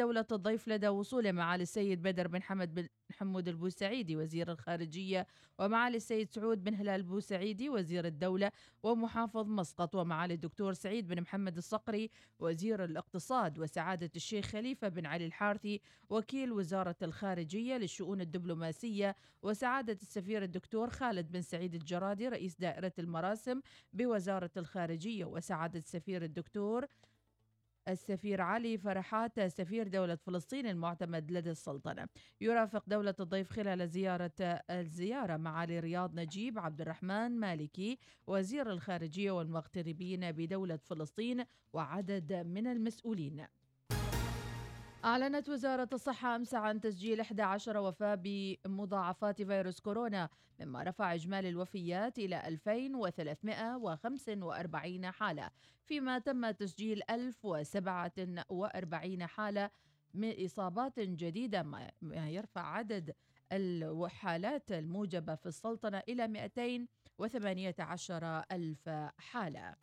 دولة 0.00 0.26
الضيف 0.32 0.68
لدى 0.68 0.88
وصول 0.88 1.32
معالي 1.32 1.62
السيد 1.62 2.02
بدر 2.02 2.28
بن 2.28 2.42
حمد 2.42 2.74
بن 2.74 2.88
حمود 3.18 3.48
البوسعيدي 3.48 4.16
وزير 4.16 4.52
الخارجية 4.52 5.26
ومعالي 5.58 5.96
السيد 5.96 6.30
سعود 6.30 6.64
بن 6.64 6.74
هلال 6.74 7.00
البوسعيدي 7.00 7.68
وزير 7.68 8.06
الدولة 8.06 8.52
ومحافظ 8.82 9.48
مسقط 9.48 9.94
ومعالي 9.94 10.34
الدكتور 10.34 10.72
سعيد 10.72 11.08
بن 11.08 11.20
محمد 11.20 11.56
الصقري 11.56 12.10
وزير 12.38 12.84
الاقتصاد 12.84 13.58
وسعادة 13.58 14.10
الشيخ 14.16 14.46
خليفة 14.46 14.88
بن 14.88 15.06
علي 15.06 15.26
الحارثي 15.26 15.80
وكيل 16.10 16.52
وزارة 16.52 16.96
الخارجية 17.02 17.76
للشؤون 17.76 18.20
الدبلوماسية 18.20 19.16
وسعادة 19.42 19.98
السفير 20.02 20.42
الدكتور 20.42 20.90
خالد 20.90 21.32
بن 21.32 21.42
سعيد 21.42 21.74
الجرادي 21.74 22.28
رئيس 22.28 22.56
دائرة 22.56 22.92
المراسم 22.98 23.60
بوزارة 23.92 24.50
الخارجية 24.56 25.24
وسعادة 25.24 25.78
السفير 25.78 26.22
الدكتور 26.22 26.86
السفير 27.88 28.40
علي 28.40 28.78
فرحات 28.78 29.40
سفير 29.40 29.88
دولة 29.88 30.14
فلسطين 30.14 30.66
المعتمد 30.66 31.30
لدى 31.30 31.50
السلطنة. 31.50 32.08
يرافق 32.40 32.84
دولة 32.86 33.14
الضيف 33.20 33.50
خلال 33.50 33.88
زيارة 33.88 34.32
الزيارة 34.70 35.36
معالي 35.36 35.80
رياض 35.80 36.14
نجيب 36.14 36.58
عبد 36.58 36.80
الرحمن 36.80 37.40
مالكي 37.40 37.98
وزير 38.26 38.70
الخارجية 38.70 39.30
والمغتربين 39.30 40.32
بدولة 40.32 40.76
فلسطين 40.76 41.44
وعدد 41.72 42.32
من 42.32 42.66
المسؤولين. 42.66 43.46
أعلنت 45.04 45.48
وزارة 45.48 45.88
الصحة 45.92 46.36
أمس 46.36 46.54
عن 46.54 46.80
تسجيل 46.80 47.20
11 47.20 47.78
وفاة 47.78 48.18
بمضاعفات 48.24 49.42
فيروس 49.42 49.80
كورونا 49.80 50.28
مما 50.60 50.82
رفع 50.82 51.14
إجمالي 51.14 51.48
الوفيات 51.48 52.18
إلى 52.18 52.48
2345 52.48 55.10
حالة 55.10 55.50
فيما 55.84 56.18
تم 56.18 56.50
تسجيل 56.50 57.02
1047 57.10 59.26
حالة 59.26 59.70
من 60.14 60.44
إصابات 60.44 61.00
جديدة 61.00 61.62
ما 61.62 61.90
يرفع 62.02 62.66
عدد 62.66 63.14
الحالات 63.52 64.72
الموجبة 64.72 65.34
في 65.34 65.46
السلطنة 65.46 66.02
إلى 66.08 66.28
218 66.28 68.42
ألف 68.52 68.88
حالة. 69.18 69.74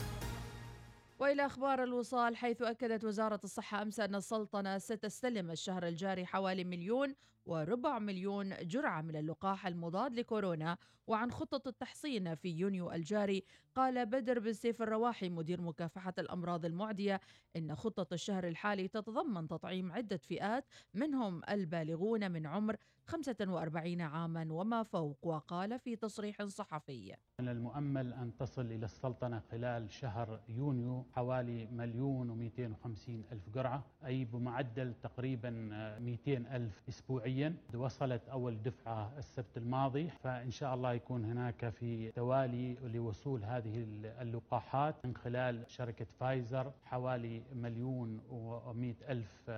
وإلى 1.19 1.45
أخبار 1.45 1.83
الوصال 1.83 2.35
حيث 2.35 2.61
أكدت 2.61 3.03
وزارة 3.03 3.39
الصحة 3.43 3.81
أمس 3.81 3.99
أن 3.99 4.15
السلطنة 4.15 4.77
ستستلم 4.77 5.51
الشهر 5.51 5.87
الجاري 5.87 6.25
حوالي 6.25 6.63
مليون 6.63 7.15
وربع 7.47 7.99
مليون 7.99 8.53
جرعة 8.61 9.01
من 9.01 9.15
اللقاح 9.15 9.67
المضاد 9.67 10.13
لكورونا. 10.13 10.77
وعن 11.07 11.31
خطة 11.31 11.69
التحصين 11.69 12.35
في 12.35 12.49
يونيو 12.49 12.91
الجاري 12.91 13.43
قال 13.75 14.05
بدر 14.05 14.39
بن 14.39 14.53
سيف 14.53 14.81
الرواحي 14.81 15.29
مدير 15.29 15.61
مكافحة 15.61 16.13
الأمراض 16.19 16.65
المعدية 16.65 17.21
إن 17.55 17.75
خطة 17.75 18.13
الشهر 18.13 18.47
الحالي 18.47 18.87
تتضمن 18.87 19.47
تطعيم 19.47 19.91
عدة 19.91 20.17
فئات 20.17 20.65
منهم 20.93 21.41
البالغون 21.49 22.31
من 22.31 22.45
عمر 22.45 22.75
45 23.05 24.01
عاما 24.01 24.47
وما 24.53 24.83
فوق. 24.83 25.17
وقال 25.27 25.79
في 25.79 25.95
تصريح 25.95 26.43
صحفي 26.43 27.15
من 27.41 27.49
المؤمل 27.49 28.13
أن 28.13 28.37
تصل 28.37 28.65
إلى 28.65 28.85
السلطنة 28.85 29.39
خلال 29.39 29.91
شهر 29.91 30.39
يونيو 30.49 31.05
حوالي 31.11 31.65
مليون 31.65 32.29
ومئتين 32.29 32.71
وخمسين 32.71 33.23
ألف 33.31 33.49
قرعة 33.55 33.85
أي 34.05 34.25
بمعدل 34.25 34.93
تقريبا 34.93 35.49
200 35.99 36.55
ألف 36.55 36.83
أسبوعيا. 36.89 37.36
وصلت 37.75 38.29
أول 38.29 38.61
دفعة 38.63 39.11
السبت 39.17 39.57
الماضي 39.57 40.09
فإن 40.23 40.51
شاء 40.51 40.73
الله 40.73 40.93
يكون 40.93 41.25
هناك 41.25 41.69
في 41.69 42.11
توالي 42.11 42.73
لوصول 42.83 43.43
هذه 43.43 43.85
اللقاحات 44.21 44.95
من 45.05 45.15
خلال 45.15 45.63
شركة 45.67 46.05
فايزر 46.19 46.71
حوالي 46.83 47.41
مليون 47.55 48.21
ومئة 48.29 48.95
ألف 49.09 49.49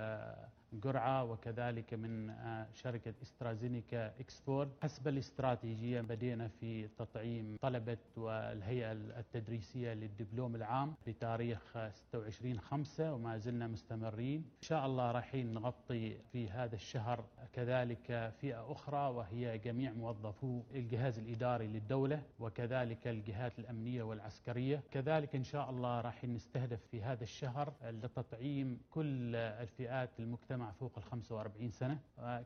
قرعة 0.82 1.24
وكذلك 1.24 1.94
من 1.94 2.30
آه، 2.30 2.66
شركة 2.72 3.14
استرازينيكا 3.22 4.06
إكسفورد 4.20 4.70
حسب 4.82 5.08
الاستراتيجية 5.08 6.00
بدينا 6.00 6.48
في 6.48 6.88
تطعيم 6.88 7.56
طلبة 7.62 7.98
والهيئة 8.16 8.92
التدريسية 8.92 9.92
للدبلوم 9.94 10.54
العام 10.56 10.94
بتاريخ 11.06 11.78
26 11.92 12.60
5 12.60 13.14
وما 13.14 13.38
زلنا 13.38 13.66
مستمرين. 13.66 14.38
إن 14.40 14.62
شاء 14.62 14.86
الله 14.86 15.10
رايحين 15.12 15.54
نغطي 15.54 16.16
في 16.32 16.50
هذا 16.50 16.74
الشهر 16.74 17.24
كذلك 17.52 18.32
فئة 18.40 18.72
أخرى 18.72 19.10
وهي 19.14 19.58
جميع 19.58 19.92
موظفو 19.92 20.62
الجهاز 20.74 21.18
الإداري 21.18 21.66
للدولة 21.66 22.22
وكذلك 22.38 23.08
الجهات 23.08 23.58
الأمنية 23.58 24.02
والعسكرية. 24.02 24.82
كذلك 24.90 25.36
إن 25.36 25.44
شاء 25.44 25.70
الله 25.70 26.00
رايحين 26.00 26.34
نستهدف 26.34 26.80
في 26.90 27.02
هذا 27.02 27.22
الشهر 27.24 27.72
لتطعيم 27.82 28.80
كل 28.90 29.36
الفئات 29.36 30.10
المجتمع 30.60 30.66
مع 30.66 30.72
فوق 30.72 30.98
ال 30.98 31.04
45 31.04 31.70
سنة. 31.70 31.98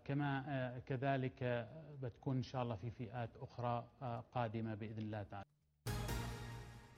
كما 0.04 0.44
آه، 0.48 0.78
كذلك 0.78 1.42
آه، 1.42 1.94
بتكون 2.02 2.36
إن 2.36 2.42
شاء 2.42 2.62
الله 2.62 2.76
في 2.76 2.90
فئات 2.90 3.36
أخرى 3.36 3.88
آه، 4.02 4.24
قادمة 4.32 4.74
بإذن 4.74 4.98
الله 4.98 5.22
تعالى. 5.22 5.44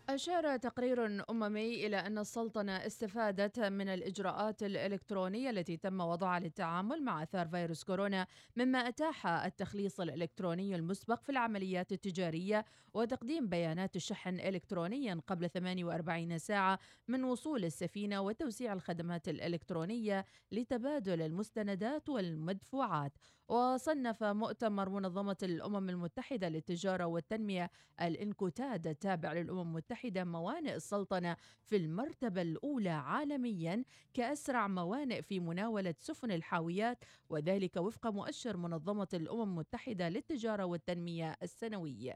أشار 0.09 0.56
تقرير 0.56 1.25
أممي 1.31 1.87
إلى 1.87 1.97
أن 1.97 2.19
السلطنة 2.19 2.72
استفادت 2.72 3.61
من 3.61 3.89
الإجراءات 3.89 4.62
الإلكترونية 4.62 5.50
التي 5.50 5.77
تم 5.77 6.00
وضعها 6.00 6.41
للتعامل 6.41 7.03
مع 7.03 7.22
آثار 7.22 7.49
فيروس 7.49 7.84
كورونا 7.84 8.27
مما 8.56 8.78
أتاح 8.78 9.27
التخليص 9.27 10.00
الإلكتروني 10.00 10.75
المسبق 10.75 11.22
في 11.22 11.33
العمليات 11.33 11.93
التجارية 11.93 12.65
وتقديم 12.94 13.49
بيانات 13.49 13.97
الشحن 13.97 14.41
إلكترونيا 14.41 15.21
قبل 15.27 15.50
48 15.50 16.38
ساعة 16.38 16.78
من 17.09 17.25
وصول 17.25 17.65
السفينة 17.65 18.21
وتوسيع 18.21 18.73
الخدمات 18.73 19.28
الإلكترونية 19.28 20.25
لتبادل 20.53 21.23
المستندات 21.23 22.09
والمدفوعات. 22.09 23.12
وصنف 23.49 24.25
مؤتمر 24.25 24.89
منظمة 24.89 25.37
الأمم 25.43 25.91
المتحدة 25.91 26.49
للتجارة 26.49 27.05
والتنمية 27.05 27.71
الإنكوتاد 28.01 28.87
التابع 28.87 29.33
للأمم 29.33 29.61
المتحدة 29.61 30.25
موانئ 30.25 30.75
السلطنة 30.75 31.37
في 31.62 31.77
المرتبة 31.77 32.43
الأولى 32.43 32.91
عالميا 32.91 33.85
كأسرع 34.15 34.69
موانئ 34.69 35.23
في 35.23 35.41
مناولة 35.41 35.95
سفن 35.99 36.31
الحاويات 36.31 37.05
وذلك 37.31 37.77
وفق 37.77 38.06
مؤشر 38.06 38.56
منظمة 38.56 39.09
الأمم 39.15 39.43
المتحدة 39.43 40.09
للتجارة 40.09 40.65
والتنمية 40.65 41.37
السنوي. 41.43 42.12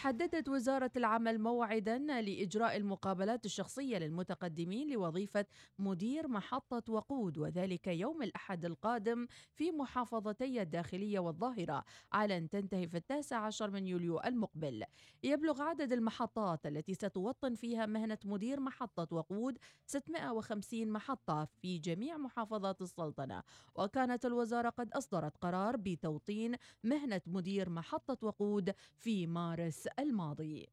حددت 0.00 0.48
وزارة 0.48 0.90
العمل 0.96 1.38
موعدا 1.38 1.98
لإجراء 1.98 2.76
المقابلات 2.76 3.44
الشخصية 3.44 3.98
للمتقدمين 3.98 4.92
لوظيفة 4.92 5.46
مدير 5.78 6.28
محطة 6.28 6.92
وقود 6.92 7.38
وذلك 7.38 7.86
يوم 7.86 8.22
الأحد 8.22 8.64
القادم 8.64 9.26
في 9.54 9.72
محافظتي 9.72 10.62
الداخلية 10.62 11.18
والظاهرة 11.18 11.84
على 12.12 12.36
أن 12.38 12.48
تنتهي 12.48 12.88
في 12.88 12.96
التاسع 12.96 13.36
عشر 13.36 13.70
من 13.70 13.86
يوليو 13.86 14.20
المقبل. 14.20 14.84
يبلغ 15.22 15.62
عدد 15.62 15.92
المحطات 15.92 16.66
التي 16.66 16.94
ستوطن 16.94 17.54
فيها 17.54 17.86
مهنة 17.86 18.18
مدير 18.24 18.60
محطة 18.60 19.16
وقود 19.16 19.58
650 19.86 20.88
محطة 20.88 21.48
في 21.62 21.78
جميع 21.78 22.16
محافظات 22.16 22.82
السلطنة. 22.82 23.42
وكانت 23.74 24.26
الوزارة 24.26 24.68
قد 24.68 24.90
أصدرت 24.92 25.36
قرار 25.36 25.76
بتوطين 25.76 26.56
مهنة 26.84 27.20
مدير 27.26 27.70
محطة 27.70 28.18
وقود 28.22 28.74
في 28.96 29.26
مارس 29.26 29.89
الماضي. 29.98 30.68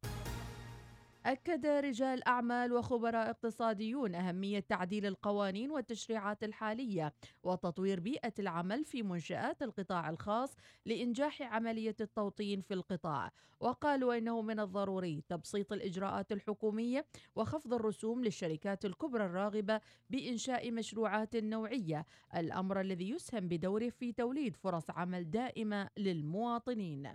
أكد 1.26 1.66
رجال 1.66 2.28
أعمال 2.28 2.74
وخبراء 2.74 3.30
اقتصاديون 3.30 4.16
أهمية 4.16 4.60
تعديل 4.60 5.06
القوانين 5.06 5.72
والتشريعات 5.72 6.44
الحالية 6.44 7.14
وتطوير 7.44 8.00
بيئة 8.00 8.34
العمل 8.40 8.86
في 8.86 9.04
منشآت 9.04 9.64
القطاع 9.64 10.10
الخاص 10.10 10.56
لإنجاح 10.86 11.42
عملية 11.42 11.96
التوطين 12.02 12.62
في 12.62 12.74
القطاع. 12.74 13.32
وقالوا 13.60 14.18
إنه 14.18 14.42
من 14.42 14.60
الضروري 14.60 15.24
تبسيط 15.30 15.74
الإجراءات 15.74 16.32
الحكومية 16.32 17.06
وخفض 17.36 17.74
الرسوم 17.74 18.24
للشركات 18.24 18.86
الكبرى 18.86 19.26
الراغبة 19.26 19.82
بإنشاء 20.10 20.72
مشروعات 20.72 21.36
نوعية 21.36 22.06
الأمر 22.36 22.82
الذي 22.82 23.10
يسهم 23.10 23.48
بدوره 23.48 23.90
في 23.90 24.12
توليد 24.12 24.56
فرص 24.56 24.90
عمل 24.90 25.32
دائمة 25.32 25.90
للمواطنين. 25.98 27.10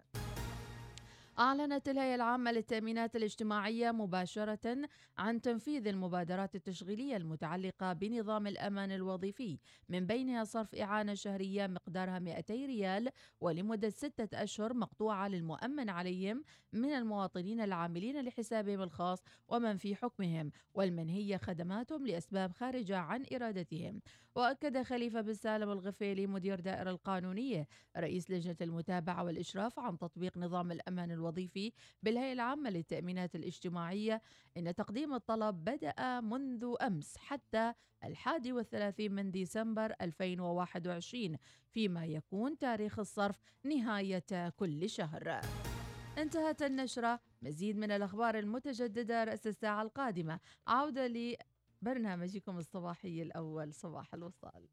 أعلنت 1.38 1.88
الهيئة 1.88 2.14
العامة 2.14 2.52
للتأمينات 2.52 3.16
الاجتماعية 3.16 3.90
مباشرة 3.90 4.88
عن 5.18 5.40
تنفيذ 5.40 5.86
المبادرات 5.86 6.54
التشغيلية 6.54 7.16
المتعلقة 7.16 7.92
بنظام 7.92 8.46
الأمان 8.46 8.90
الوظيفي 8.90 9.58
من 9.88 10.06
بينها 10.06 10.44
صرف 10.44 10.74
إعانة 10.74 11.14
شهرية 11.14 11.66
مقدارها 11.66 12.18
200 12.18 12.54
ريال 12.54 13.08
ولمدة 13.40 13.90
ستة 13.90 14.42
أشهر 14.42 14.74
مقطوعة 14.74 15.28
للمؤمن 15.28 15.90
عليهم 15.90 16.44
من 16.72 16.88
المواطنين 16.88 17.60
العاملين 17.60 18.20
لحسابهم 18.20 18.82
الخاص 18.82 19.22
ومن 19.48 19.76
في 19.76 19.96
حكمهم 19.96 20.52
والمنهية 20.74 21.36
خدماتهم 21.36 22.06
لأسباب 22.06 22.52
خارجة 22.52 22.98
عن 22.98 23.24
إرادتهم. 23.34 24.00
وأكد 24.34 24.82
خليفة 24.82 25.20
بن 25.20 25.34
سالم 25.34 25.70
الغفيلي 25.70 26.26
مدير 26.26 26.60
دائرة 26.60 26.90
القانونية 26.90 27.68
رئيس 27.96 28.30
لجنة 28.30 28.56
المتابعة 28.60 29.24
والإشراف 29.24 29.78
عن 29.78 29.98
تطبيق 29.98 30.38
نظام 30.38 30.72
الأمان 30.72 31.10
الوظيفي 31.10 31.21
الوظيفي 31.22 31.72
بالهيئة 32.02 32.32
العامة 32.32 32.70
للتأمينات 32.70 33.34
الاجتماعية 33.34 34.22
إن 34.56 34.74
تقديم 34.74 35.14
الطلب 35.14 35.64
بدأ 35.64 36.20
منذ 36.20 36.74
أمس 36.82 37.16
حتى 37.16 37.72
الحادي 38.04 38.52
والثلاثين 38.52 39.12
من 39.12 39.30
ديسمبر 39.30 39.94
2021 40.00 41.36
فيما 41.70 42.06
يكون 42.06 42.58
تاريخ 42.58 42.98
الصرف 42.98 43.38
نهاية 43.64 44.48
كل 44.56 44.90
شهر. 44.90 45.40
انتهت 46.18 46.62
النشرة. 46.62 47.20
مزيد 47.42 47.76
من 47.76 47.90
الأخبار 47.90 48.38
المتجددة 48.38 49.24
رأس 49.24 49.46
الساعة 49.46 49.82
القادمة. 49.82 50.40
عودة 50.66 51.06
لبرنامجكم 51.82 52.58
الصباحي 52.58 53.22
الأول. 53.22 53.72
صباح 53.72 54.14
الوصال. 54.14 54.68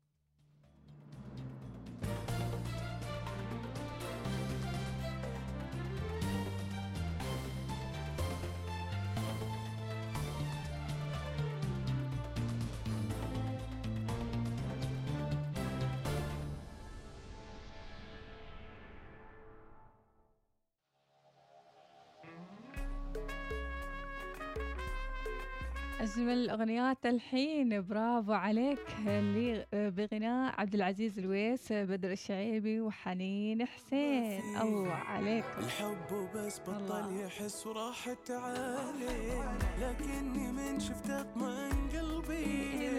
أجمل 26.00 26.34
الأغنيات 26.34 27.06
الحين. 27.06 27.82
برافو 27.82 28.34
عليك. 28.34 28.80
اللي 29.08 29.66
بغناء 29.74 30.62
عبد 30.62 30.76
العزيز 30.76 31.20
الويس 31.20 31.74
بدر 31.74 32.12
الشعيبي 32.12 32.82
وحنين 32.82 33.66
حسين. 33.66 34.42
الله 34.62 34.94
عليك. 34.94 35.46
الحب 35.58 36.30
بس 36.36 36.60
بطل 36.60 37.20
يحس 37.20 37.68
وراحت 37.68 38.32
عليه 38.32 39.58
لكني 39.82 40.52
من 40.52 40.80
شفت 40.80 41.10
اطمئن 41.10 41.90
قلبي. 41.90 42.90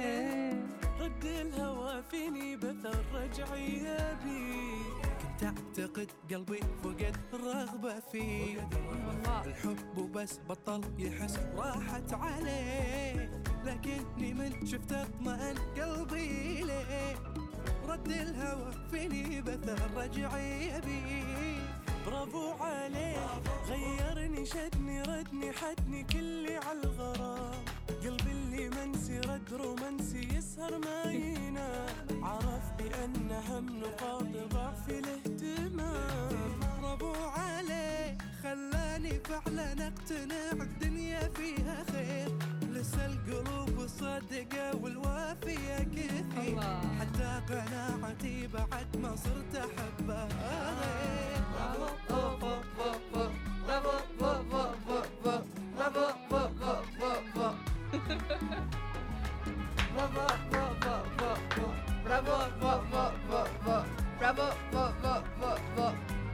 رد 1.00 1.24
الهوى 1.24 2.02
فيني 2.02 2.56
بثر 2.56 3.04
رجعي 3.14 3.80
بي. 4.24 4.89
تعتقد 5.40 6.08
قلبي 6.30 6.60
فقد 6.82 7.16
الرغبة 7.34 8.00
فيه. 8.12 8.68
الحب 9.46 10.12
بس 10.12 10.40
بطل 10.48 10.80
يحس 10.98 11.38
راحت 11.56 12.12
عليه. 12.12 13.30
لكني 13.64 14.34
من 14.34 14.66
شفت 14.66 14.92
اطمئن 14.92 15.54
قلبي 15.76 16.62
ليه. 16.64 17.16
رد 17.88 18.08
الهوى 18.08 18.72
فيني 18.90 19.42
بثر 19.42 19.90
رجعي 19.96 20.68
يبي 20.68 21.56
برافو 22.06 22.52
عليه. 22.60 23.26
غيرني 23.68 24.46
شدني 24.46 25.02
ردني 25.02 25.52
حدني 25.52 26.04
كلي 26.04 26.56
على 26.56 26.80
الغرام. 26.84 27.64
قلبي 27.88 28.30
اللي 28.30 28.68
منسي 28.68 29.18
رد 29.18 29.52
رومانسي 29.52 30.28
يسهر 30.36 30.78
ما 30.78 31.12
ينام. 31.12 32.24
عرف 32.24 32.72
بأن 32.78 33.30
هم 33.48 33.78
نقاط 33.78 34.52
ضعف 34.52 34.88
الاهتمام 35.60 36.60
برافو 36.82 37.12
عليه 37.36 38.18
خلاني 38.42 39.20
فعلا 39.24 39.72
اقتنع 39.72 40.52
الدنيا 40.62 41.20
فيها 41.36 41.84
خير 41.92 42.32
لسه 42.72 43.06
القلوب 43.06 43.86
صادقة 43.86 44.76
والوافية 44.82 45.78
كثير 45.78 46.60
حتى 47.00 47.40
قناعتي 47.48 48.46
بعد 48.46 48.96
ما 49.02 49.16
صرت 49.16 49.54
أحبها 49.56 50.28
غير 50.80 52.50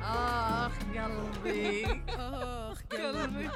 آخ 0.03 0.73
قلبي 0.95 1.87
آخ 2.19 2.79
قلبي 2.93 3.49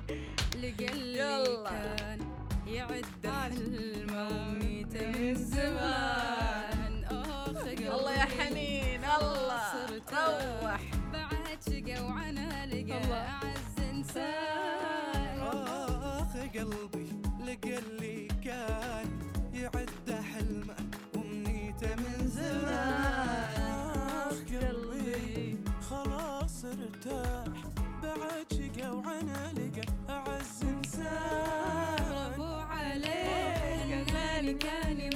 لقلبي 0.55 1.59
كان 1.71 2.21
يعد 2.67 3.05
حلمه 3.27 4.29
وميته 4.29 5.07
من 5.19 5.35
زمان 5.35 7.05
آخ 7.11 7.49
قلبي 7.67 7.89
الله 7.95 8.13
يا 8.13 8.25
حنين 8.39 9.05
الله 9.05 9.61
روح 10.13 10.81
بعد 11.13 11.59
شقى 11.67 12.01
وعنا 12.05 12.67
لقى 12.67 13.01
Looking 34.51 35.01
you. 35.01 35.10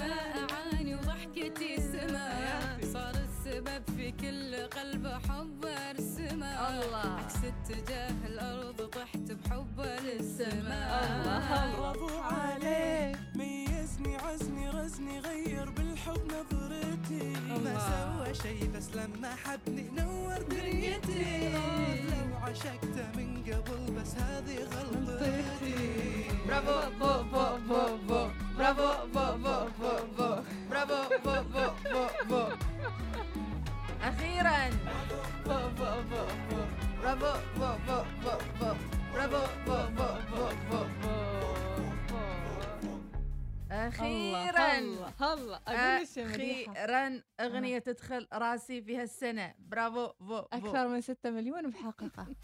تدخل 47.95 48.27
راسي 48.33 48.83
في 48.83 48.97
هالسنة. 48.97 49.55
برافو 49.59 50.07
بو 50.21 50.27
بو 50.27 50.37
أكثر 50.53 50.89
من 50.89 51.01
6 51.01 51.31
مليون 51.31 51.67
محققة. 51.69 52.27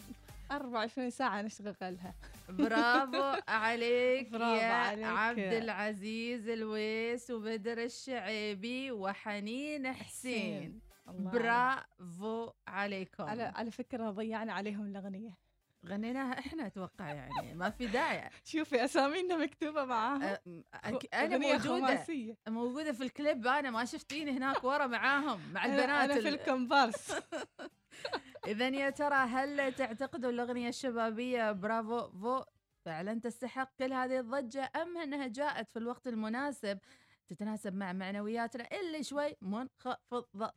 24 0.52 1.10
ساعة 1.10 1.42
نشتغلها 1.42 2.14
برافو 2.48 3.40
عليك 3.48 4.28
برافو 4.30 4.54
يا 4.54 4.72
عليك. 4.72 5.04
عبد 5.06 5.38
العزيز 5.52 6.48
الويس 6.48 7.30
وبدر 7.30 7.78
الشعيبي 7.82 8.90
وحنين 8.92 9.92
حسين. 9.92 10.80
الله 11.08 11.30
برافو 11.30 12.50
عليكم. 12.68 13.24
على 13.24 13.42
على 13.42 13.70
فكرة 13.70 14.10
ضيعنا 14.10 14.52
عليهم 14.52 14.86
الأغنية. 14.86 15.38
غنيناها 15.86 16.38
إحنا 16.38 16.66
أتوقع 16.66 17.12
يعني 17.12 17.54
ما 17.54 17.70
في 17.70 17.86
داعي. 17.86 18.30
شوفي 18.44 18.84
معاهم 19.84 20.34
أ- 20.34 20.38
أك- 20.76 21.06
أنا 21.14 21.38
موجودة 21.38 21.58
خماسية. 21.58 22.36
موجودة 22.48 22.92
في 22.92 23.02
الكليب 23.02 23.46
أنا 23.46 23.70
ما 23.70 23.84
شفتيني 23.84 24.30
هناك 24.30 24.64
ورا 24.64 24.86
معاهم 24.86 25.52
مع 25.52 25.64
البنات 25.64 26.10
أنا 26.10 26.20
في 26.20 26.28
الكومبارس. 26.28 27.12
اذا 28.46 28.68
يا 28.68 28.90
ترى 28.90 29.14
هل 29.14 29.72
تعتقدوا 29.74 30.30
الأغنية 30.30 30.68
الشبابية 30.68 31.52
برافو 31.52 32.10
فو 32.10 32.44
فعلا 32.84 33.20
تستحق 33.20 33.70
كل 33.78 33.92
هذه 33.92 34.18
الضجة 34.20 34.70
أم 34.76 34.98
أنها 34.98 35.26
جاءت 35.26 35.70
في 35.70 35.78
الوقت 35.78 36.08
المناسب؟ 36.08 36.78
تتناسب 37.30 37.74
مع 37.74 37.92
معنوياتنا 37.92 38.68
اللي 38.80 39.02
شوي 39.02 39.36
منخفضة 39.42 40.52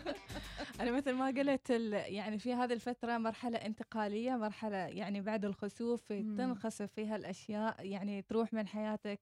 أنا 0.80 0.90
مثل 0.90 1.12
ما 1.12 1.26
قلت 1.26 1.70
يعني 1.90 2.38
في 2.38 2.54
هذه 2.54 2.72
الفترة 2.72 3.18
مرحلة 3.18 3.58
انتقالية 3.58 4.36
مرحلة 4.36 4.76
يعني 4.76 5.20
بعد 5.20 5.44
الخسوف 5.44 6.12
تنخسف 6.12 6.92
فيها 6.92 7.16
الأشياء 7.16 7.86
يعني 7.86 8.22
تروح 8.22 8.52
من 8.52 8.66
حياتك 8.66 9.20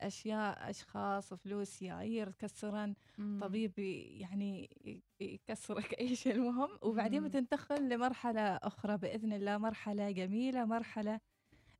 أشياء 0.00 0.70
أشخاص 0.70 1.34
فلوس 1.34 1.82
ياير 1.82 2.30
تكسرن 2.30 2.94
طبيب 3.40 3.78
يعني 3.78 4.70
يكسرك 5.20 6.00
أي 6.00 6.16
شيء 6.16 6.34
المهم 6.34 6.78
وبعدين 6.82 7.24
بتنتقل 7.24 7.88
لمرحلة 7.88 8.40
أخرى 8.40 8.96
بإذن 8.96 9.32
الله 9.32 9.58
مرحلة 9.58 10.10
جميلة 10.10 10.64
مرحلة 10.64 11.20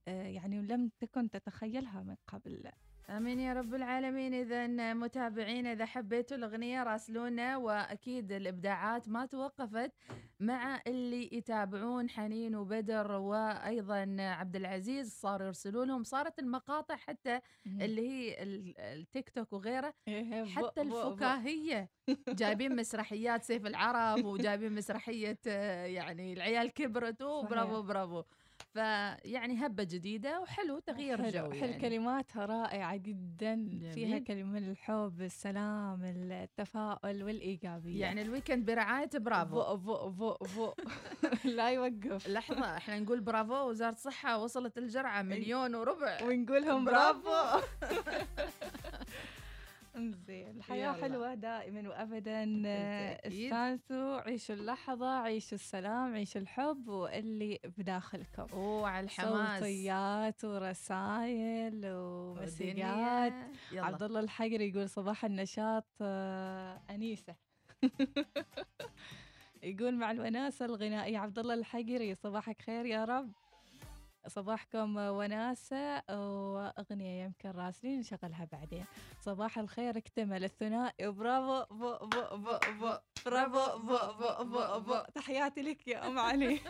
يعني 0.07 0.62
لم 0.62 0.90
تكن 1.00 1.30
تتخيلها 1.30 2.02
من 2.02 2.14
قبل. 2.26 2.71
آمين 3.11 3.40
يا 3.40 3.52
رب 3.52 3.75
العالمين. 3.75 4.35
اذا 4.35 4.95
متابعينا 4.95 5.73
إذا 5.73 5.87
حبيتوا 5.87 6.37
الأغنية 6.37 6.83
راسلونا 6.83 7.57
وأكيد 7.57 8.33
الإبداعات 8.33 9.09
ما 9.09 9.26
توقفت 9.26 9.92
مع 10.40 10.80
اللي 10.87 11.28
يتابعون 11.33 12.11
حنين 12.11 12.57
وبدر 12.57 13.12
وأيضا 13.12 14.16
عبد 14.19 14.57
العزيز 14.57 15.12
صاروا 15.21 15.47
يرسلوا 15.47 15.85
لهم. 15.85 16.02
صارت 16.04 16.38
المقاطع 16.38 16.97
حتى 16.97 17.40
اللي 17.66 18.09
هي 18.11 18.42
ال- 18.42 18.78
التيك 18.78 19.30
توك 19.30 19.52
وغيره 19.52 19.95
إيه، 20.09 20.42
بو- 20.42 20.49
حتى. 20.49 20.80
الفكاهية. 20.80 21.90
جايبين 22.28 22.76
مسرحيات 22.76 23.45
سيف 23.45 23.66
العرب 23.66 24.25
وجايبين 24.25 24.73
مسرحية 24.75 25.38
آه، 25.47 25.85
يعني 25.87 26.33
العيال 26.33 26.73
كبرت. 26.73 27.23
برافو 27.23 27.75
صحيح. 27.75 27.87
برافو. 27.87 28.23
فيعني 28.73 29.67
هبة 29.67 29.83
جديدة 29.85 30.40
وحلو 30.40 30.79
تغيير 30.79 31.17
حلو 31.23 31.31
جو 31.31 31.50
حلو 31.50 31.55
يعني. 31.71 31.81
كلماتها 31.81 32.47
رائعة 32.47 32.97
جدا. 32.97 33.55
فيها 33.95 34.09
جميل. 34.09 34.25
كلمة 34.25 34.59
الحب 34.59 35.21
السلام 35.23 36.00
التفاؤل 36.05 37.23
والإيجابية. 37.23 38.00
يعني 38.00 38.23
ال 38.23 38.28
weekend 38.28 38.67
برعاية 38.67 39.11
برافو. 39.14 39.76
فو 39.76 39.79
فو 39.79 40.12
فو 40.12 40.35
فو 40.45 40.73
لا 41.57 41.69
يوقف. 41.71 42.29
لحظة 42.29 42.76
إحنا 42.76 42.99
نقول 42.99 43.21
برافو 43.21 43.69
وزارة 43.69 43.93
الصحة 43.93 44.38
وصلت 44.38 44.79
الجرعة 44.79 45.23
مليون 45.23 45.75
وربع. 45.75 46.23
ونقولهم 46.23 46.85
برافو. 46.85 47.31
برافو 49.94 50.16
زين 50.26 50.56
الحياة 50.56 50.92
يلا. 50.92 51.02
حلوة 51.02 51.35
دائما 51.35 51.88
وأبدا. 51.88 52.44
استانسوا 53.26 54.20
عيشوا 54.20 54.54
اللحظة 54.54 55.18
عيشوا 55.18 55.54
السلام 55.59 56.14
عيشوا 56.14 56.40
الحب 56.40 56.88
واللي 56.88 57.59
بداخلكم. 57.78 58.47
أوه 58.52 58.88
على 58.88 59.04
الحماس. 59.04 59.59
صوتيات 59.59 60.44
ورسائل. 60.44 61.85
يلا. 63.73 63.85
عبد 63.85 64.02
الله 64.02 64.20
الحقري 64.20 64.68
يقول 64.68 64.88
صباح 64.88 65.25
النشاط 65.25 65.87
آه، 66.00 66.80
أنيسة. 66.90 67.35
يقول 69.62 69.97
مع 69.97 70.11
الوناسة 70.11 70.64
الغنائية. 70.64 71.18
عبد 71.18 71.38
الله 71.38 71.54
الحقري 71.54 72.14
صباحك 72.14 72.62
خير 72.62 72.87
يا 72.87 73.04
رب. 73.04 73.32
صباحكم 74.27 74.97
وناسة 74.97 76.03
وأغنية 76.11 77.25
يمكن 77.25 77.50
راسلين 77.50 77.99
نشغلها 77.99 78.49
بعدين. 78.53 78.85
صباح 79.21 79.59
الخير 79.59 79.97
اكتمل 79.99 80.45
الثنائي. 80.45 81.11
برافو 81.11 81.75
بو 81.75 81.99
بو 81.99 82.37
بو 82.37 82.59
بو. 82.81 82.93
برافو 83.27 83.79
بو 83.79 83.99
بو 84.19 84.45
بو 84.45 84.81
بو 84.81 85.03
تحياتي 85.15 85.62
لك 85.62 85.89
يا 85.89 86.07
أم 86.07 86.19
علي. 86.29 86.61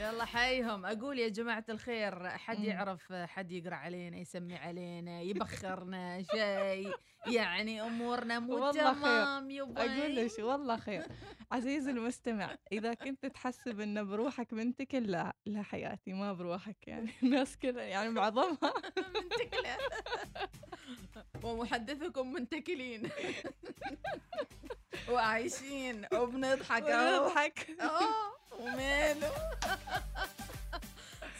يلا 0.00 0.24
حيهم 0.24 0.86
أقول 0.86 1.18
يا 1.18 1.28
جماعة 1.28 1.64
الخير 1.68 2.28
حد. 2.28 2.58
يعرف 2.64 3.12
حد 3.12 3.52
يقرأ 3.52 3.74
علينا 3.74 4.16
يسمي 4.16 4.56
علينا 4.56 5.20
يبخرنا 5.20 6.22
شيء. 6.22 6.92
يعني 7.26 7.82
أمورنا 7.82 8.38
مو. 8.38 8.70
تمام 8.72 9.50
يبا. 9.50 9.80
أقول 10.00 10.16
لك 10.16 10.38
والله 10.38 10.76
خير. 10.76 11.06
عزيزي 11.52 11.90
المستمع 11.96 12.56
إذا 12.72 12.94
كنت 12.94 13.26
تحسب 13.26 13.80
إن 13.80 14.08
بروحك 14.08 14.52
منتكل 14.52 15.02
لا 15.10 15.36
لا 15.46 15.62
حياتي 15.62 16.12
ما 16.12 16.32
بروحك 16.32 16.76
يعني. 16.88 17.10
الناس 17.22 17.56
كلها 17.56 17.82
يعني 17.82 18.10
معظمها 18.10 18.72
منتكلة 18.96 19.76
ومحدثكم 21.44 22.32
منتكلين. 22.32 23.10
وعايشين 25.10 26.06
وبنضحك 26.14 26.82
أهو. 26.82 27.24
ونضحك 27.24 27.76
آه 27.80 28.32
وماله 28.60 29.32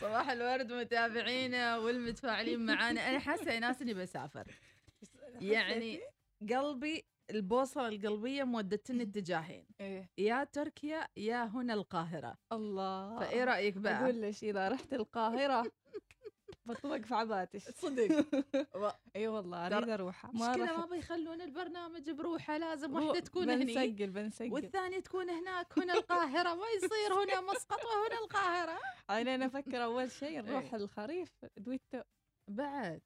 صباح 0.01 0.31
الورد 0.31 0.73
متابعينا 0.73 1.77
والمتفاعلين 1.79 2.67
معانا. 2.67 3.09
أنا 3.11 3.19
حاسة 3.19 3.59
ناس 3.59 3.83
إني 3.83 3.95
بسافر. 3.95 4.45
يعني 5.41 6.01
قلبي 6.51 7.05
البوصلة 7.31 7.89
القلبية 7.89 8.45
مودتني 8.45 9.03
اتجاهين. 9.09 9.67
إيه. 9.81 10.11
يا 10.19 10.45
تركيا 10.45 11.09
يا 11.17 11.45
هنا 11.45 11.75
القاهرة. 11.75 12.35
الله. 12.53 13.19
فإيه 13.21 13.45
رأيك 13.45 13.75
بقى؟ 13.77 14.03
أقول 14.03 14.23
لك 14.23 14.45
إذا 14.45 14.69
رحت 14.69 14.93
القاهرة 14.93 15.63
بطبق 16.67 16.97
في 17.05 17.15
عباتش. 17.15 17.63
صدق. 17.69 18.27
إي 19.17 19.29
والله 19.29 19.67
أريد 19.67 19.89
أروح 19.89 20.25
ما 20.25 20.51
مشكلة 20.51 20.77
ما 20.79 20.87
بيخلون 20.87 21.41
البرنامج 21.41 22.11
بروحه 22.11 22.59
لازم 22.59 22.95
واحدة 22.95 23.21
تكون 23.21 23.51
هني. 23.51 23.65
بنسجل 23.65 24.11
بنسجل. 24.11 24.53
والثانية 24.53 25.01
تكون 25.01 25.31
هناك 25.31 25.79
هنا 25.79 25.93
القاهرة. 25.95 26.55
ما 26.55 26.67
يصير 26.77 27.15
هنا 27.15 27.41
مسقط 27.41 27.85
وهنا 27.85 28.19
القاهرة. 28.25 28.79
أنا 29.11 29.47
أفكر 29.47 29.85
أول 29.85 30.11
شيء 30.11 30.43
نروح 30.43 30.65
إيه. 30.75 30.81
الخريف 30.81 31.33
دويتو. 31.57 32.01
بعد. 32.51 33.01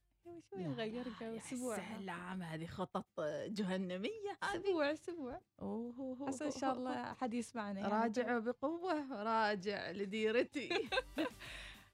شوي 0.49 0.63
نغير 0.63 1.05
جو 1.21 1.37
أسبوع. 1.37 1.77
سلام 1.97 2.43
هذه 2.43 2.65
خطط 2.65 3.21
جهنمية 3.47 4.37
هذه. 4.43 4.59
أسبوع 4.59 4.91
أسبوع. 4.91 5.39
أوه 5.61 6.27
عسى 6.27 6.45
إن 6.45 6.51
شاء 6.51 6.73
الله 6.73 7.11
أحد 7.11 7.33
يسمعنا 7.33 7.79
يعني. 7.79 7.93
راجع 7.93 8.37
بقوة 8.39 9.23
راجع 9.23 9.91
لديرتي. 9.91 10.69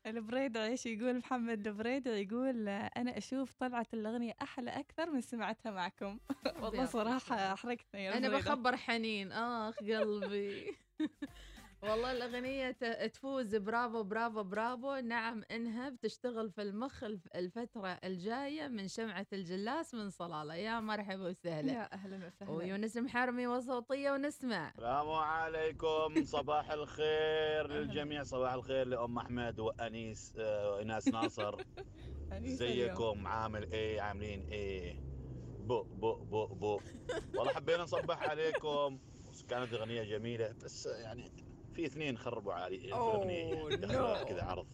البريدع 0.06 0.66
إيش 0.66 0.86
يقول 0.86 1.18
محمد 1.18 1.68
البريدع 1.68 2.12
يقول 2.12 2.70
أنا 2.70 3.18
أشوف 3.18 3.54
طلعت 3.54 3.94
الأغنية 3.94 4.34
أحلى 4.42 4.72
أكثر 4.72 5.10
من 5.10 5.22
سمعتها 5.22 5.72
معكم. 5.72 6.20
والله 6.62 6.86
صراحة. 6.86 7.54
أحرقتني 7.54 8.18
البريدع. 8.18 8.38
بخبر 8.38 8.78
حنين 8.78 9.32
آخ 9.32 9.76
قلبي. 9.80 10.76
والله 11.84 12.12
الأغنية 12.12 12.72
تفوز. 13.08 13.56
برافو 13.56 14.04
برافو 14.04 14.44
برافو. 14.44 14.96
نعم 14.96 15.44
إنها 15.52 15.90
بتشتغل 15.90 16.52
في 16.52 16.62
المخ 16.62 17.04
الف- 17.04 17.28
الفترة 17.36 17.88
الجاية 18.04 18.68
من 18.68 18.88
شمعة 18.88 19.28
الجلاس 19.34 19.94
من 19.94 20.10
صلالة. 20.10 20.56
يا 20.56 20.80
مرحبا 20.80 21.30
وسهلا. 21.30 21.74
يا 21.74 21.94
أهلا 21.94 22.28
وسهلا. 22.28 22.52
ويونس 22.52 22.98
المحرمي 22.98 23.48
وصوتية 23.48 24.12
ونسمع. 24.12 24.70
السلام 24.70 25.10
عليكم. 25.10 26.26
صباح 26.26 26.72
الخير 26.72 27.68
للجميع. 27.68 28.24
صباح 28.24 28.54
الخير 28.54 28.88
لأم 28.88 29.18
أحمد 29.18 29.60
وأنيس 29.60 30.34
آه، 30.38 30.72
وإناس 30.72 31.08
ناصر. 31.08 31.56
ازيكم 32.32 33.28
عامل 33.28 33.72
إيه؟ 33.72 34.02
عاملين 34.02 34.42
إيه؟ 34.52 34.94
بو 35.60 35.84
بو 35.94 36.24
بو 36.24 36.48
بو. 36.48 36.80
والله 37.38 37.54
حبينا 37.54 37.84
نصبح 37.84 38.30
عليكم. 38.30 39.00
كانت 39.48 39.74
أغنية 39.74 40.04
جميلة 40.04 40.56
بس 40.64 40.86
يعني 40.86 41.32
في 41.80 41.86
اثنين 41.86 42.18
خربوا 42.18 42.54
علي 42.54 42.92
no. 42.92 44.28
كذا 44.28 44.44
عرض. 44.44 44.68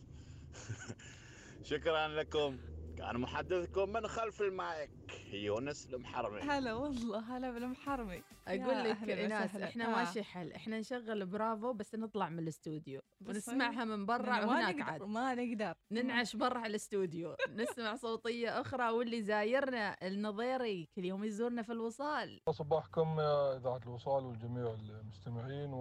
شكرا 1.71 2.07
لكم. 2.07 2.57
كان 2.97 3.17
محدثكم 3.17 3.89
من 3.89 4.07
خلف 4.07 4.41
المايك 4.41 4.91
يونس 5.33 5.93
المحرمي. 5.93 6.41
هلا 6.41 6.73
والله 6.73 7.37
هلا 7.37 7.51
بالمحرمي. 7.51 8.23
أقول 8.47 8.89
لك 8.89 9.09
ايناس. 9.09 9.55
إحنا 9.55 9.85
آه. 9.85 10.03
ماشي 10.05 10.23
حل. 10.23 10.51
إحنا 10.51 10.79
نشغل 10.79 11.25
برافو 11.25 11.73
بس 11.73 11.95
نطلع 11.95 12.29
من 12.29 12.39
الاستوديو. 12.39 13.01
ونسمعها 13.27 13.85
من 13.85 14.05
برا 14.05 14.21
ما 14.21 14.45
وهناك 14.45 14.75
نقدر 14.75 14.91
عاد. 14.91 15.03
ما 15.03 15.35
نقدر. 15.35 15.73
ننعش 15.91 16.35
برا 16.35 16.65
الاستوديو. 16.65 17.35
نسمع 17.49 17.95
صوتية 17.95 18.61
أخرى 18.61 18.89
واللي 18.89 19.21
زايرنا 19.21 19.97
النظيري 20.07 20.89
كل 20.95 21.05
يوم 21.05 21.23
يزورنا 21.23 21.61
في 21.61 21.71
الوصال. 21.71 22.41
صباحكم 22.49 23.19
يا 23.19 23.57
إذاعة 23.57 23.81
الوصال 23.85 24.25
والجميع 24.25 24.73
المستمعين 24.73 25.73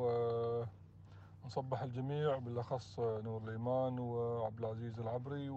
ونصبح 1.45 1.83
الجميع 1.83 2.39
بالأخص 2.39 2.99
نور 2.99 3.43
الإيمان 3.45 3.99
وعبد 3.99 4.59
العزيز 4.59 5.01
العبري 5.01 5.51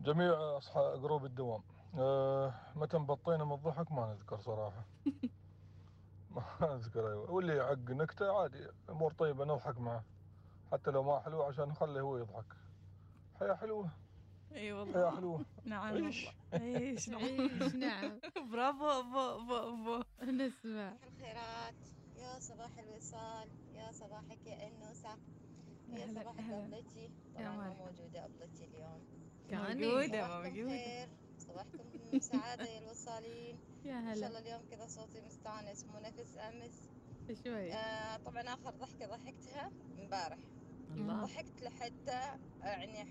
وجميع 0.00 0.56
أصحاب 0.56 1.02
جروب 1.02 1.24
الدوام. 1.24 1.62
أه، 1.98 2.54
متى 2.76 2.96
انبطينا 2.96 3.44
من 3.44 3.52
الضحك 3.52 3.92
ما 3.92 4.06
نذكر 4.06 4.38
صراحة. 4.38 4.84
ما 6.30 6.42
نذكر 6.62 7.08
أيوة. 7.08 7.30
واللي 7.30 7.56
يعق 7.56 7.78
نكتة 7.90 8.38
عادي 8.42 8.68
أمور 8.90 9.12
طيبة 9.12 9.44
نضحك 9.44 9.78
معه. 9.78 10.04
حتى 10.72 10.90
لو 10.90 11.02
ما 11.02 11.20
حلو 11.20 11.42
عشان 11.42 11.68
نخليه 11.68 12.00
هو 12.00 12.16
يضحك. 12.18 12.56
حياة 13.40 13.54
حلوة. 13.54 13.88
إي 14.52 14.58
حياة 14.58 14.74
والله 14.74 15.16
حلوة. 15.16 15.44
نعم. 15.64 16.04
عيش. 16.04 16.28
عيش 16.52 17.08
نعم. 17.08 17.20
عيش 17.22 17.74
نعم. 17.74 18.20
برافو 18.52 19.02
بو 19.02 19.46
بو 19.46 19.76
بو 19.84 20.02
نسمع. 20.32 20.92
صباح 20.92 21.04
الخيرات. 21.06 21.74
يا 22.16 22.38
صباح 22.38 22.78
الوصال. 22.78 23.48
يا 23.76 23.92
صباحك 23.92 24.46
يا 24.46 24.68
إنوسة. 24.68 25.18
يا 25.88 26.06
صباحك. 26.06 26.50
أبلتي. 26.50 27.10
طبعا. 27.34 27.74
موجودة 27.74 28.24
أبلتي 28.24 28.64
اليوم. 28.64 29.00
كاني 29.50 29.86
موجودة. 29.86 31.08
صباحكم 31.38 32.18
سعادة 32.20 32.64
يا 32.64 32.78
الوصالين. 32.78 33.58
يا 33.84 33.98
إن 33.98 34.04
شاء 34.04 34.14
هلا 34.14 34.26
الله 34.26 34.38
اليوم 34.38 34.62
كذا 34.70 34.86
صوتي 34.86 35.20
مستانس 35.20 35.84
مو 35.84 35.98
نفس 35.98 36.36
أمس. 36.36 36.90
شوي. 37.44 37.72
آه 37.72 38.16
طبعا 38.16 38.42
آخر 38.42 38.70
ضحكة 38.70 39.06
ضحكتها 39.06 39.70
امبارح. 39.98 40.38
ضحكت 40.96 41.62
لحتى 41.62 42.38
يعني 42.62 43.06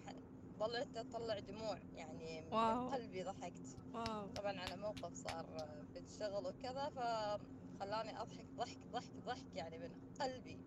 ظلت 0.59 0.97
أطلع 0.97 1.39
دموع. 1.39 1.77
يعني 1.95 2.41
من 2.41 2.53
wow. 2.53 2.89
قلبي 2.89 3.23
ضحكت. 3.23 3.77
wow. 3.93 4.27
طبعا 4.27 4.59
على 4.59 4.77
موقف 4.77 5.13
صار 5.13 5.45
بالشغل 5.93 6.47
وكذا 6.47 6.89
فخلاني 7.79 8.21
أضحك 8.21 8.45
ضحك 8.57 8.77
ضحك 8.91 9.15
ضحك 9.25 9.55
يعني 9.55 9.77
من 9.77 9.89
قلبي. 10.19 10.57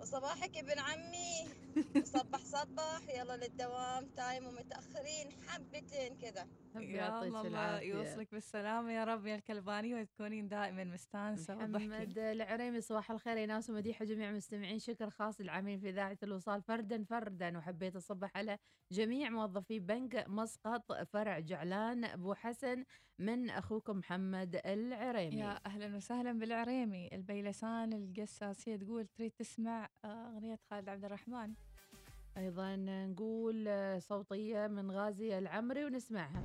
وصباحك 0.00 0.56
ابن 0.56 0.78
عمي. 0.78 1.48
صبح 2.14 2.38
صبح 2.44 3.08
يلا 3.08 3.36
للدوام. 3.36 4.08
time 4.16 4.46
ومتأخرين 4.46 5.32
حبتين 5.48 6.16
كذا 6.16 6.46
يعطيك 6.80 7.28
الله 7.28 7.40
الله 7.40 7.48
العافية. 7.48 7.94
يوصلك 7.94 8.28
بالسلامة 8.32 8.92
يا 8.92 9.04
رب 9.04 9.26
يا 9.26 9.34
الكلباني 9.34 9.94
وتكونين 9.94 10.48
دائما 10.48 10.84
مستانسة 10.84 11.56
وضحكي 11.56 11.88
محمد 11.88 12.18
العريمي 12.18 12.80
صباح 12.80 13.10
الخير 13.10 13.36
يا 13.36 13.46
ناس 13.46 13.70
ومديح 13.70 14.02
وجميع 14.02 14.30
المستمعين. 14.30 14.78
شكر 14.78 15.10
خاص 15.10 15.40
للعاملين 15.40 15.80
في 15.80 15.88
إذاعة 15.88 16.18
الوصال. 16.22 16.62
فردا 16.62 17.04
فردا 17.04 17.58
وحبيت 17.58 17.96
أصبح 17.96 18.36
على 18.36 18.58
جميع 18.92 19.30
موظفي 19.30 19.80
بنك 19.80 20.24
مسقط 20.28 20.92
فرع 20.92 21.38
جعلان. 21.38 22.04
أبو 22.04 22.34
حسن 22.34 22.84
من 23.18 23.50
اخوكم 23.50 23.96
محمد 23.98 24.60
العريمي. 24.66 25.36
يا 25.36 25.60
أهلا 25.66 25.96
وسهلا 25.96 26.38
بالعريمي. 26.38 27.08
البيلسان 27.12 27.92
القساسية 27.92 28.76
تقول 28.76 29.06
تريد 29.06 29.30
تسمع 29.30 29.88
آه، 30.04 30.32
أغنية 30.34 30.58
خالد 30.70 30.88
عبد 30.88 31.04
الرحمن. 31.04 31.54
أيضا 32.38 32.76
نقول 32.76 33.64
آه، 33.68 33.98
صوتية 33.98 34.66
من 34.66 34.90
غازي 34.90 35.38
العمري 35.38 35.84
ونسمعها. 35.84 36.42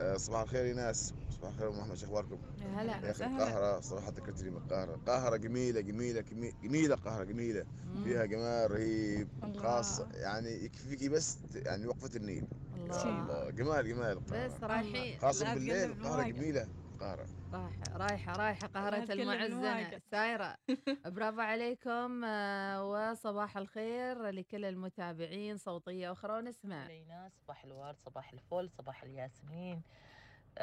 آه، 0.00 0.16
صباح 0.16 0.40
الخير 0.40 0.64
يا 0.64 0.74
ناس 0.74 1.14
صباح 1.30 1.50
الخير 1.52 1.68
أم 1.70 1.78
محمد 1.78 1.94
شو 1.96 2.06
أخباركم؟ 2.06 2.38
هلا 2.76 2.92
يا 2.92 2.98
أخي 2.98 3.10
وسهلا. 3.10 3.36
القاهرة 3.36 3.80
صراحة 3.80 4.08
ذكرتني 4.10 4.50
بالقاهرة. 4.50 4.94
القاهرة 4.94 5.36
جميلة 5.36 5.80
جميلة 5.80 6.20
جمي- 6.20 6.52
جميلة 6.62 6.94
القاهرة 6.94 7.24
جميلة. 7.24 7.64
مم. 7.84 8.04
فيها 8.04 8.24
جمال 8.24 8.70
رهيب. 8.70 9.28
خاصة 9.56 10.08
يعني 10.12 10.64
يكفيكي 10.64 11.08
بس 11.08 11.38
يعني 11.54 11.86
وقفة 11.86 12.10
النيل. 12.16 12.44
الله. 12.76 13.02
الله. 13.22 13.50
جمال 13.50 13.88
جمال 13.88 14.20
بس 14.20 14.32
القاهرة 14.32 14.66
رايحين 14.66 15.18
خاصة 15.18 15.44
لا 15.44 15.54
بالليل 15.54 15.80
تقلب 15.80 15.98
القاهرة 16.00 16.26
المواقع. 16.26 17.26
رايحة 17.52 17.96
رايحة 17.96 18.32
رايحة 18.32 18.66
قاهرة 18.66 19.04
تكلم 19.04 19.30
المعزنة. 19.30 20.00
سايرة 20.10 20.56
برافو 21.14 21.40
عليكم 21.40 22.24
آه، 22.24 22.84
وصباح 22.90 23.56
الخير 23.56 24.28
لكل 24.28 24.64
المتابعين 24.64 25.56
صوتية 25.56 26.12
أخرى 26.12 26.32
ونسمع. 26.38 26.84
علينا 26.84 27.30
صباح 27.42 27.64
الورد 27.64 27.96
صباح 28.06 28.32
الفل 28.32 28.70
صباح 28.70 29.02
الياسمين. 29.02 29.82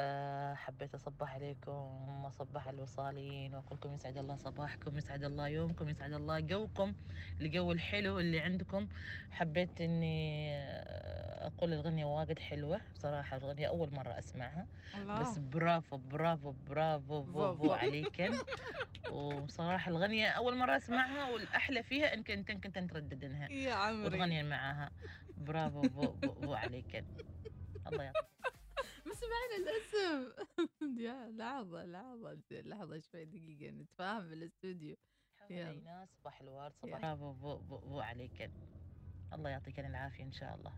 أه 0.00 0.54
حبيت 0.54 0.94
أصبح 0.94 1.34
عليكم 1.34 1.70
وأصبح 2.24 2.68
على 2.68 2.76
الوصالين 2.76 3.54
وأقول 3.54 3.78
لكم 3.78 3.94
يسعد 3.94 4.16
الله 4.18 4.36
صباحكم 4.36 4.98
يسعد 4.98 5.24
الله 5.24 5.48
يومكم 5.48 5.88
يسعد 5.88 6.12
الله 6.12 6.40
جوكم 6.40 6.94
الجو 7.40 7.72
الحلو 7.72 8.18
اللي 8.18 8.40
عندكم. 8.40 8.88
حبيت 9.30 9.80
إني 9.80 10.48
آه، 10.56 11.46
أقول 11.46 11.72
الغنية 11.72 12.04
واجد 12.04 12.38
حلوة 12.38 12.80
بصراحة 12.94 13.36
الغنية 13.36 13.68
أول 13.68 13.94
مرة 13.94 14.18
أسمعها. 14.18 14.66
بس 14.94 15.38
الله 15.38 15.48
برافو 15.50 15.96
برافو 15.96 16.52
برافو 16.68 17.22
فو- 17.22 17.54
فو 17.54 17.66
فو. 17.66 17.72
عليكم. 17.72 18.38
وبصراحة 19.10 19.90
الغنية 19.90 20.28
أول 20.28 20.56
مرة 20.56 20.76
أسمعها 20.76 21.30
والأحلى 21.30 21.82
فيها 21.82 22.14
إنك 22.14 22.30
أنت 22.30 22.50
كنت 22.52 22.78
ترددنها 22.78 23.48
يا 23.50 23.72
عمري. 23.74 24.06
وتغنين 24.06 24.48
معاها 24.48 24.90
برافو 25.36 25.80
بو, 25.80 26.06
بو, 26.12 26.32
بو 26.32 26.54
عليك 26.54 27.04
الله 27.86 28.04
يعطيك 28.04 28.24
سمعنا 29.28 29.56
الأسم. 29.56 30.32
يا 31.06 31.30
لحظة 31.30 31.84
لحظة 31.84 32.40
لحظة 32.50 33.00
شوي 33.00 33.24
دقيقة 33.24 33.70
نتفاهم 33.70 34.28
بالاستوديو 34.28 34.96
يلا. 35.50 36.06
صباح 36.06 36.40
الورد. 36.40 36.72
صباح 36.82 37.00
برافو 37.00 37.32
بو, 37.32 37.56
بو, 37.56 37.78
بو 37.78 38.00
عليك. 38.00 38.50
الله 39.32 39.50
يعطيك 39.50 39.80
العافية 39.80 40.24
إن 40.24 40.32
شاء 40.32 40.54
الله. 40.54 40.72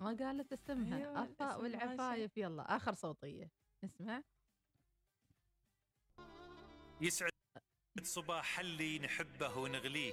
ما 0.00 0.16
قالت 0.20 0.52
أسمها؟ 0.52 1.22
الاسم 1.22 1.62
والعفايف 1.62 2.36
يلا 2.36 2.76
آخر 2.76 2.94
صوتية. 2.94 3.50
نسمع 3.84 4.22
يسعد 7.00 7.30
صباح 8.02 8.58
اللي 8.58 8.98
نحبه 8.98 9.58
ونغليه. 9.58 10.12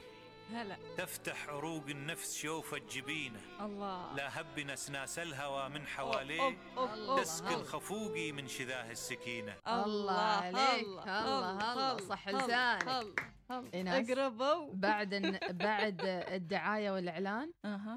هلا 0.53 0.77
تفتح 0.98 1.50
عروق 1.50 1.88
النفس 1.88 2.38
شوفة 2.38 2.77
جبينه 2.77 3.39
الله. 3.62 4.15
لا 4.15 4.41
هب 4.41 4.60
نسناس 4.60 5.20
الهوى 5.20 5.70
من 5.70 5.88
حواليه. 5.88 6.58
تسكن 7.17 7.48
الله. 7.48 7.63
خفوقي 7.63 8.31
من 8.31 8.48
شذاه 8.48 8.91
السكينة. 8.91 9.55
الله 9.67 10.13
عليك. 10.13 10.86
الله، 10.86 11.74
الله، 11.74 11.98
صح 11.98 12.29
لسانك. 12.29 13.05
اقربوا. 13.75 14.74
بعد 14.74 15.39
بعد 15.50 16.01
الدعاية 16.05 16.91
والإعلان 16.91 17.51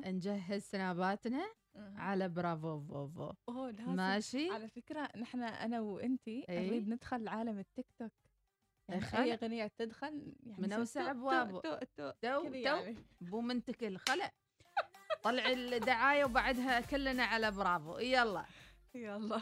نجهز 0.07 0.63
سناباتنا. 0.63 1.55
على 1.97 2.29
برافو 2.29 2.81
فوفو 2.81 3.33
ماشي؟ 3.87 4.51
على 4.51 4.69
فكرة 4.69 5.09
نحن 5.17 5.43
أنا 5.43 5.81
وأنتي 5.81 6.47
إيه؟ 6.49 6.67
نريد 6.67 6.89
ندخل 6.89 7.29
عالم 7.29 7.59
التيك 7.59 7.87
توك. 7.99 8.13
يعني؟ 8.89 9.19
أي 9.19 9.33
أغنية 9.35 9.71
تدخل 9.79 10.07
يعني 10.47 10.59
من 10.59 10.73
يصير 10.73 11.11
أوسع 11.11 11.45
تو- 11.45 11.61
تو-. 11.61 11.79
تو 11.97 12.11
تو 12.23 12.53
يعني. 12.53 12.97
بو 13.21 13.41
منتكل 13.41 13.99
خلع 13.99 14.31
طلع 15.23 15.49
الدعاية 15.49 16.25
وبعدها 16.25 16.81
كلنا 16.81 17.25
على 17.25 17.51
برافو 17.51 17.99
يلا 17.99 18.45
يلا 18.95 19.41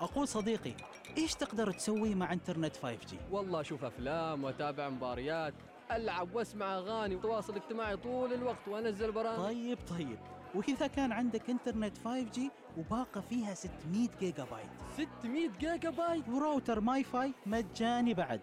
أقول 0.00 0.28
صديقي 0.28 0.72
إيش 1.18 1.34
تقدر 1.34 1.72
تسوي 1.72 2.14
مع 2.14 2.32
إنترنت 2.32 2.76
5G؟ 2.76 3.14
والله 3.30 3.60
أشوف 3.60 3.84
أفلام 3.84 4.44
وأتابع 4.44 4.88
مباريات 4.88 5.54
ألعب 5.92 6.34
وأسمع 6.34 6.74
أغاني 6.78 7.16
وتواصل 7.16 7.56
اجتماعي 7.56 7.96
طول 7.96 8.32
الوقت 8.32 8.68
وأنزل 8.68 9.12
برامج. 9.12 9.36
طيب 9.38 9.78
طيب. 9.98 10.18
وإذا 10.54 10.86
كان 10.86 11.12
عندك 11.12 11.50
إنترنت 11.50 11.98
5G 11.98 12.40
وباقة 12.78 13.20
فيها 13.20 13.54
600 13.54 14.08
جيجا 14.20 14.44
بايت 14.44 15.08
600 15.20 15.48
جيجا 15.60 15.90
بايت 15.90 16.28
وراوتر 16.28 16.80
ماي 16.80 17.04
فاي 17.04 17.32
مجاني 17.46 18.14
بعد. 18.14 18.40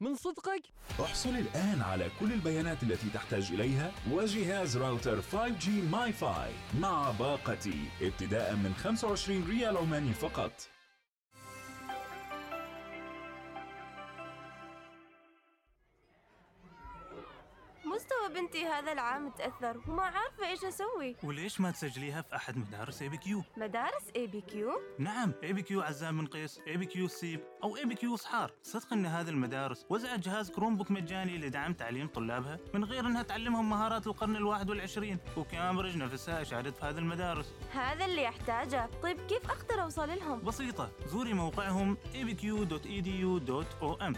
من 0.00 0.14
صدقك؟ 0.14 0.62
احصل 1.00 1.30
الآن 1.30 1.82
على 1.82 2.10
كل 2.20 2.32
البيانات 2.32 2.82
التي 2.82 3.10
تحتاج 3.14 3.52
إليها 3.52 3.92
وجهاز 4.12 4.76
راوتر 4.76 5.22
5G 5.22 5.68
MiFi 5.68 6.52
مع 6.80 7.10
باقتي 7.10 7.88
ابتداء 8.02 8.54
من 8.54 8.74
25 8.74 9.44
ريال 9.48 9.76
عماني 9.76 10.12
فقط. 10.12 10.52
مستوى 17.94 18.28
بنتي 18.34 18.66
هذا 18.66 18.92
العام 18.92 19.30
تأثر 19.30 19.80
وما 19.88 20.02
عارفة 20.02 20.46
إيش 20.46 20.64
أسوي. 20.64 21.16
وليش 21.22 21.60
ما 21.60 21.70
تسجليها 21.70 22.22
في 22.22 22.36
أحد 22.36 22.56
مدارس 22.56 23.02
اي 23.02 23.08
بي 23.08 23.16
كيو؟ 23.16 23.42
مدارس 23.56 24.02
اي 24.16 24.26
بي 24.26 24.40
كيو 24.40 24.70
نعم 24.98 25.32
اي 25.42 25.52
بي 25.52 25.62
كيو 25.62 25.82
عزام 25.82 26.18
بن 26.18 26.26
قيس 26.26 26.60
اي 26.66 26.76
بي 26.76 26.86
كيو 26.86 27.08
سيب 27.08 27.40
أو 27.62 27.76
اي 27.76 27.84
بي 27.84 27.94
كيو 27.94 28.16
صحار. 28.16 28.52
صدق 28.62 28.92
إن 28.92 29.06
هذه 29.06 29.28
المدارس 29.28 29.86
وزعت 29.90 30.18
جهاز 30.18 30.50
Chromebook 30.50 30.90
مجاني 30.90 31.38
لدعم 31.38 31.72
تعليم 31.72 32.08
طلابها 32.08 32.58
من 32.74 32.84
غير 32.84 33.06
إنها 33.06 33.22
تعلمهم 33.22 33.70
مهارات 33.70 34.06
القرن 34.06 34.36
الواحد 34.36 34.70
والعشرين. 34.70 35.18
وكامبريدج 35.36 35.96
نفسها 35.96 36.42
اشادت 36.42 36.76
في 36.76 36.84
هذه 36.84 36.98
المدارس. 36.98 37.54
هذا 37.72 38.04
اللي 38.04 38.28
أحتاجه. 38.28 38.90
طيب 39.02 39.26
كيف 39.26 39.50
أقدر 39.50 39.82
أوصل 39.82 40.08
لهم؟ 40.08 40.42
بسيطة 40.42 40.90
زوري 41.06 41.32
موقعهم 41.32 41.96
abq.edu.om 42.14 44.16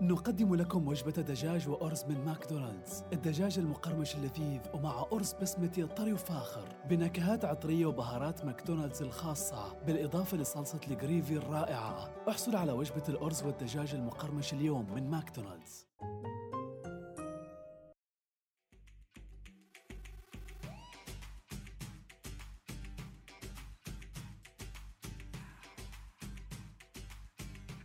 نقدم 0.00 0.54
لكم 0.54 0.88
وجبة 0.88 1.22
دجاج 1.22 1.68
وأرز 1.68 2.04
من 2.04 2.24
ماكدونالدز. 2.24 3.04
الدجاج 3.12 3.58
المقرمش 3.58 4.14
اللذيذ 4.14 4.60
ومع 4.74 5.06
أرز 5.12 5.32
بسمتي 5.32 5.86
طري 5.86 6.12
وفاخر. 6.12 6.68
بنكهات 6.88 7.44
عطرية 7.44 7.86
وبهارات 7.86 8.44
ماكدونالدز 8.44 9.02
الخاصة 9.02 9.74
بالإضافة 9.86 10.36
لصلصة 10.36 10.80
ال 10.90 10.98
gravy 10.98 11.36
الرائعة. 11.36 12.10
احصل 12.28 12.56
على 12.56 12.72
وجبة 12.72 13.02
الأرز 13.08 13.42
والدجاج 13.42 13.94
المقرمش 13.94 14.52
اليوم 14.52 14.94
من 14.94 15.10
ماكدونالدز. 15.10 15.86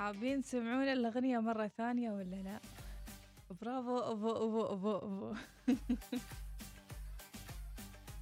حابين 0.01 0.41
تسمعون 0.41 0.87
الأغنية 0.87 1.39
مرة 1.39 1.67
ثانية 1.67 2.11
ولا 2.11 2.35
لا؟ 2.35 2.59
برافو 3.61 3.97
أبو 3.97 4.31
أبو 4.31 4.65
أبو 4.65 4.95
أبو. 4.95 5.33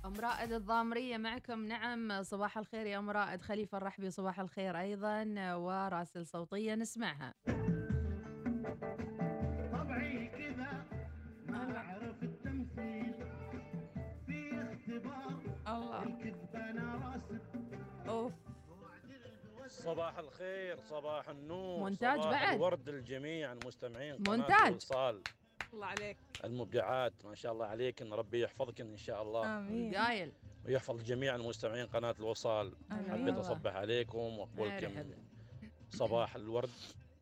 أم 0.05 0.13
رائد 0.19 0.51
الضامرية 0.51 1.17
معكم. 1.17 1.65
نعم 1.65 2.23
صباح 2.23 2.57
الخير 2.57 2.85
يا 2.85 2.99
أم 2.99 3.09
رائد. 3.09 3.41
خليفة 3.41 3.77
الرحبي 3.77 4.11
صباح 4.11 4.39
الخير 4.39 4.79
أيضا 4.79 5.53
وراسل 5.55 6.25
صوتية 6.25 6.75
نسمعها. 6.75 7.33
صباح 19.79 20.17
الخير 20.17 20.77
صباح 20.77 21.29
النور 21.29 21.79
مونتاج 21.79 22.19
صباح 22.19 22.31
بعد. 22.43 22.55
الورد 22.55 22.89
للجميع 22.89 23.51
المستمعين 23.51 24.15
قناة 24.15 24.37
مونتاج. 24.37 24.67
الوصال. 24.67 25.21
الله 25.73 25.85
عليك. 25.85 26.17
المبدعات 26.43 27.13
ما 27.25 27.35
شاء 27.35 27.51
الله 27.51 27.65
عليك 27.65 28.01
إن 28.01 28.13
ربي 28.13 28.41
يحفظك 28.41 28.81
إن 28.81 28.97
شاء 28.97 29.21
الله. 29.21 29.57
آمين. 29.59 29.95
قايل 29.95 30.31
ويحفظ 30.65 31.03
جميع 31.03 31.35
المستمعين 31.35 31.85
قناة 31.87 32.15
الوصال. 32.19 32.73
حبيت 32.91 33.35
أصبح 33.35 33.75
عليكم 33.75 34.17
وأقول 34.17 34.69
لكم 34.69 34.93
مرحبا. 34.93 35.17
صباح 35.89 36.35
الورد 36.35 36.69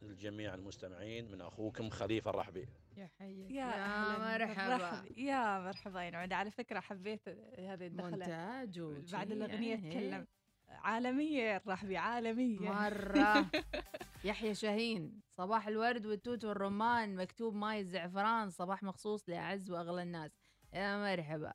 للجميع 0.02 0.54
المستمعين 0.54 1.32
من 1.32 1.42
أخوكم 1.42 1.90
خليفة 1.90 2.30
الرحبي. 2.30 2.68
يا, 2.98 3.10
يا 3.50 3.64
أهلاً. 3.64 4.38
مرحبا. 4.38 5.04
يا 5.18 5.60
مرحبا 5.60 6.02
يا 6.04 6.10
نعود 6.10 6.34
على 6.34 6.52
فكرة 6.52 6.80
حبيت 6.80 7.30
هذه 7.58 7.88
الدخلة. 7.88 8.10
مونتاج 8.10 8.80
بعد 9.12 9.32
الأغنية 9.32 9.70
يعني. 9.70 9.90
تكلم 9.92 10.28
عالمية 10.70 11.42
يا 11.44 11.58
الرحبي 11.58 11.98
عالمية 11.98 12.60
مرة. 12.60 13.46
يحيى 14.24 14.56
شاهين 14.56 15.22
صباح 15.38 15.68
الورد 15.68 16.06
والتوت 16.06 16.46
والرمان 16.46 17.16
مكتوب 17.16 17.56
ماي 17.56 17.80
الزعفران 17.80 18.50
صباح 18.50 18.84
مخصوص 18.84 19.30
لأعز 19.30 19.72
وأغلى 19.72 20.04
الناس. 20.04 20.32
يا 20.74 20.98
مرحبا. 20.98 21.54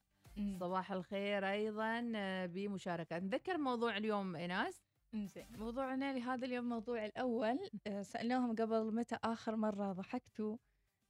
صباح 0.60 0.92
الخير 0.92 1.50
أيضا 1.50 2.12
آه، 2.16 2.46
بمشاركة. 2.46 3.18
نذكر 3.18 3.58
موضوع 3.58 3.96
اليوم 3.96 4.36
إيناس 4.36 4.82
إنزين. 5.14 5.46
موضوعنا 5.58 6.12
لهذا 6.12 6.46
اليوم 6.46 6.68
موضوع 6.68 7.04
الأول 7.04 7.58
آه، 7.86 8.02
سألناهم 8.02 8.56
قبل 8.56 8.94
متى 8.94 9.18
آخر 9.24 9.56
مرة 9.56 9.92
ضحكتوا؟ 9.92 10.56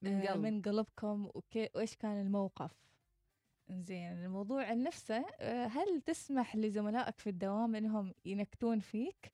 من 0.02 0.12
آه، 0.12 0.32
قلب. 0.32 0.42
من 0.42 0.62
قلبكم 0.62 1.30
وإيش 1.74 1.96
كان 1.96 2.20
الموقف؟ 2.20 2.70
زين 3.70 4.12
الموضوع 4.24 4.72
نفسه 4.72 5.24
آه، 5.40 5.66
هل 5.66 6.00
تسمح 6.00 6.56
لزملائك 6.56 7.18
في 7.18 7.30
الدوام 7.30 7.74
إنهم 7.74 8.14
ينكتون 8.24 8.80
فيك 8.80 9.32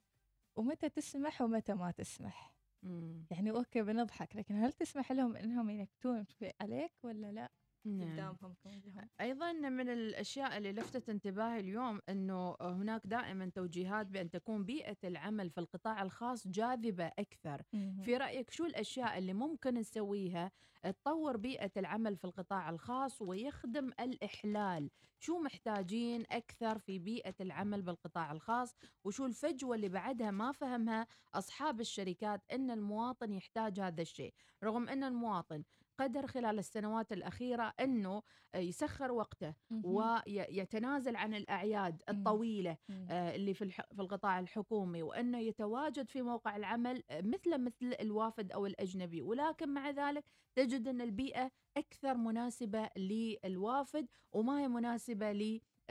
ومتى 0.57 0.89
تسمح 0.89 1.43
ومتى 1.43 1.75
ما 1.75 1.91
تسمح 1.91 2.55
مم. 2.83 3.27
يعني 3.31 3.51
أوكي 3.51 3.83
بنضحك 3.83 4.37
لكن 4.37 4.55
هل 4.55 4.73
تسمح 4.73 5.13
لهم 5.13 5.37
إنهم 5.37 5.71
ينكتون 5.71 6.25
في 6.25 6.53
عليك 6.61 6.93
ولا 7.05 7.33
لا. 7.33 7.49
قدامهم 7.85 8.55
كلهم 8.65 9.09
أيضا 9.21 9.53
من 9.53 9.89
الأشياء 9.89 10.57
اللي 10.59 10.73
لفتت 10.73 11.09
انتباهي 11.09 11.61
اليوم 11.61 12.01
إنه 12.09 12.57
هناك 12.61 13.07
دائما 13.07 13.51
توجيهات 13.55 14.07
بأن 14.07 14.31
تكون 14.31 14.65
بيئة 14.65 14.97
العمل 15.05 15.51
في 15.51 15.59
القطاع 15.59 16.03
الخاص 16.03 16.49
جاذبة 16.49 17.07
أكثر. 17.07 17.63
مهم. 17.73 18.03
في 18.03 18.17
رأيك 18.17 18.51
شو 18.51 18.65
الأشياء 18.67 19.19
اللي 19.19 19.35
ممكن 19.35 19.75
نسويها 19.75 20.51
تطور 20.83 21.37
بيئة 21.37 21.71
العمل 21.77 22.17
في 22.17 22.25
القطاع 22.25 22.71
الخاص 22.71 23.23
ويخدم 23.23 23.91
الإحلال؟ 24.01 24.91
شو 25.21 25.39
محتاجين 25.39 26.25
أكثر 26.31 26.79
في 26.79 26.99
بيئة 26.99 27.35
العمل 27.41 27.83
بالقطاع 27.83 28.33
الخاص؟ 28.33 28.75
وشو 29.05 29.27
الفجوة 29.27 29.77
اللي 29.77 29.89
بعدها 29.89 30.31
ما 30.31 30.53
فهمها 30.53 31.07
أصحاب 31.35 31.81
الشركات 31.81 32.45
إن 32.53 32.71
المواطن 32.71 33.33
يحتاج 33.33 33.81
هذا 33.81 34.03
الشيء؟ 34.03 34.35
رغم 34.65 34.89
إن 34.89 35.05
المواطن 35.05 35.65
قدر 35.99 36.27
خلال 36.27 36.59
السنوات 36.59 37.13
الأخيرة 37.13 37.75
أنه 37.81 38.23
يسخر 38.57 39.13
وقته. 39.13 39.55
ويتنازل 39.83 41.17
عن 41.17 41.35
الأعياد 41.35 42.03
الطويلة. 42.09 42.77
آه، 43.11 43.35
اللي 43.37 43.55
في 43.55 43.71
في 43.71 44.01
القطاع 44.03 44.41
الحكومي 44.41 45.03
وأنه 45.03 45.39
يتواجد 45.39 46.09
في 46.11 46.23
موقع 46.23 46.57
العمل 46.57 47.03
آه، 47.11 47.21
مثل 47.21 47.59
مثل 47.65 47.95
الوافد 48.01 48.53
أو 48.53 48.67
الأجنبي 48.67 49.23
ولكن 49.23 49.69
مع 49.75 49.91
ذلك 49.91 50.25
تجد 50.55 50.89
أن 50.89 51.01
البيئة 51.01 51.51
أكثر 51.77 52.15
مناسبة 52.17 52.91
للوافد 52.97 54.07
وما 54.33 54.61
هي 54.61 54.69
مناسبة 54.69 55.33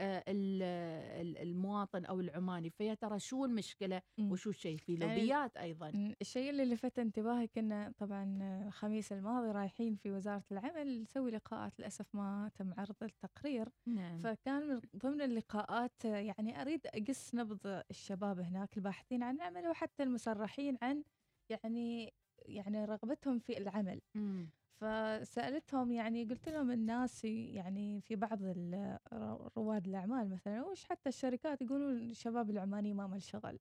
المواطن 0.00 2.04
أو 2.04 2.20
العماني 2.20 2.70
فيا 2.70 2.94
ترى 2.94 3.18
شو 3.18 3.44
المشكلة. 3.44 4.02
وشو 4.20 4.50
الشيء؟ 4.50 4.76
في 4.76 4.96
لوبيات 4.96 5.56
أيضا. 5.56 6.14
الشيء 6.20 6.50
اللي 6.50 6.64
لفت 6.64 6.98
انتباهي 6.98 7.46
كنا 7.46 7.92
طبعا 7.98 8.38
الخميس 8.66 9.12
الماضي 9.12 9.50
رايحين 9.50 9.94
في 9.94 10.10
وزارة 10.10 10.44
العمل 10.52 11.02
نسوي 11.02 11.30
لقاءات 11.30 11.72
للأسف 11.78 12.14
ما 12.14 12.50
تم 12.54 12.72
عرض 12.78 12.96
التقرير. 13.02 13.68
نعم. 13.86 14.18
فكان 14.18 14.68
من 14.68 14.80
ضمن 14.96 15.22
اللقاءات 15.22 16.04
يعني 16.04 16.62
أريد 16.62 16.86
أقص 16.86 17.34
نبض 17.34 17.82
الشباب 17.90 18.40
هناك 18.40 18.76
الباحثين 18.76 19.22
عن 19.22 19.36
العمل 19.36 19.68
وحتى 19.68 20.02
المسرحين 20.02 20.78
عن 20.82 21.04
يعني 21.50 22.14
يعني 22.46 22.84
رغبتهم 22.84 23.38
في 23.38 23.58
العمل. 23.58 24.00
مم. 24.14 24.50
فسألتهم 24.80 25.92
يعني 25.92 26.24
قلت 26.24 26.48
لهم 26.48 26.70
الناس 26.70 27.24
يعني 27.24 28.00
في 28.00 28.16
بعض 28.16 28.38
رواد 29.56 29.86
الأعمال 29.86 30.30
مثلا 30.30 30.64
وش 30.64 30.84
حتى 30.84 31.08
الشركات 31.08 31.62
يقولون 31.62 31.96
الشباب 31.96 32.50
العماني 32.50 32.94
ما 32.94 33.06
مال 33.06 33.22
شغل. 33.22 33.58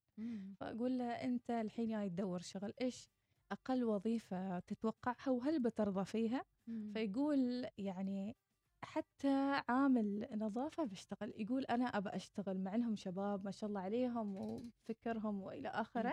فأقول 0.59 0.97
له 0.97 1.11
أنت 1.11 1.49
الحين 1.51 1.89
جاي 1.89 2.09
تدور 2.09 2.39
شغل 2.39 2.73
إيش 2.81 3.09
أقل 3.51 3.83
وظيفة 3.83 4.59
تتوقعها 4.59 5.29
وهل 5.29 5.59
بترضى 5.61 6.05
فيها 6.05 6.45
مم. 6.67 6.91
فيقول 6.93 7.65
يعني 7.77 8.35
حتى 8.83 9.61
عامل 9.69 10.27
نظافة 10.31 10.83
بيشتغل 10.83 11.33
يقول 11.35 11.63
أنا 11.63 11.85
أبى 11.85 12.09
أشتغل 12.09 12.59
مع 12.59 12.75
إنهم 12.75 12.95
شباب 12.95 13.45
ما 13.45 13.51
شاء 13.51 13.69
الله 13.69 13.81
عليهم 13.81 14.35
وفكرهم 14.35 15.41
وإلى 15.41 15.67
آخره 15.69 16.09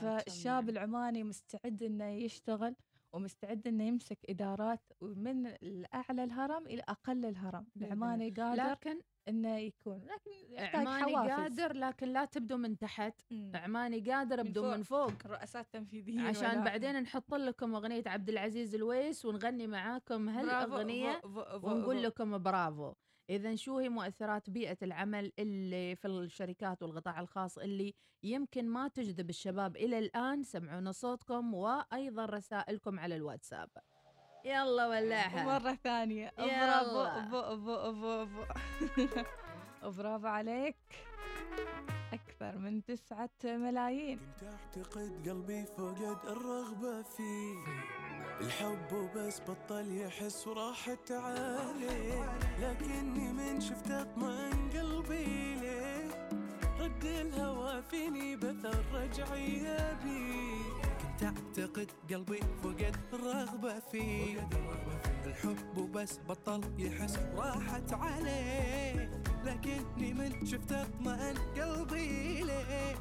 فالشاب 0.00 0.64
نعم. 0.64 0.68
العماني 0.68 1.24
مستعد 1.24 1.82
إنه 1.82 2.04
يشتغل 2.04 2.76
ومستعد 3.14 3.66
إنه 3.68 3.84
يمسك 3.84 4.18
إدارات 4.28 4.80
من 5.02 5.46
الأعلى 5.46 6.24
الهرم 6.24 6.66
إلى 6.66 6.82
أقل 6.88 7.24
الهرم. 7.26 7.66
العماني 7.76 8.30
قادر 8.30 8.62
لكن 8.70 9.00
إنه 9.28 9.56
يكون. 9.58 10.06
لكن 10.50 10.78
عماني 10.78 11.16
حوافز. 11.16 11.30
قادر 11.60 11.72
لكن 11.76 12.08
لا 12.08 12.24
تبدو 12.24 12.56
من 12.56 12.78
تحت. 12.78 13.20
مم. 13.30 13.52
عماني 13.54 14.00
قادر 14.00 14.36
من 14.42 14.46
أبدو 14.48 14.62
فوق. 14.62 14.76
من 14.76 14.82
فوق. 14.82 15.12
رؤساء 15.26 15.62
تنفيذيين 15.62 16.20
عشان 16.20 16.50
ولا- 16.50 16.64
بعدين 16.64 17.00
نحط 17.02 17.34
لكم 17.34 17.74
أغنية 17.74 18.02
عبد 18.06 18.28
العزيز 18.28 18.74
الويس 18.74 19.24
ونغني 19.24 19.66
معاكم 19.66 20.28
هالأغنية 20.28 21.20
ونقول. 21.62 22.02
لكم 22.02 22.38
برافو. 22.38 22.92
إذا 23.30 23.56
شو 23.56 23.78
هي 23.78 23.88
مؤثرات 23.88 24.50
بيئة 24.50 24.76
العمل 24.82 25.32
اللي 25.38 25.96
في 25.96 26.08
الشركات 26.08 26.82
والقطاع 26.82 27.20
الخاص 27.20 27.58
اللي 27.58 27.94
يمكن 28.22 28.68
ما 28.68 28.88
تجذب 28.88 29.30
الشباب 29.30 29.76
إلى 29.76 29.98
الآن؟ 29.98 30.42
سمعونا 30.42 30.92
صوتكم 30.92 31.54
وأيضا 31.54 32.26
رسائلكم 32.26 32.98
على 32.98 33.16
الواتساب. 33.16 33.68
يلا 34.44 34.86
ولاها. 34.86 35.58
مرة 35.58 35.74
ثانية. 35.74 36.32
يلا. 36.38 37.28
برافو 37.28 37.30
برافو 37.30 38.00
برافو 38.00 38.44
برافو 40.02 40.26
عليك. 40.26 40.76
أكثر 42.12 42.58
من 42.58 42.84
تسعة 42.84 43.30
ملايين. 43.44 44.20
اعتقد 44.42 45.28
قلبي 45.28 45.64
فقد 45.64 46.28
الرغبة 46.28 47.02
فيه. 47.02 47.64
الحب 48.40 48.92
وبس 48.92 49.40
بطل 49.48 49.96
يحس 49.96 50.46
وراحت 50.46 51.12
عليه 51.12 52.32
لكني 52.60 53.32
من 53.32 53.60
شفت 53.60 53.90
أطمئن 53.90 54.70
قلبي 54.74 55.54
ليه؟ 55.54 56.28
رد 56.80 57.04
الهوى 57.04 57.82
فيني 57.90 58.36
بثر 58.36 58.84
رجعية 58.94 59.98
بيه 60.04 60.64
كنت 61.02 61.22
أعتقد 61.22 61.90
قلبي 62.10 62.40
فقد 62.62 62.96
الرغبة 63.12 63.78
فيه. 63.92 64.48
الحب 65.26 65.78
وبس 65.78 66.18
بطل 66.28 66.60
يحس 66.78 67.18
راحت 67.36 67.92
عليه 67.92 69.10
لكني 69.44 70.14
من 70.14 70.46
شفت 70.46 70.72
أطمئن 70.72 71.34
قلبي 71.56 72.42
ليه؟ 72.42 72.94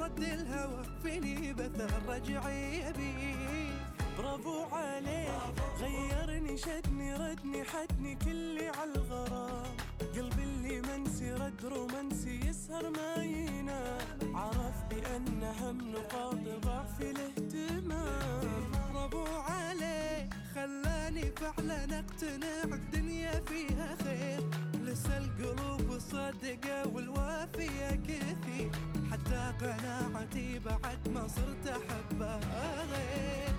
رد 0.00 0.18
الهوى 0.20 0.82
فيني 1.02 1.52
بثر 1.52 1.90
رجعي 2.08 2.92
بيه 2.92 3.95
برافو 4.18 4.64
عليه 4.72 5.38
غيرني 5.80 6.56
شدني 6.58 7.14
ردني 7.14 7.64
حدني 7.64 8.14
كلي 8.14 8.68
على 8.68 8.92
الغرام. 8.96 9.76
قلبي 10.16 10.42
اللي 10.42 10.80
منسي 10.80 11.32
رد 11.32 11.64
رومانسي 11.64 12.40
يسهر 12.48 12.90
ما 12.90 13.24
ينام 13.24 14.36
عرف 14.36 14.84
بأن 14.90 15.42
هم 15.60 15.78
نقاط 15.92 16.64
ضعف 16.64 17.00
الاهتمام. 17.00 18.70
برافو 18.94 19.24
عليه 19.48 20.30
خلاني 20.54 21.32
فعلا 21.36 21.98
أقتنع 21.98 22.74
الدنيا 22.74 23.40
فيها 23.46 23.96
خير. 24.04 24.65
القلوب 25.06 25.98
صادقة 25.98 26.88
والوافية 26.88 27.90
كثير. 27.90 28.70
حتى 29.10 29.52
قناعتي 29.60 30.58
بعد 30.58 31.08
ما 31.08 31.28
صرت 31.28 31.66
أحبها. 31.66 32.84
غير 32.84 33.56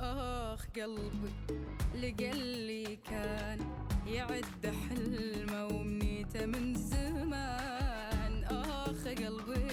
آخ 0.00 0.66
قلبي 0.76 1.32
لقلي 1.94 2.96
كان 2.96 3.58
يعد 4.06 4.66
حلمه 4.88 5.66
ومنيته 5.66 6.46
من 6.46 6.74
زمان. 6.74 8.44
آخ 8.44 9.04
قلبي 9.08 9.63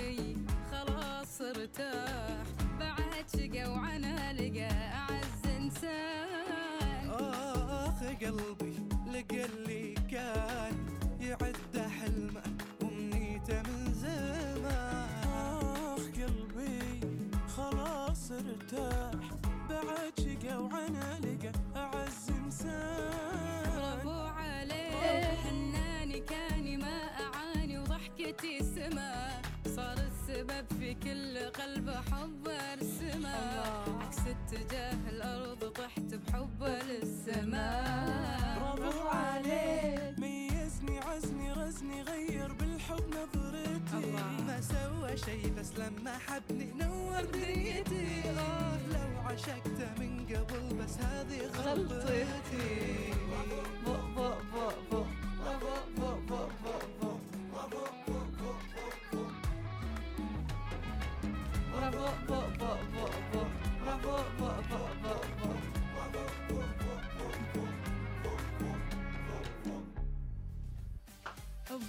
حبني 46.18 46.74
نور 46.80 47.22
نيتي. 47.36 48.30
آه 48.30 48.78
لو 48.94 49.22
عشقت 49.26 50.00
من 50.00 50.26
قبل 50.30 50.84
بس 50.84 50.98
هذه 50.98 51.42
غلطتي. 51.48 52.26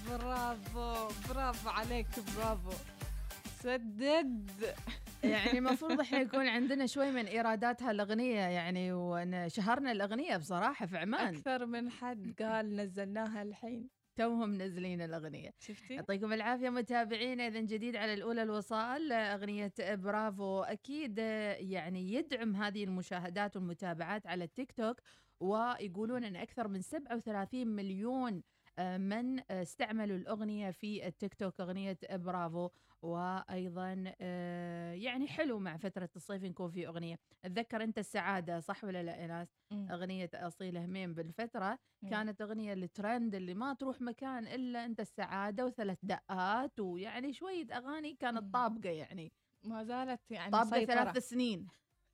برافو 0.08 1.08
برافو 1.28 1.68
عليك 1.68 2.06
برافو. 2.36 2.91
سدد 3.62 4.50
يعني 5.24 5.58
المفروض 5.58 6.00
إحنا 6.00 6.18
يكون 6.20 6.48
عندنا 6.48 6.86
شوي 6.86 7.10
من 7.10 7.26
إيرادات 7.26 7.82
هالأغنية 7.82 8.40
يعني 8.40 8.92
وشهرنا 8.92 9.92
الأغنية 9.92 10.36
بصراحة 10.36 10.86
في 10.86 10.98
عمان. 10.98 11.34
أكثر 11.34 11.66
من 11.66 11.90
حد 11.90 12.34
قال 12.42 12.76
نزلناها 12.76 13.42
الحين. 13.42 13.88
توهم 14.16 14.48
منزلين 14.48 15.00
الأغنية. 15.00 15.50
شفتي؟ 15.58 15.94
يعطيكم 15.94 16.32
العافية 16.32 16.70
متابعينا 16.70 17.46
إذا 17.46 17.60
جديد 17.60 17.96
على 17.96 18.14
الأولى 18.14 18.42
الوصال 18.42 19.12
أغنية 19.12 19.72
برافو 19.80 20.62
أكيد 20.62 21.18
يعني 21.18 22.12
يدعم 22.12 22.56
هذه 22.56 22.84
المشاهدات 22.84 23.56
والمتابعات 23.56 24.26
على 24.26 24.44
التيك 24.44 24.72
توك 24.72 25.00
ويقولون 25.40 26.24
إن 26.24 26.36
أكثر 26.36 26.68
من 26.68 26.80
37 26.80 27.66
مليون 27.66 28.42
آه، 28.78 28.98
من 28.98 29.38
آه، 29.38 29.62
استعملوا 29.62 30.16
الأغنية 30.16 30.70
في 30.70 31.06
التيك 31.06 31.34
توك 31.34 31.60
أغنية 31.60 31.98
برافو. 32.10 32.68
وأيضا 33.02 34.04
آه، 34.20 34.92
يعني 34.92 35.28
حلو 35.28 35.58
مع 35.58 35.76
فترة 35.76 36.08
الصيف 36.16 36.42
يكون 36.42 36.70
في 36.70 36.86
أغنية. 36.86 37.18
أتذكر 37.44 37.84
أنت 37.84 37.98
السعادة 37.98 38.60
صح 38.60 38.84
ولا 38.84 39.02
لا 39.02 39.18
ايناس 39.20 39.48
أغنية 39.72 40.30
اصيل 40.34 40.78
هميم 40.78 41.14
بالفترة 41.14 41.78
كانت 42.10 42.42
أغنية 42.42 42.72
الترند 42.72 43.34
اللي 43.34 43.54
ما 43.54 43.74
تروح 43.74 44.00
مكان 44.00 44.46
إلا 44.46 44.84
أنت 44.84 45.00
السعادة 45.00 45.66
وثلاث 45.66 45.98
دقات 46.02 46.80
ويعني 46.80 47.32
شوية 47.32 47.66
أغاني 47.72 48.14
كانت 48.14 48.52
طابقة 48.52 48.90
يعني. 48.90 49.32
ما 49.64 49.84
زالت 49.84 50.20
يعني 50.30 50.52
طابقة 50.52 50.84
ثلاث 50.84 51.28
سنين. 51.28 51.68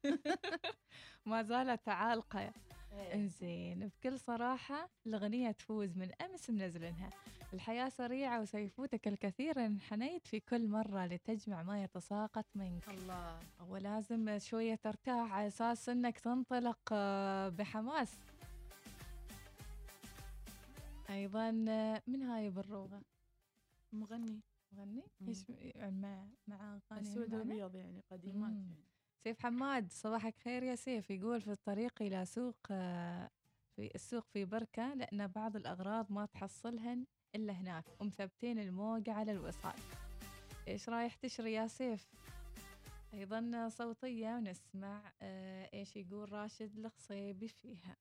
ما 1.27 1.43
زالت 1.43 1.89
عالقة. 1.89 2.53
إنزين 2.93 3.89
بكل 3.89 4.21
صراحة 4.21 4.89
الأغنية 5.07 5.51
تفوز 5.51 5.97
من 5.97 6.11
أمس 6.23 6.51
منزلينها 6.51 7.11
الحياة 7.53 7.89
سريعة 7.89 8.41
وسيفوتك 8.41 9.09
الكثير 9.09 9.67
انحنيت 9.67 10.27
في 10.27 10.41
كل 10.41 10.69
مرة 10.69 11.07
لتجمع 11.07 11.63
ما 11.63 11.83
يتساقط 11.83 12.45
منك 12.55 12.89
الله 12.89 13.39
ولازم 13.69 14.39
شوية 14.39 14.75
ترتاح 14.75 15.33
على 15.33 15.47
أساس 15.47 15.89
أنك 15.89 16.19
تنطلق 16.19 16.79
آه، 16.93 17.49
بحماس 17.49 18.15
أيضا 21.11 21.65
آه، 21.69 22.03
من 22.07 22.23
هاي 22.23 22.51
بالروغة 22.51 23.01
مغني 23.93 24.41
مغني. 24.73 25.03
إيش 25.29 25.45
مع 25.77 26.27
مع 26.47 26.79
أغاني 26.93 27.13
أسود 27.13 27.31
معنا؟ 27.31 27.45
وأبيض 27.45 27.75
يعني 27.75 28.03
قديمات. 28.11 28.53
يعني. 28.53 28.88
سيف 29.25 29.43
حماد 29.43 29.93
صباحك 29.93 30.35
خير 30.45 30.63
يا 30.63 30.75
سيف. 30.75 31.11
يقول 31.11 31.41
في 31.41 31.51
الطريق 31.53 32.03
إلى 32.03 32.25
سوق 32.25 32.57
آه، 32.71 33.31
في 33.77 33.95
السوق 33.95 34.25
في 34.33 34.45
بركة 34.45 34.95
لأن 34.95 35.27
بعض 35.27 35.57
الأغراض 35.57 36.13
ما 36.13 36.27
تحصلهن 36.27 37.07
إلا 37.35 37.53
هناك. 37.53 37.85
ومثبتين 38.01 38.59
الموقع 38.59 39.13
على 39.13 39.33
الوصال 39.33 39.75
إيش 40.69 40.89
رايح 40.89 41.15
تشري 41.15 41.53
يا 41.53 41.67
سيف؟ 41.67 42.09
أيضا 43.15 43.69
صوتية 43.69 44.29
ونسمع 44.29 45.13
آه، 45.23 45.71
إيش 45.75 45.97
يقول 45.97 46.33
راشد 46.33 46.79
الخصيبي 46.79 47.49
فيها. 47.49 47.97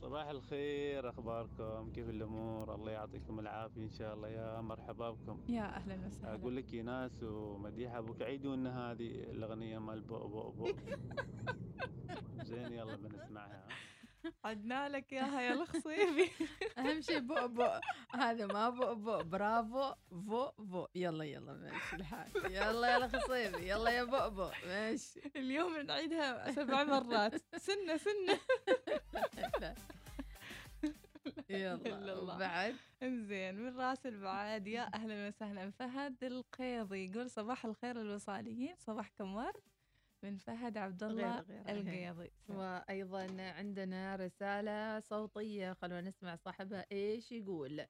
صباح 0.00 0.26
الخير 0.28 1.08
أخباركم؟ 1.08 1.92
كيف 1.94 2.08
الأمور؟ 2.08 2.74
الله 2.74 2.90
يعطيكم 2.92 3.40
العافية 3.40 3.82
إن 3.82 3.90
شاء 3.90 4.14
الله. 4.14 4.28
يا 4.28 4.60
مرحبا 4.60 5.10
بكم. 5.10 5.40
يا 5.48 5.62
أهلا 5.76 6.06
وسهلا. 6.06 6.34
أقول 6.34 6.56
لك 6.56 6.74
ايناس 6.74 7.22
ومديحة 7.22 7.98
أبوك 7.98 8.22
عيدوا 8.22 8.54
ان 8.54 8.66
هذه 8.66 9.10
الأغنية 9.10 9.78
مال 9.78 10.00
بو 10.00 10.28
بو 10.28 10.50
بو 10.50 10.66
زين 12.48 12.72
يلا 12.72 12.96
بنسمعها. 12.96 13.66
عدنا 14.44 14.88
لك 14.88 15.12
ياها 15.12 15.40
يا 15.40 15.52
الخصيبي. 15.52 16.30
أهم 16.78 17.00
شيء 17.00 17.18
بو 17.18 17.48
بو. 17.48 17.68
هذا 18.14 18.46
ما 18.46 18.70
بو 18.70 18.94
بو. 18.94 19.22
برافو. 19.22 19.92
فو 20.10 20.50
فو 20.50 20.86
يلا 20.94 21.24
يلا 21.24 21.52
ماشي 21.52 21.96
الحال. 21.96 22.28
يلا 22.52 22.88
يا 22.88 22.96
الخصيبي. 22.96 23.68
يلا 23.68 23.90
يا 23.90 24.04
بو 24.04 24.30
بو. 24.30 24.50
ماشي. 24.66 25.20
اليوم 25.36 25.76
نعيدها 25.76 26.52
سبع 26.52 26.84
مرات. 26.84 27.34
سنة 27.56 27.96
سنة. 27.96 28.38
يلا. 31.50 31.74
الله. 32.12 32.34
وبعد؟ 32.34 32.76
إنزين 33.02 33.54
من 33.54 33.76
رأس 33.76 34.06
البعاد. 34.06 34.66
يا 34.66 34.90
أهلا 34.94 35.28
وسهلا. 35.28 35.70
فهد 35.70 36.24
القيضي. 36.24 37.10
يقول 37.10 37.30
صباح 37.30 37.64
الخير 37.64 38.00
الوصاليين 38.00 38.74
صباحكم 38.78 39.34
ورد 39.34 39.62
من 40.22 40.36
فهد 40.36 40.76
عبد 40.76 41.02
الله 41.02 41.40
غير 41.40 41.62
القيضي. 41.68 42.30
وأيضا 42.48 43.26
عندنا 43.38 44.16
رسالة 44.16 45.00
صوتية 45.00 45.72
خلونا 45.72 46.00
نسمع 46.00 46.36
صاحبها 46.36 46.86
إيش 46.92 47.32
يقول. 47.32 47.86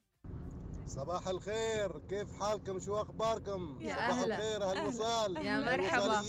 صباح 0.86 1.28
الخير 1.28 1.98
كيف 1.98 2.42
حالكم؟ 2.42 2.78
شو 2.78 2.96
أخباركم؟ 2.96 3.78
يا 3.80 3.94
صباح 3.94 4.10
أهلا. 4.10 4.36
الخير 4.36 4.64
أهل 4.64 4.78
الوصال 4.78 5.46
يا 5.46 5.60
مرحبا. 5.60 6.22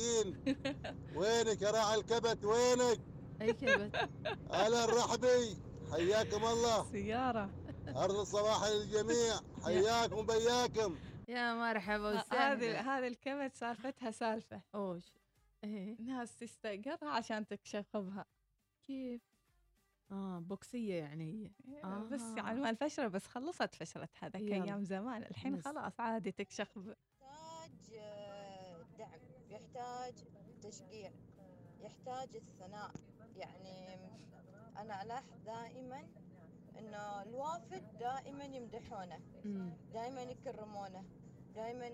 وينك 1.15 1.61
يا 1.61 1.71
راعي 1.71 1.99
الكبت؟ 1.99 2.45
وينك؟ 2.45 2.99
أي 3.41 3.53
كبت؟ 3.53 4.09
أهلا 4.51 4.85
الرحبي 4.85 5.57
حياكم 5.91 6.45
الله. 6.45 6.91
سيارة. 6.91 7.49
ارض 7.87 8.15
الصباح 8.15 8.67
للجميع. 8.67 9.39
حياكم 9.65 10.17
وبياكم. 10.17 10.95
يا 11.27 11.53
مرحبا 11.53 12.09
هذه 12.09 12.19
وسهلا. 12.19 12.81
هذه 12.81 13.07
الكبت 13.07 13.55
سالفتها 13.55 14.11
سالفة. 14.11 14.61
أوش؟ 14.75 15.03
إيه 15.63 16.01
ناس 16.01 16.35
تستأجرها 16.35 17.09
عشان 17.09 17.47
تكشخبها 17.47 18.25
كيف 18.87 19.21
آه 20.11 20.39
بوكسية 20.39 20.95
يعني 20.95 21.51
هي 21.65 21.83
آه. 21.83 22.03
بس 22.11 22.21
آه. 22.21 22.35
يعني 22.37 22.59
ما 22.59 22.69
الفشرة 22.69 23.07
بس 23.07 23.27
خلصت 23.27 23.75
فشرتها 23.75 24.29
ذاك 24.29 24.41
يلا. 24.41 24.63
أيام 24.65 24.83
زمان 24.83 25.23
الحين 25.23 25.55
بس. 25.57 25.63
خلاص 25.67 25.99
عادي 25.99 26.31
تكشخب 26.31 26.87
يحتاج 26.87 27.97
آه، 27.99 28.85
دعم 28.97 29.19
يحتاج 29.49 30.13
تشجيع 30.61 31.11
يحتاج 31.81 32.35
الثناء 32.35 32.91
يعني 33.35 33.95
أنا 34.77 35.01
ألاحظ 35.03 35.37
دائما 35.45 36.07
إنه 36.79 37.21
الوافد 37.21 37.97
دائما 37.99 38.43
يمدحونه. 38.45 39.19
دائما 39.93 40.21
يكرمونه 40.21 41.03
دائما 41.59 41.89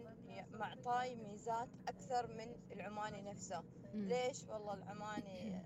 معطاي 0.52 1.16
ميزات 1.16 1.70
أكثر 1.88 2.28
من 2.28 2.56
العماني 2.72 3.22
نفسه. 3.22 3.64
ليش؟ 3.94 4.44
والله 4.44 4.74
العماني 4.74 5.62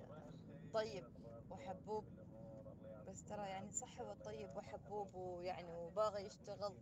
طيب 0.73 1.03
وحبوب. 1.49 2.05
بس 3.07 3.23
ترى 3.23 3.49
يعني 3.49 3.71
صح 3.71 4.01
هو 4.01 4.13
طيب 4.13 4.55
وحبوب 4.55 5.15
ويعني 5.15 5.73
وباغي 5.73 6.25
يشتغل. 6.25 6.77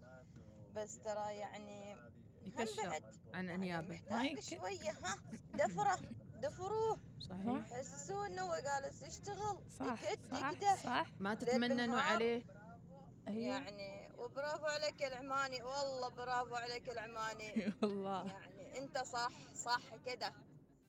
بس 0.75 0.99
ترى 0.99 1.37
يعني 1.37 1.97
يكشر 2.41 3.01
عن 3.33 3.49
أنيابه. 3.49 3.95
محتاج 3.95 4.39
شوية 4.39 4.91
ها؟ 4.91 5.15
دفرة. 5.53 5.99
دفروه 6.41 6.99
صحيح. 7.19 7.73
حسسوه 7.73 8.27
إنه 8.27 8.41
هو 8.41 8.55
جالس 8.55 9.01
يشتغل. 9.01 9.57
صح 9.79 10.11
يكد 10.11 10.35
صح 10.35 10.83
صح. 10.83 11.07
ما 11.19 11.35
تتمننوا. 11.35 12.01
عليه. 12.01 12.43
يعني 13.27 13.96
وبرافو 14.27 14.65
عليك 14.65 15.01
يا 15.01 15.07
العماني 15.07 15.63
والله 15.63 16.09
برافو 16.09 16.55
عليك 16.55 16.87
يا 16.87 16.93
العماني 16.93 17.53
والله 17.81 18.25
يعني 18.25 18.77
انت 18.77 18.97
صح 18.97 19.31
صح 19.53 19.95
كده 20.05 20.33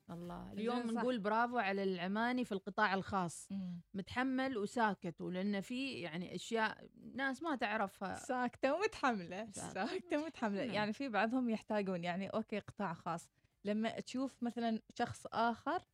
الله 0.09 0.51
اليوم 0.51 0.87
صح. 0.87 0.93
نقول 0.93 1.19
برافو 1.19 1.57
على 1.57 1.83
العماني 1.83 2.45
في 2.45 2.51
القطاع 2.51 2.93
الخاص 2.93 3.47
مم. 3.51 3.81
متحمل 3.93 4.57
وساكت 4.57 5.21
ولأن 5.21 5.61
في 5.61 5.93
يعني 6.01 6.35
أشياء 6.35 6.87
ناس 7.13 7.43
ما 7.43 7.55
تعرفها 7.55 8.15
ساكتة 8.15 8.73
ومتحملة 8.73 9.51
ساكتة. 9.51 9.85
ساكتة 9.85 10.17
ومتحملة 10.17 10.65
نعم. 10.65 10.75
يعني 10.75 10.93
في 10.93 11.09
بعضهم 11.09 11.49
يحتاجون 11.49 12.03
يعني 12.03 12.27
أوكي 12.29 12.59
قطاع 12.59 12.93
خاص 12.93 13.29
لما 13.65 13.99
تشوف 13.99 14.43
مثلا 14.43 14.81
شخص 14.93 15.27
آخر 15.33 15.73
مم. 15.73 15.85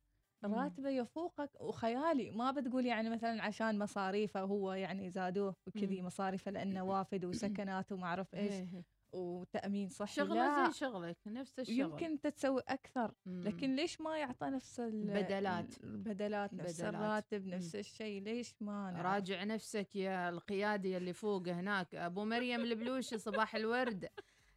راتبه 0.44 0.88
يفوقك 0.90 1.50
وخيالي 1.60 2.30
ما 2.30 2.50
بتقول 2.50 2.86
يعني 2.86 3.10
مثلا 3.10 3.42
عشان 3.42 3.78
مصاريفه 3.78 4.40
هو 4.40 4.72
يعني 4.72 5.10
زادوه 5.10 5.56
وكذي. 5.66 6.02
مصاريفه 6.02 6.50
لأنه 6.50 6.82
وافد 6.84 7.24
وسكنات 7.24 7.92
وما 7.92 8.06
أعرف 8.06 8.34
إيش 8.34 8.52
إيه، 8.52 8.60
إيه. 8.74 8.84
وتأمين 9.12 9.88
صحي 9.88 10.14
شغلة 10.14 10.34
لا 10.34 10.66
زي 10.66 10.72
شغلك 10.78 11.16
نفس 11.26 11.58
الشغل 11.58 11.78
يمكن 11.80 12.06
انت 12.06 12.26
تسوي 12.26 12.62
أكثر. 12.68 13.14
لكن 13.26 13.76
ليش 13.76 14.00
ما 14.00 14.18
يعطى 14.18 14.46
نفس 14.46 14.80
ال- 14.80 15.04
بدلات. 15.22 15.84
البدلات 15.84 16.54
نفس 16.54 16.80
بدلات. 16.80 16.94
الراتب. 16.94 17.46
نفس 17.46 17.76
الشيء 17.76 18.22
ليش 18.22 18.54
ما 18.60 18.90
نعرف؟ 18.90 19.06
راجع 19.06 19.44
نفسك 19.44 19.96
يا 19.96 20.28
القيادي 20.28 20.96
اللي 20.96 21.12
فوق 21.12 21.48
هناك 21.48 21.94
أبو 21.94 22.24
مريم 22.24 22.60
البلوشي 22.60 23.18
صباح 23.18 23.56
الورد 23.56 24.08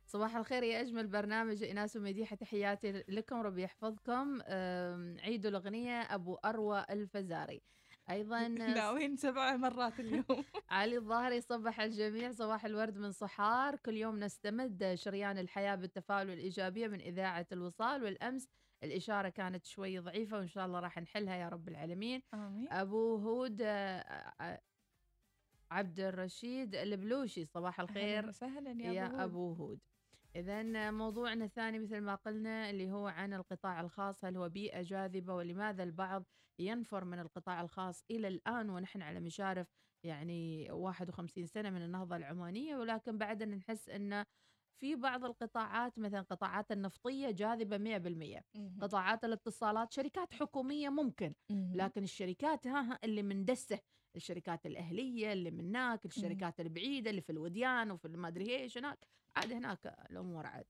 صباح 0.09 0.35
الخير 0.35 0.63
يا 0.63 0.81
أجمل 0.81 1.07
برنامج 1.07 1.63
ايناس 1.63 1.95
ومديحة 1.95 2.35
تحياتي 2.35 3.03
لكم 3.07 3.35
ربي 3.41 3.63
يحفظكم. 3.63 4.41
عيدوا 5.19 5.49
الأغنية 5.49 6.01
أبو 6.01 6.35
أروى 6.35 6.85
الفزاري. 6.89 7.61
أيضا 8.09 8.47
ناويين 8.87 9.15
سبع 9.15 9.55
مرات 9.55 9.99
اليوم؟ 9.99 10.43
علي 10.69 10.97
الظاهري 10.97 11.41
صبح 11.41 11.79
الجميع 11.81 12.31
صباح 12.31 12.65
الورد 12.65 12.97
من 12.97 13.11
صحار. 13.11 13.75
كل 13.75 13.97
يوم 13.97 14.19
نستمد 14.19 14.91
شريان 14.95 15.37
الحياة 15.37 15.75
بالتفاؤل 15.75 16.29
والإيجابية 16.29 16.87
من 16.87 17.01
إذاعة 17.01 17.47
الوصال 17.51 18.03
والأمس. 18.03 18.47
الإشارة 18.83 19.29
كانت 19.29 19.65
شوي 19.65 19.99
ضعيفة 19.99 20.37
وإن 20.37 20.47
شاء 20.47 20.65
الله 20.65 20.79
راح 20.79 20.97
نحلها 20.99 21.35
يا 21.35 21.49
رب 21.49 21.67
العالمين. 21.67 22.21
آمين. 22.33 22.67
أبو 22.71 23.15
هود 23.15 23.61
آه، 23.61 23.67
آه، 24.41 24.61
عبد 25.71 25.99
الرشيد 25.99 26.75
البلوشي 26.75 27.45
صباح 27.45 27.79
أهلاً 27.79 27.89
الخير 27.89 28.27
وسهلا 28.27 28.71
يا, 28.71 28.91
يا 28.91 29.05
أبو 29.05 29.23
أبو 29.23 29.53
هود. 29.53 29.79
إذا 30.35 30.91
موضوعنا 30.91 31.45
الثاني 31.45 31.79
مثل 31.79 32.01
ما 32.01 32.15
قلنا 32.15 32.69
اللي 32.69 32.91
هو 32.91 33.07
عن 33.07 33.33
القطاع 33.33 33.81
الخاص 33.81 34.25
هل 34.25 34.37
هو 34.37 34.49
بيئة 34.49 34.81
جاذبة 34.81 35.33
ولماذا 35.33 35.83
البعض 35.83 36.25
ينفر 36.59 37.05
من 37.05 37.19
القطاع 37.19 37.61
الخاص 37.61 38.03
إلى 38.11 38.27
الآن 38.27 38.69
ونحن 38.69 39.01
على 39.01 39.19
مشارف 39.19 39.67
يعني 40.05 40.71
51 40.71 41.45
سنة 41.45 41.69
من 41.69 41.81
النهضة 41.81 42.15
العمانية 42.15 42.77
ولكن 42.77 43.17
بعدنا 43.17 43.55
نحس 43.55 43.89
أن 43.89 44.25
في 44.81 44.95
بعض 44.95 45.25
القطاعات 45.25 45.99
مثلا 45.99 46.21
قطاعات 46.21 46.71
النفطية 46.71 47.31
جاذبة 47.31 47.77
100% 47.77 48.41
مهم. 48.55 48.79
قطاعات 48.81 49.23
الاتصالات 49.25 49.91
شركات 49.91 50.33
حكومية 50.33 50.89
ممكن. 50.89 51.33
لكن 51.75 52.03
الشركات 52.03 52.67
ها 52.67 52.91
ها 52.93 52.99
اللي 53.03 53.23
من 53.23 53.45
دسه 53.45 53.79
الشركات 54.15 54.65
الأهلية 54.65 55.33
اللي 55.33 55.51
من 55.51 55.65
هناك 55.65 56.05
الشركات 56.05 56.59
البعيدة 56.59 57.09
اللي 57.09 57.21
في 57.21 57.31
الوديان 57.31 57.91
وفي 57.91 58.07
ما 58.07 58.27
أدري 58.27 58.57
إيش 58.57 58.77
هناك. 58.77 59.07
عاد 59.35 59.51
هناك 59.51 59.95
الأمور 60.09 60.47
عاد. 60.47 60.65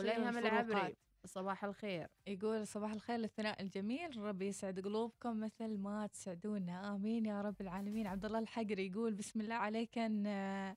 الأيهم 0.00 0.38
العبري. 0.38 0.96
صباح 1.24 1.64
الخير. 1.64 2.08
يقول 2.26 2.66
صباح 2.66 2.92
الخير 2.92 3.16
للثناء 3.16 3.62
الجميل. 3.62 4.18
ربي 4.18 4.46
يسعد 4.46 4.80
قلوبكم 4.80 5.40
مثل 5.40 5.78
ما 5.78 6.06
تسعدونا. 6.06 6.94
آمين 6.94 7.26
يا 7.26 7.42
رب 7.42 7.60
العالمين. 7.60 8.06
عبد 8.06 8.24
الله 8.24 8.38
الحقري 8.38 8.86
يقول 8.86 9.14
بسم 9.14 9.40
الله 9.40 9.54
عليك 9.54 9.98
أن 9.98 10.26
آه، 10.26 10.76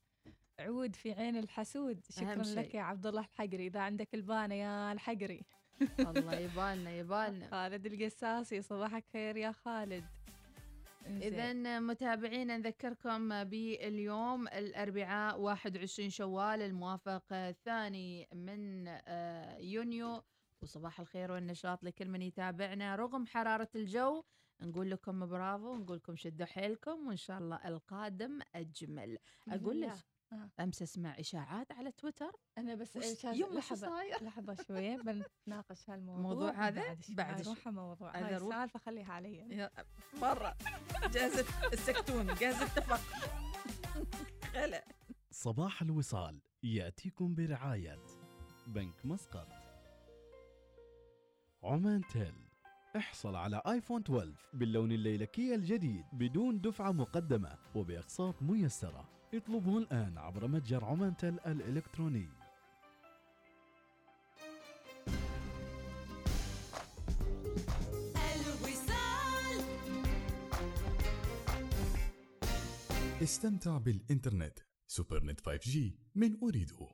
عود 0.60 0.96
في 0.96 1.12
عين 1.12 1.38
الحسود. 1.38 2.06
شكرا 2.10 2.44
لك. 2.44 2.76
يا 2.76 2.82
عبد 2.82 3.06
الله 3.06 3.22
الحقري. 3.22 3.68
إذا 3.68 3.80
عندك 3.80 4.16
البانة 4.16 4.56
يا 4.56 4.92
الحقري. 4.92 5.46
الله 6.00 6.36
يبالنا 6.36 6.92
يبالنا. 6.92 7.48
خالد 7.52 7.86
القساسي 7.86 8.62
صباحك 8.62 9.06
خير 9.14 9.38
يا 9.38 9.52
خالد. 9.52 10.06
إذا 11.06 11.80
متابعينا 11.80 12.58
نذكركم 12.58 13.44
باليوم 13.44 14.48
الأربعاء 14.48 15.40
21 15.40 16.10
شوال 16.10 16.62
الموافق 16.62 17.34
الثاني 17.34 18.28
من 18.34 18.88
آه، 18.88 19.58
يونيو. 19.58 20.24
وصباح 20.62 21.00
الخير 21.00 21.32
والنشاط 21.32 21.84
لكل 21.84 22.10
من 22.10 22.22
يتابعنا. 22.22 22.96
رغم 22.96 23.26
حرارة 23.26 23.70
الجو 23.76 24.24
نقول 24.62 24.92
لكم 24.92 25.26
برافو 25.26 25.72
ونقول 25.72 25.98
لكم 25.98 26.16
شدوا 26.16 26.46
حيلكم 26.46 27.08
وإن 27.08 27.18
شاء 27.18 27.38
الله 27.38 27.68
القادم 27.68 28.40
أجمل. 28.56 29.18
أقول. 29.50 29.82
لك 29.82 29.94
آه. 30.34 30.50
أمس 30.64 30.82
أسمع 30.82 31.20
إشاعات 31.20 31.72
على 31.72 31.92
تويتر. 31.92 32.32
أنا 32.58 32.76
بس 32.76 32.96
وش- 32.98 33.22
شو 33.22 33.54
لحظة 33.58 33.76
صاير؟ 33.90 34.24
لحظة 34.24 34.56
شوية 34.68 34.96
بنتناقش 34.98 35.90
هالموضوع. 35.90 36.18
الموضوع 36.18 36.52
هذا 36.68 36.98
بعد 37.10 37.42
شوي. 37.44 37.56
شوي. 37.56 37.72
موضوع. 37.74 38.18
هذا 38.18 38.28
هاي. 38.28 38.38
السالفه 38.38 38.80
خليها 38.80 39.14
علي. 39.14 39.70
مرة. 40.22 40.58
جاهزة 41.12 41.46
السكتون 41.74 42.26
جاهزة 42.28 42.64
اتفق 42.66 43.00
خلا. 44.54 44.86
صباح 45.32 45.82
الوصال 45.82 46.42
يأتيكم 46.64 47.36
برعاية 47.36 48.00
بنك 48.68 49.06
مسقط. 49.06 49.48
عمان 51.64 52.02
تيل. 52.14 52.36
احصل 52.96 53.36
على 53.36 53.62
آيفون 53.68 54.02
12 54.02 54.34
باللون 54.54 54.92
الليلكي 54.92 55.56
الجديد 55.56 56.06
بدون 56.14 56.62
دفعة 56.62 56.92
مقدمة 56.92 57.58
وبأقساط 57.76 58.42
ميسرة. 58.42 59.10
اطلبه 59.34 59.78
الآن 59.78 60.18
عبر 60.18 60.48
متجر 60.48 60.86
عمان 60.86 61.18
تيل 61.18 61.40
الإلكتروني. 61.40 62.30
الوصال 68.36 69.64
استمتع 73.24 73.78
بالإنترنت. 73.78 74.60
سوبر 74.88 75.24
نت 75.24 75.40
5G 75.40 75.78
من 76.16 76.38
أريدو 76.44 76.88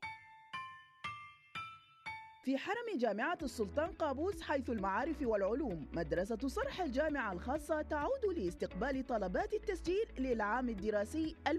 في 2.46 2.58
حرم 2.58 2.98
جامعة 2.98 3.38
السلطان 3.44 3.92
قابوس 3.92 4.42
حيث 4.42 4.70
المعارف 4.70 5.22
والعلوم 5.22 5.88
مدرسة 5.94 6.48
صرح 6.48 6.82
الجامعة 6.82 7.34
الخاصة 7.34 7.82
تعود 7.82 8.26
لاستقبال 8.38 9.08
طلبات 9.08 9.54
التسجيل 9.54 10.06
للعام 10.18 10.70
الدراسي 10.70 11.36
2021-2022 11.50 11.54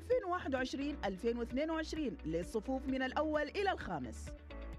للصفوف 2.27 2.89
من 2.89 3.03
الأول 3.03 3.43
إلى 3.43 3.73
الخامس. 3.73 4.29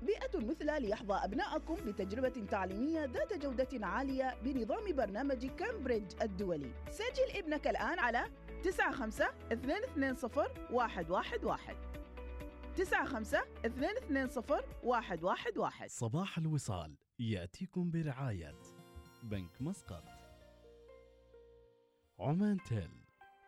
بيئة 0.01 0.39
مثلى 0.39 0.79
ليحظى 0.79 1.13
أبناءكم 1.13 1.75
بتجربة 1.75 2.45
تعليمية 2.51 3.05
ذات 3.05 3.33
جودة 3.33 3.87
عالية 3.87 4.35
بنظام 4.43 4.95
برنامج 4.95 5.45
كامبريدج 5.45 6.11
الدولي. 6.21 6.71
سجل 6.89 7.31
ابنك 7.35 7.67
الآن 7.67 7.99
على 7.99 8.25
95 8.63 9.27
220 9.55 10.47
111 10.71 11.37
95 12.77 13.41
220 14.09 14.61
111 14.83 15.87
صباح 15.87 16.37
الوصال 16.37 16.95
يأتيكم 17.19 17.91
برعاية 17.91 18.55
بنك 19.23 19.61
مسقط. 19.61 20.03
عمان 22.19 22.57
تيل 22.63 22.89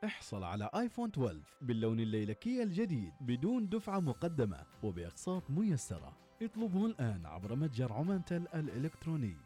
احصل 0.06 0.44
على 0.44 0.70
آيفون 0.76 1.10
12 1.10 1.42
باللون 1.62 2.00
الليلكي 2.00 2.64
الجديد 2.64 3.14
بدون 3.22 3.70
دفعة 3.70 4.00
مقدمة 4.00 4.66
وبأقساط 4.84 5.50
ميسرة. 5.50 6.18
اطلبه 6.42 6.86
الآن 6.86 7.26
عبر 7.26 7.56
متجر 7.56 7.94
عمان 7.94 8.26
تيل 8.26 8.48
الإلكتروني. 8.48 9.38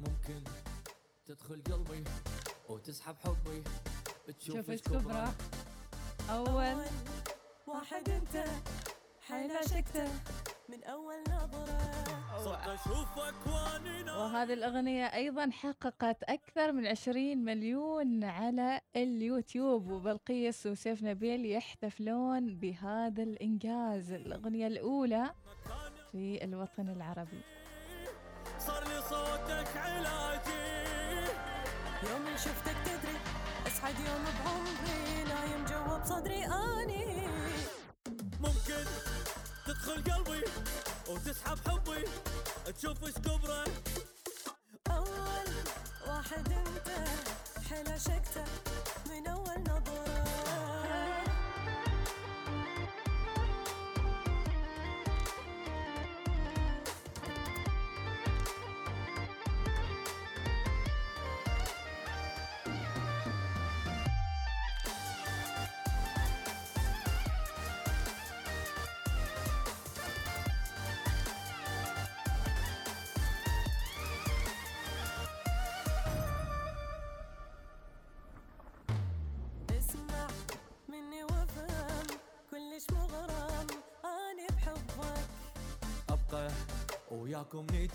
ممكن 0.00 0.44
تدخل 1.26 1.62
قلبي 1.62 2.04
وتسحب 2.68 3.16
حبي 3.24 3.62
تشوف 4.38 4.70
شوف 4.70 5.06
أول. 6.30 6.84
واحد 7.66 8.08
انت 8.08 8.44
حيل 9.20 9.56
عشقته. 9.56 10.08
من 10.68 10.84
أول 10.84 11.14
نظرة. 11.28 11.78
صرت 12.44 12.68
أشوفك 12.68 13.34
واني 13.46 14.10
وهذه 14.10 14.52
الأغنية 14.52 15.04
أيضا 15.04 15.50
حققت 15.50 16.22
أكثر 16.22 16.72
من 16.72 16.86
20 16.86 17.44
مليون 17.44 18.24
على 18.24 18.80
اليوتيوب 18.96 19.90
وبلقيس 19.90 20.66
وسيف 20.66 21.02
نبيل 21.02 21.46
يحتفلون 21.46 22.56
بهذا 22.56 23.22
الإنجاز. 23.22 24.12
الأغنية 24.12 24.66
الأولى 24.66 25.34
في 26.12 26.44
الوطن 26.44 26.88
العربي. 26.88 27.40
صار 28.58 28.84
لي 28.88 29.02
صوتك 29.02 29.76
علاجي. 29.76 31.30
يوم 32.10 32.36
شفتك 32.36 32.76
تدري 32.84 33.16
أسعد 33.66 33.94
يوم 33.94 34.24
بعمري. 34.44 35.45
بصدري 36.06 36.44
أني. 36.44 37.28
ممكن 38.40 38.84
تدخل 39.66 40.12
قلبي 40.12 40.44
وتسحب 41.08 41.58
حبي. 41.68 42.04
تشوف 42.72 43.04
إيش 43.04 43.14
كبره. 43.14 43.64
أول 44.90 45.48
واحد 46.08 46.52
أنت 46.52 46.88
حيل 47.68 47.88
عشقته 47.92 48.44
من 49.10 49.26
أول 49.26 49.60
نظره 49.60 49.75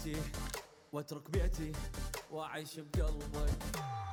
نيتي 0.06 0.22
واترك 0.94 1.30
بيتي 1.30 1.72
وأعيش 2.32 2.80
بقلبك. 2.80 3.50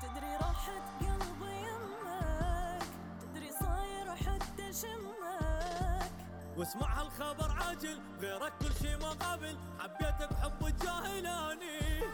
تدري 0.03 0.37
راحت 0.41 0.83
قلبي 1.01 1.55
يمك 1.67 2.83
تدري 3.21 3.51
صاير 3.61 4.17
حتى 4.17 4.73
شمك. 4.73 6.13
واسمع 6.57 7.01
هالخبر 7.01 7.51
عاجل 7.53 8.01
غيرك 8.21 8.53
كل 8.61 8.75
شي 8.83 8.97
ما 8.97 9.11
قابل 9.11 9.59
حبيتك 9.79 10.35
حب 10.43 10.67
الجاهلاني. 10.67 12.05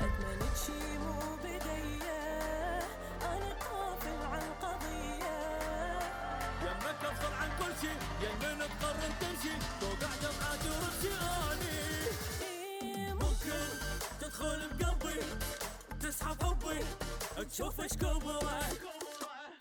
أتمنى 0.00 0.50
شي 0.66 0.98
مو 0.98 1.36
بدية 1.36 2.78
أنا 3.22 3.52
قافل 3.52 4.22
عن 4.22 4.42
قضية. 4.62 5.38
يمك 6.62 7.04
افصل 7.04 7.32
عن 7.32 7.50
كل 7.58 7.72
شي 7.80 7.92
يمين 8.24 8.58
تقرر 8.58 9.12
تمشي 9.20 9.54
توقع 9.80 10.14
دمعاتي 10.22 10.68
ورمشي 10.70 11.12
اني 11.52 12.07
ممكن 13.48 13.78
تدخل 14.20 14.68
بقلبي؟ 14.78 15.20
تسحب 16.00 16.42
حبي 16.42 16.84
تشوف 17.50 17.80
إيش 17.80 17.92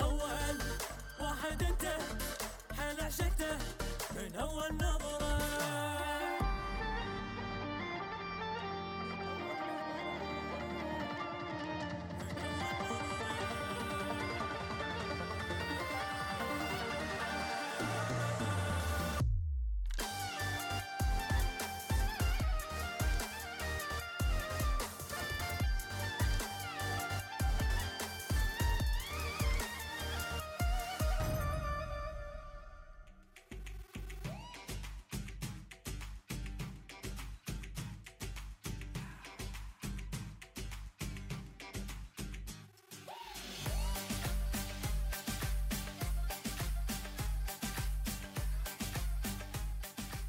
أول 0.02 0.58
واحد 1.20 1.64
أنت 1.64 1.98
حيل 2.78 3.02
عشقته 3.02 3.58
من 4.16 4.36
أول 4.36 4.74
نظرة. 4.74 5.97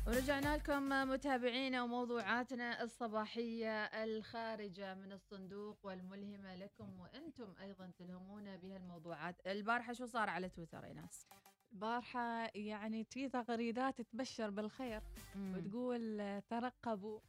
ورجعنا 0.09 0.57
لكم 0.57 0.89
متابعينا 0.89 1.83
وموضوعاتنا 1.83 2.83
الصباحية 2.83 3.85
الخارجة 3.85 4.95
من 4.95 5.13
الصندوق 5.13 5.79
والملهمة 5.87 6.55
لكم 6.57 7.01
وأنتم 7.01 7.55
أيضا 7.61 7.91
تلهمونا 7.99 8.57
بها 8.57 8.77
الموضوعات 8.77 9.47
البارحة 9.47 9.93
شو 9.93 10.07
صار 10.07 10.29
على 10.29 10.49
تويتر 10.49 10.85
يا 10.85 10.93
ناس؟ 10.93 11.27
البارحة 11.73 12.51
يعني 12.55 13.05
في 13.05 13.29
تغريدات 13.29 14.01
تبشر 14.01 14.51
بالخير 14.51 15.03
مم. 15.35 15.55
وتقول 15.57 16.43
ترقبوا 16.49 17.21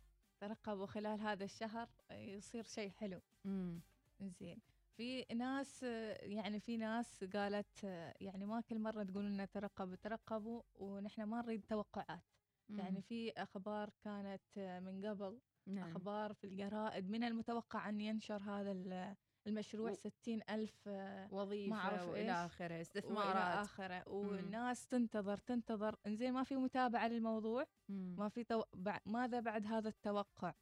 ترقبوا 0.41 0.86
خلال 0.86 1.21
هذا 1.21 1.43
الشهر 1.43 1.89
يصير 2.11 2.63
شيء 2.63 2.89
حلو. 2.89 3.21
مم. 3.45 3.82
زين. 4.21 4.59
في 4.97 5.25
ناس 5.36 5.84
يعني 5.84 6.59
في 6.59 6.77
ناس 6.77 7.23
قالت 7.23 7.84
يعني 8.21 8.45
ما 8.45 8.61
كل 8.61 8.80
مرة 8.80 9.03
تقول 9.03 9.25
لنا 9.25 9.45
ترقبوا 9.45 9.95
ترقبوا 9.95 10.61
ونحن 10.75 11.23
ما 11.23 11.41
نريد 11.41 11.65
توقعات. 11.69 12.39
يعني. 12.78 13.01
في 13.01 13.32
أخبار 13.32 13.89
كانت 14.03 14.59
من 14.86 15.05
قبل 15.05 15.39
نعم. 15.67 15.89
أخبار 15.91 16.34
في 16.34 16.43
الجرائد 16.47 17.09
من 17.09 17.24
المتوقع 17.24 17.89
أن 17.89 18.01
ينشر 18.01 18.41
هذا 18.41 18.72
ال- 18.72 19.15
المشروع 19.47 19.91
و- 19.91 19.93
ستين 19.93 20.41
ألف 20.49 20.88
وظيفة 21.32 21.70
ما 21.76 21.82
أعرف 21.82 22.07
وإلى 22.07 22.32
آخره 22.32 22.65
وإلى 22.74 22.82
استثمارات 22.82 23.65
آخره 23.65 24.03
والناس 24.09 24.88
تنتظر 24.88 25.38
تنتظر 25.38 25.95
إنزين 26.07 26.34
ما 26.34 26.43
في 26.43 26.55
متابعة 26.55 27.07
للموضوع 27.07 27.65
مم. 27.89 28.15
ما 28.17 28.30
في 28.30 28.43
تو... 28.43 28.63
بع... 28.74 28.97
ماذا 29.05 29.39
بعد 29.39 29.65
هذا 29.65 29.89
التوقع 29.89 30.53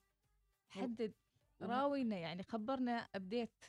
حدد 0.69 1.13
راوينا 1.61 2.17
يعني 2.17 2.43
خبرنا 2.43 2.91
أبديت 3.15 3.65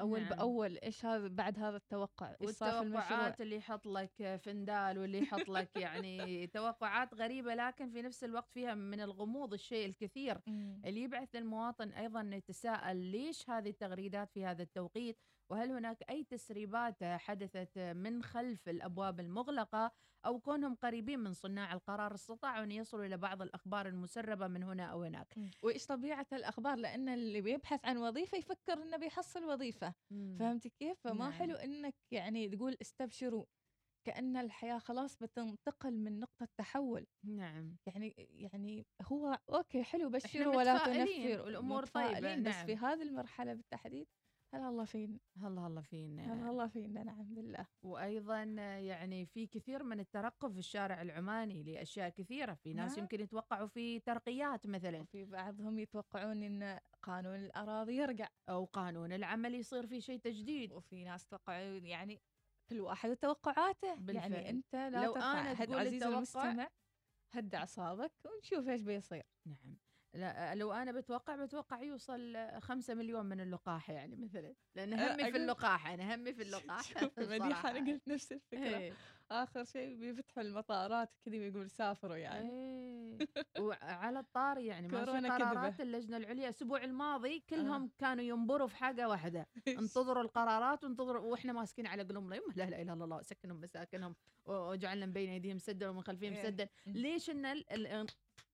أول 0.00 0.20
نعم. 0.20 0.28
بأول 0.28 0.78
إيش 0.78 1.04
هذا 1.04 1.28
بعد 1.28 1.58
هذا 1.58 1.76
التوقع 1.76 2.36
والتوقعات 2.40 3.40
اللي 3.40 3.56
يحط 3.56 3.86
لك 3.86 4.40
فندال 4.44 4.98
واللي 4.98 5.18
يحط 5.18 5.48
لك 5.48 5.76
يعني 5.76 6.46
توقعات 6.56 7.14
غريبة 7.14 7.54
لكن 7.54 7.90
في 7.90 8.02
نفس 8.02 8.24
الوقت 8.24 8.52
فيها 8.52 8.74
من 8.74 9.00
الغموض 9.00 9.52
الشيء 9.52 9.86
الكثير. 9.86 10.40
اللي 10.84 11.02
يبعث 11.02 11.36
المواطن 11.36 11.88
أيضا 11.88 12.30
يتساءل 12.32 12.96
ليش 12.96 13.50
هذه 13.50 13.68
التغريدات 13.68 14.30
في 14.30 14.44
هذا 14.44 14.62
التوقيت 14.62 15.18
وهل 15.50 15.70
هناك 15.70 16.10
أي 16.10 16.24
تسريبات 16.24 17.04
حدثت 17.04 17.78
من 17.78 18.22
خلف 18.22 18.68
الأبواب 18.68 19.20
المغلقة 19.20 19.92
أو 20.26 20.40
كونهم 20.40 20.74
قريبين 20.74 21.18
من 21.18 21.32
صناع 21.32 21.72
القرار 21.72 22.14
استطاعوا 22.14 22.64
أن 22.64 22.72
يصلوا 22.72 23.04
إلى 23.04 23.16
بعض 23.16 23.42
الأخبار 23.42 23.86
المسربة 23.86 24.46
من 24.46 24.62
هنا 24.62 24.84
أو 24.84 25.02
هناك؟ 25.02 25.34
وإيش 25.62 25.86
طبيعة 25.86 26.26
الأخبار؟ 26.32 26.76
لأن 26.76 27.08
اللي 27.08 27.40
بيبحث 27.40 27.84
عن 27.84 27.96
وظيفة 27.96 28.38
يفكر 28.38 28.82
إنه 28.82 28.96
بيحصل 28.96 29.44
وظيفة. 29.44 29.94
فهمتي 30.38 30.68
كيف؟ 30.68 31.00
فما 31.00 31.14
نعم. 31.14 31.32
حلو 31.32 31.54
إنك 31.54 31.94
يعني 32.10 32.48
تقول 32.48 32.76
استبشروا 32.82 33.44
كأن 34.06 34.36
الحياة 34.36 34.78
خلاص 34.78 35.16
بتنتقل 35.16 35.98
من 35.98 36.20
نقطة 36.20 36.48
تحول. 36.56 37.06
نعم. 37.24 37.76
يعني 37.86 38.14
يعني 38.18 38.86
هو 39.02 39.38
أوكي 39.48 39.82
حلو 39.82 40.10
بشروا 40.10 40.56
ولا 40.56 40.74
متفائلين 40.74 41.06
تنفر 41.06 41.44
والأمور 41.44 41.86
طيبة، 41.86 42.08
متفائلين، 42.08 42.42
بس 42.42 42.54
نعم. 42.54 42.66
في 42.66 42.76
هذه 42.76 43.02
المرحلة 43.02 43.54
بالتحديد 43.54 44.08
هلا 44.54 44.68
الله 44.68 44.84
فينا 44.84 45.18
هلا 45.36 45.66
الله 45.66 45.80
فينا 45.80 46.34
هلا 46.34 46.50
الله 46.50 46.66
فينا 46.66 47.02
نعم 47.02 47.34
بالله 47.34 47.66
وأيضا 47.82 48.42
يعني 48.78 49.26
في 49.26 49.46
كثير 49.46 49.82
من 49.82 50.00
الترقب 50.00 50.52
في 50.52 50.58
الشارع 50.58 51.02
العماني 51.02 51.62
لأشياء 51.62 52.08
كثيرة. 52.08 52.54
في 52.54 52.74
ناس 52.74 52.90
نعم. 52.90 53.00
يمكن 53.00 53.20
يتوقعوا 53.20 53.66
في 53.66 54.00
ترقيات 54.00 54.66
مثلا. 54.66 55.04
في 55.04 55.24
بعضهم 55.24 55.78
يتوقعون 55.78 56.42
إن 56.42 56.78
قانون 57.02 57.34
الأراضي 57.34 57.96
يرجع. 57.96 58.28
أو 58.48 58.64
قانون 58.64 59.12
العمل 59.12 59.54
يصير 59.54 59.86
في 59.86 60.00
شيء 60.00 60.18
تجديد. 60.18 60.72
وفي 60.72 61.04
ناس 61.04 61.26
توقعون 61.26 61.86
يعني 61.86 62.20
كل 62.70 62.80
واحد 62.80 63.10
وتوقعاته. 63.10 63.94
بالفعل. 63.94 64.32
يعني 64.32 64.50
أنت 64.50 64.74
لا 64.74 65.04
لو 65.04 65.12
ترفع 65.14 65.40
هد 65.40 65.66
تقول 65.66 65.78
عزيزي 65.78 66.08
المستمع. 66.08 66.68
هد 67.32 67.54
اعصابك 67.54 68.12
ونشوف 68.24 68.68
إيش 68.68 68.82
بيصير. 68.82 69.26
نعم. 69.46 69.76
لا 70.14 70.54
لو 70.54 70.72
أنا 70.72 70.92
بتوقع 70.92 71.36
بتوقع 71.36 71.82
يوصل 71.82 72.36
خمسة 72.60 72.94
مليون 72.94 73.26
من 73.26 73.40
اللقاح 73.40 73.90
يعني 73.90 74.16
مثلا 74.16 74.54
لأن 74.74 74.92
أه، 74.92 75.14
همي 75.14 75.30
في 75.32 75.36
اللقاح 75.36 75.86
أنا 75.86 76.14
همي 76.14 76.34
في 76.34 76.42
اللقاح 76.46 77.02
الصراحة. 77.02 77.70
أنا 77.78 77.92
قلت 77.92 78.08
نفس 78.08 78.32
الفكرة 78.32 78.76
إيه. 78.76 78.92
آخر 79.30 79.64
شيء 79.64 79.96
بيفتحوا 79.96 80.42
المطارات 80.42 81.10
كذا 81.24 81.36
ويقول 81.38 81.70
سافروا 81.70 82.16
يعني 82.16 82.50
إيه. 82.50 83.28
وعلى 83.58 84.18
الطاري 84.18 84.66
يعني 84.66 84.88
ما 84.88 85.04
في 85.04 85.28
قرارات. 85.28 85.80
اللجنة 85.80 86.16
العليا 86.16 86.44
الأسبوع 86.44 86.84
الماضي 86.84 87.40
كلهم 87.40 87.90
كانوا 87.98 88.24
ينبروا 88.24 88.66
في 88.66 88.76
حاجة 88.76 89.08
واحدة 89.08 89.48
انتظروا 89.68 90.22
القرارات 90.22 90.84
وانتظروا 90.84 91.22
وإحنا 91.22 91.52
ماسكين 91.52 91.86
على 91.86 92.02
قلوبنا 92.02 92.36
يما 92.36 92.52
لا 92.56 92.64
إله 92.68 92.82
إلا 92.82 92.92
الله 92.92 93.22
سكنهم 93.22 93.60
مساكنهم 93.60 94.14
وجعلنا 94.46 95.06
من 95.06 95.12
بين 95.12 95.30
أيديهم 95.30 95.58
سدا 95.58 95.88
ومن 95.88 96.02
خلفهم 96.02 96.32
إيه. 96.32 96.42
سدا 96.42 96.68
ليش 96.86 97.30
إن 97.30 97.46
ال- 97.46 97.72
ال- 97.72 98.06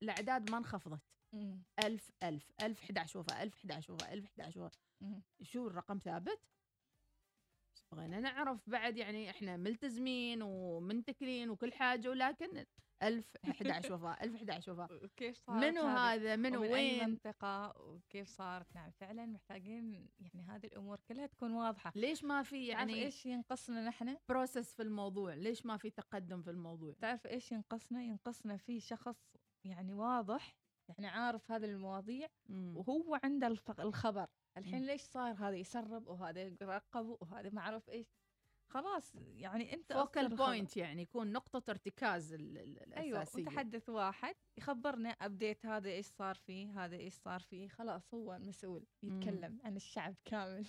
الأعداد 0.02 0.50
ما 0.50 0.58
انخفضت 0.58 1.00
مم. 1.32 1.62
ألف 1.84 2.10
ألف 2.22 2.52
ألف 2.62 2.82
11 2.82 3.18
وفاء 3.18 3.42
ألف 3.42 3.54
11 3.54 3.92
وفاء 3.92 4.12
ألف 4.12 4.24
11 4.24 4.60
وفاء. 4.60 4.80
شو 5.42 5.66
الرقم 5.66 5.98
ثابت؟ 5.98 6.40
بغينا 7.92 8.20
نعرف 8.20 8.70
بعد 8.70 8.96
يعني 8.96 9.30
إحنا 9.30 9.56
ملتزمين 9.56 10.42
ومنتكلين 10.42 11.50
وكل 11.50 11.72
حاجة 11.72 12.08
ولكن 12.10 12.66
ألف 13.02 13.36
11 13.44 13.92
وفاء 13.92 14.24
ألف 14.24 14.34
11 14.34 14.72
وفاء. 14.72 15.06
كيف 15.06 15.36
صارت 15.36 15.64
منو؟ 15.64 15.82
هذا؟ 15.82 16.36
منو؟ 16.36 16.58
ومن 16.58 16.66
أي 16.66 16.72
وين؟ 16.72 17.08
منطقة؟ 17.10 17.80
وكيف 17.80 18.28
صارت؟ 18.28 18.74
نعم 18.74 18.90
فعلا 18.90 19.26
محتاجين 19.26 20.08
يعني 20.18 20.44
هذه 20.48 20.66
الأمور 20.66 21.00
كلها 21.08 21.26
تكون 21.26 21.52
واضحة. 21.52 21.92
ليش 21.96 22.24
ما 22.24 22.42
في 22.42 22.68
تعرف 22.68 22.78
يعني 22.78 23.04
إيش 23.04 23.26
ينقصنا 23.26 23.88
نحن؟ 23.88 24.16
بروسس 24.28 24.74
في 24.74 24.82
الموضوع؟ 24.82 25.34
ليش 25.34 25.66
ما 25.66 25.76
في 25.76 25.90
تقدم 25.90 26.42
في 26.42 26.50
الموضوع؟ 26.50 26.94
تعرف 27.00 27.26
إيش 27.26 27.52
ينقصنا؟ 27.52 28.02
ينقصنا 28.02 28.56
في 28.56 28.80
شخص 28.80 29.36
يعني 29.64 29.94
واضح 29.94 30.56
يعني 30.88 31.06
عارف 31.06 31.50
هذه 31.50 31.64
المواضيع 31.64 32.28
مم. 32.48 32.76
وهو 32.76 33.18
عنده 33.24 33.46
الخبر 33.78 34.26
الحين. 34.56 34.86
ليش 34.86 35.00
صار 35.02 35.32
هذا 35.34 35.56
يسرب 35.56 36.06
وهذا 36.06 36.42
يرقب 36.42 37.16
وهذا 37.20 37.50
ما 37.50 37.60
أعرف 37.60 37.90
إيش 37.90 38.06
خلاص 38.68 39.12
يعني 39.36 39.74
أنت 39.74 39.92
focal. 39.92 40.36
point 40.36 40.76
يعني 40.76 41.02
يكون 41.02 41.32
نقطة 41.32 41.70
ارتكاز 41.70 42.32
أيوه 42.32 42.42
الأساسية. 42.86 43.42
متحدث 43.42 43.88
واحد 43.88 44.34
يخبرنا 44.58 45.08
ابديت 45.08 45.66
هذا 45.66 45.88
إيش 45.88 46.06
صار 46.06 46.34
فيه 46.34 46.84
هذا 46.84 46.96
إيش 46.96 47.14
صار 47.14 47.40
فيه. 47.40 47.68
خلاص 47.68 48.14
هو 48.14 48.34
المسؤول 48.34 48.86
يتكلم 49.02 49.58
عن 49.64 49.76
الشعب 49.76 50.14
كامل. 50.24 50.66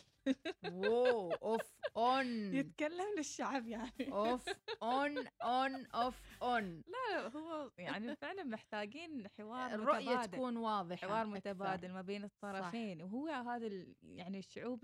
واو 0.72 1.32
off 1.32 1.74
on 1.97 2.55
يتكلم 2.56 3.16
للشعب 3.18 3.68
يعني. 3.68 4.12
off 4.12 4.45
on 4.84 5.28
on 5.41 5.86
off 5.86 6.22
on 6.41 6.64
لا 6.88 7.22
لا 7.22 7.28
هو 7.28 7.72
يعني 7.78 8.16
فعلا 8.16 8.43
محتاجين 8.43 9.28
حوار 9.28 9.74
الرؤية 9.74 10.10
متبادل. 10.10 10.32
تكون 10.32 10.58
واضحة 10.58 11.08
حوار 11.08 11.22
أكثر. 11.22 11.32
متبادل 11.34 11.91
ما 11.91 12.02
بين 12.02 12.24
الطرفين. 12.24 13.02
وهو 13.02 13.28
هذا 13.28 13.86
يعني 14.04 14.39
الشعوب 14.39 14.84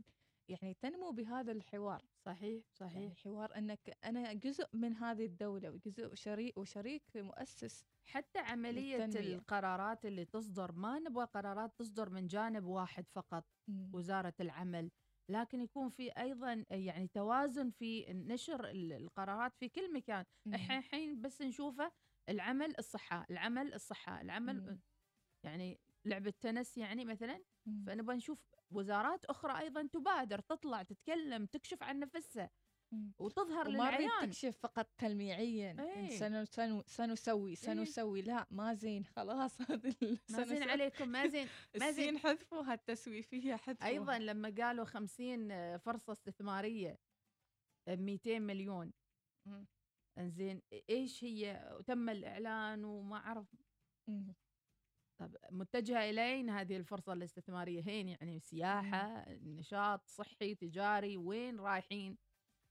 يعني 0.49 0.74
تنمو 0.74 1.11
بهذا 1.11 1.51
الحوار. 1.51 2.05
صحيح 2.26 2.63
صحيح 2.71 2.95
يعني 2.95 3.15
حوار 3.15 3.57
أنك 3.57 3.97
أنا 4.03 4.34
جزء 4.34 4.67
من 4.74 4.93
هذه 4.93 5.26
الدولة 5.26 5.71
وجزء 5.71 6.13
شريك 6.15 6.57
وشريك 6.57 7.03
مؤسس 7.15 7.86
حتى 8.05 8.39
عملية 8.39 8.97
للتنمية. 8.97 9.36
القرارات 9.36 10.05
اللي 10.05 10.26
تصدر 10.26 10.71
ما 10.71 10.99
نبغى 10.99 11.26
قرارات 11.26 11.80
تصدر 11.80 12.09
من 12.09 12.28
جانب 12.28 12.63
واحد 12.65 13.05
فقط 13.09 13.45
وزارة 13.93 14.34
العمل 14.39 14.91
لكن 15.30 15.61
يكون 15.61 15.89
في 15.89 16.09
أيضا 16.11 16.65
يعني 16.71 17.07
توازن 17.07 17.69
في 17.69 18.05
نشر 18.13 18.69
ال- 18.69 18.93
القرارات 18.93 19.55
في 19.55 19.69
كل 19.69 19.93
مكان 19.93 20.26
مم. 20.45 20.53
إحنا 20.53 20.78
الحين 20.78 21.21
بس 21.21 21.41
نشوفه 21.41 21.91
العمل 22.30 22.78
الصحة 22.80 23.26
العمل 23.32 23.74
الصحة 23.74 24.21
العمل 24.21 24.61
مم. 24.61 24.80
يعني 25.43 25.80
لعبة 26.05 26.34
تنس 26.41 26.78
يعني 26.78 27.05
مثلا. 27.05 27.43
فنبغى 27.88 28.15
نشوف 28.15 28.39
وزارات 28.76 29.26
أخرى 29.26 29.59
أيضا 29.59 29.88
تبادر 29.93 30.39
تطلع 30.39 30.84
تتكلم 30.84 31.45
تكشف 31.45 31.84
عن 31.84 31.99
نفسها 31.99 32.49
وتظهر 33.19 33.67
للعيان. 33.67 34.30
تكشف 34.30 34.57
فقط 34.57 34.88
تلميعيا 34.97 35.76
إيه. 35.80 36.09
سنو 36.09 36.45
سنو 36.45 36.84
سنسوي 36.88 37.55
سنسوي 37.55 38.21
لا 38.21 38.47
ما 38.51 38.74
زين 38.74 39.05
خلاص 39.05 39.61
ما 40.32 40.43
زين. 40.45 40.63
عليكم 40.63 41.09
ما 41.09 41.28
زين 41.28 41.47
ما 41.82 41.91
زين. 41.91 42.09
السين 42.09 42.17
حذفوها 42.17 42.74
التسويفيه 42.74 43.55
حذفوها 43.55 43.88
أيضا 43.89 44.17
لما 44.17 44.53
قالوا 44.57 44.86
50 44.86 45.78
فرصة 45.78 46.13
استثمارية 46.13 46.99
ب 47.88 47.99
200 47.99 48.39
مليون. 48.39 48.93
مم. 49.47 49.67
إنزين 50.17 50.61
إيش 50.89 51.24
هي؟ 51.24 51.69
تم 51.86 52.09
الإعلان 52.09 52.84
وما 52.86 53.17
أعرف. 53.17 53.55
طب 55.18 55.36
متجهة 55.51 56.09
الين 56.09 56.49
هذه 56.49 56.78
الفرصة 56.78 57.14
الاستثمارية؟ 57.14 57.82
هين 57.82 58.07
يعني 58.07 58.39
سياحة 58.39 59.26
نشاط 59.30 60.07
صحي 60.07 60.55
تجاري 60.55 61.18
وين 61.18 61.59
رايحين؟ 61.59 62.18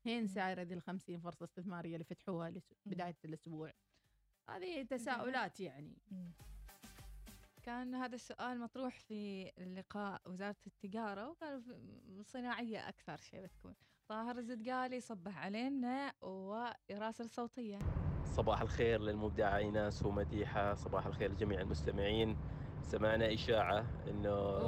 هين 0.05 0.27
سايره 0.27 0.63
ذي 0.63 0.75
ال 0.75 0.83
50 0.83 1.21
فرصة 1.21 1.45
استثمارية 1.45 1.95
اللي 1.95 2.05
فتحوها 2.05 2.53
بداية 2.87 3.17
الأسبوع. 3.25 3.73
هذه 4.49 4.83
تساؤلات 4.83 5.61
يعني. 5.61 5.99
كان 7.63 7.95
هذا 7.95 8.15
السؤال 8.15 8.61
مطروح 8.61 8.99
في 9.01 9.53
لقاء 9.59 10.23
وزارة 10.27 10.57
التجارة 10.67 11.29
وقالوا 11.29 12.23
صناعية 12.23 12.89
أكثر 12.89 13.17
شيء 13.17 13.43
بتكون. 13.43 13.75
طاهر 14.13 14.39
الزدقالي 14.39 15.01
صبح 15.01 15.39
علينا 15.45 16.13
ويراسل 16.23 17.31
صوتية 17.31 17.79
صباح 18.25 18.61
الخير 18.63 19.01
للمبدعة 19.01 19.57
إيناس 19.57 20.07
ومديحة 20.07 20.75
صباح 20.75 21.07
الخير 21.07 21.31
لجميع 21.33 21.61
المستمعين. 21.61 22.37
سمعنا 22.83 23.35
إشاعة 23.35 23.85
إنه 24.11 24.59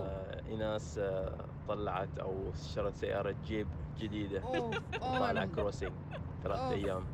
إيناس 0.48 0.98
آه، 0.98 1.44
طلعت 1.68 2.18
أو 2.18 2.50
اشترت 2.50 2.94
سيارة 2.96 3.34
جيب 3.46 3.66
جديدة. 3.98 4.40
off، 4.40 4.76
وطالعة 4.96 5.42
on. 5.42 5.54
crossing 5.54 5.92
ثلاث 6.42 6.58
off. 6.58 6.72
أيام. 6.72 7.06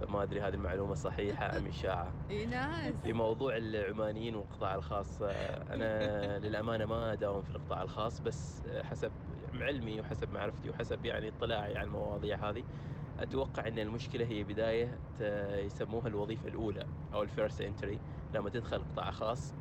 فما 0.00 0.22
أدري 0.22 0.40
هذه 0.40 0.54
المعلومة 0.54 0.94
صحيحة 0.94 1.56
أم 1.56 1.66
إشاعة. 1.74 2.12
إيناس. 2.30 2.94
في 3.04 3.12
موضوع 3.12 3.56
العمانيين 3.56 4.34
والقطاع 4.36 4.74
الخاص 4.74 5.22
آه، 5.22 5.74
أنا 5.74 6.38
للأمانة 6.44 6.86
ما 6.86 7.12
أداوم 7.12 7.42
في 7.42 7.50
القطاع 7.50 7.82
الخاص 7.82 8.20
بس 8.20 8.62
آه، 8.66 8.82
حسب 9.58 9.66
علمي 9.66 10.00
وحسب 10.00 10.32
معرفتي 10.32 10.70
وحسب 10.70 11.04
يعني 11.04 11.28
اطلاعي 11.28 11.76
على 11.76 11.86
المواضيع 11.86 12.50
هذه 12.50 12.64
أتوقع 13.18 13.68
أن 13.68 13.78
المشكلة 13.78 14.26
هي 14.26 14.44
بداية 14.44 14.98
آه، 15.20 15.58
يسموها 15.58 16.08
الوظيفة 16.08 16.48
الأولى 16.48 16.86
أو 17.14 17.22
ال 17.22 17.28
first 17.28 17.60
entry 17.60 17.98
لما 18.34 18.50
تدخل 18.50 18.78
قطاع 18.78 19.10
خاص. 19.10 19.52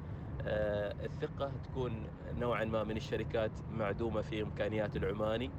آه، 0.42 0.94
الثقة 1.06 1.52
تكون 1.64 2.08
نوعا 2.40 2.66
ما 2.66 2.84
من 2.84 2.98
الشركات 2.98 3.52
معدومة 3.72 4.22
في 4.22 4.42
إمكانيات 4.42 4.96
العماني 4.96 5.50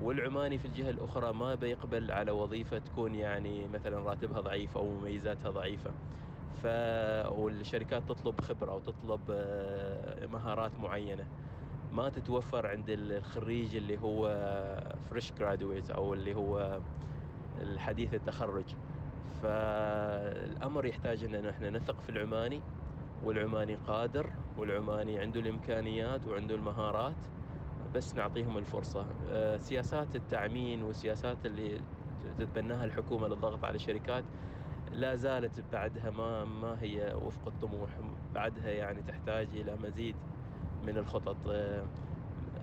والعماني 0.00 0.58
في 0.58 0.64
الجهة 0.64 0.90
الأخرى 0.90 1.32
ما 1.32 1.54
بيقبل 1.54 2.10
على 2.10 2.30
وظيفة 2.30 2.78
تكون 2.78 3.14
يعني 3.14 3.68
مثلا 3.68 3.98
راتبها 3.98 4.40
ضعيف 4.40 4.76
أو 4.76 4.86
مميزاتها 4.86 5.50
ضعيفة. 5.50 5.90
ف 6.62 6.66
والشركات 7.32 8.02
تطلب 8.08 8.40
خبرة 8.40 8.72
أو 8.72 8.80
تطلب 8.80 9.20
آه، 9.30 10.26
مهارات 10.26 10.72
معينة. 10.80 11.24
ما 11.94 12.08
تتوفر 12.08 12.66
عند 12.66 12.84
الخريج 12.88 13.76
اللي 13.76 13.98
هو 13.98 14.28
فريش 15.10 15.32
جرادويت 15.32 15.90
أو 15.90 16.14
اللي 16.14 16.34
هو 16.34 16.80
الحديث 17.60 18.14
التخرج. 18.14 18.74
فالأمر 19.42 20.86
يحتاج 20.86 21.24
أن 21.24 21.46
إحنا 21.46 21.70
نثق 21.70 22.00
في 22.00 22.08
العماني 22.08 22.60
والعماني 23.24 23.74
قادر 23.74 24.30
والعماني 24.58 25.18
عنده 25.18 25.40
الإمكانيات 25.40 26.26
وعنده 26.26 26.54
المهارات 26.54 27.14
بس 27.94 28.16
نعطيهم 28.16 28.58
الفرصة. 28.58 29.06
آه، 29.30 29.56
سياسات 29.56 30.16
التعمين 30.16 30.82
والسياسات 30.82 31.46
اللي 31.46 31.80
تتبناها 32.38 32.84
الحكومة 32.84 33.28
للضغط 33.28 33.64
على 33.64 33.76
الشركات 33.76 34.24
لا 34.92 35.14
زالت 35.14 35.64
بعدها 35.72 36.10
ما 36.10 36.44
ما 36.44 36.76
هي 36.82 37.14
وفق 37.14 37.46
الطموح. 37.46 37.90
بعدها 38.34 38.70
يعني 38.70 39.02
تحتاج 39.02 39.48
إلى 39.54 39.76
مزيد 39.76 40.16
من 40.86 40.98
الخطط. 40.98 41.36
آه، 41.48 41.84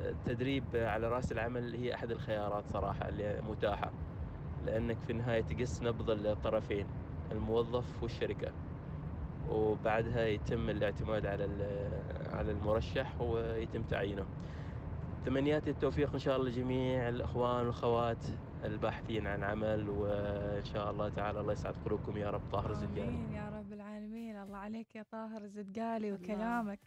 التدريب 0.01 0.63
على 0.73 1.07
رأس 1.07 1.31
العمل 1.31 1.75
هي 1.75 1.93
أحد 1.93 2.11
الخيارات 2.11 2.63
صراحة 2.67 3.09
اللي 3.09 3.41
متاحة 3.49 3.91
لأنك 4.65 4.97
في 4.99 5.11
النهاية 5.11 5.41
تقص 5.41 5.83
نبض 5.83 6.09
الطرفين 6.09 6.85
الموظف 7.31 8.03
والشركة. 8.03 8.51
وبعدها 9.49 10.25
يتم 10.25 10.69
الاعتماد 10.69 11.25
على 11.25 11.45
ال- 11.45 12.33
على 12.33 12.51
المرشح 12.51 13.21
ويتم 13.21 13.83
تعيينه. 13.83 14.25
تمنياتي 15.25 15.69
التوفيق 15.69 16.13
إن 16.13 16.19
شاء 16.19 16.37
الله 16.37 16.49
لجميع 16.49 17.09
الأخوان 17.09 17.59
والأخوات 17.59 18.25
الباحثين 18.65 19.27
عن 19.27 19.43
عمل 19.43 19.89
وإن 19.89 20.63
شاء 20.63 20.91
الله 20.91 21.09
تعالى 21.09 21.39
الله 21.39 21.53
يسعد 21.53 21.75
قلوبكم 21.85 22.17
يا 22.17 22.29
رب. 22.29 22.41
طاهر 22.51 22.69
الزجاني 22.71 23.07
آمين 23.07 23.31
يا 23.33 23.49
رب 23.49 23.73
العالمين. 23.73 24.41
الله 24.41 24.57
عليك 24.57 24.95
يا 24.95 25.05
طاهر 25.11 25.41
الزدقالي 25.41 26.13
وكلامك. 26.13 26.79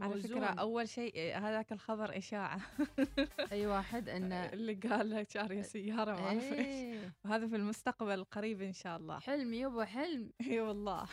على 0.00 0.22
فكرة. 0.22 0.44
أول 0.46 0.88
شيء 0.88 1.14
إيه، 1.14 1.48
هذاك 1.48 1.72
الخبر 1.72 2.18
إشاعة. 2.18 2.60
اي 3.52 3.66
واحد 3.66 4.08
انه 4.08 4.44
اللي 4.54 4.74
قال 4.74 5.10
لك 5.10 5.30
شارية 5.30 5.62
سيارة 5.62 6.12
ما 6.12 6.20
أعرف 6.26 6.52
إيش. 6.52 6.66
إيه. 6.66 7.14
وهذا 7.24 7.46
في 7.48 7.56
المستقبل 7.56 8.14
القريب 8.14 8.62
إن 8.62 8.72
شاء 8.72 8.96
الله. 8.96 9.18
حلم 9.18 9.54
يبا 9.54 9.84
حلم. 9.84 10.32
إي 10.50 10.60
والله. 10.60 11.06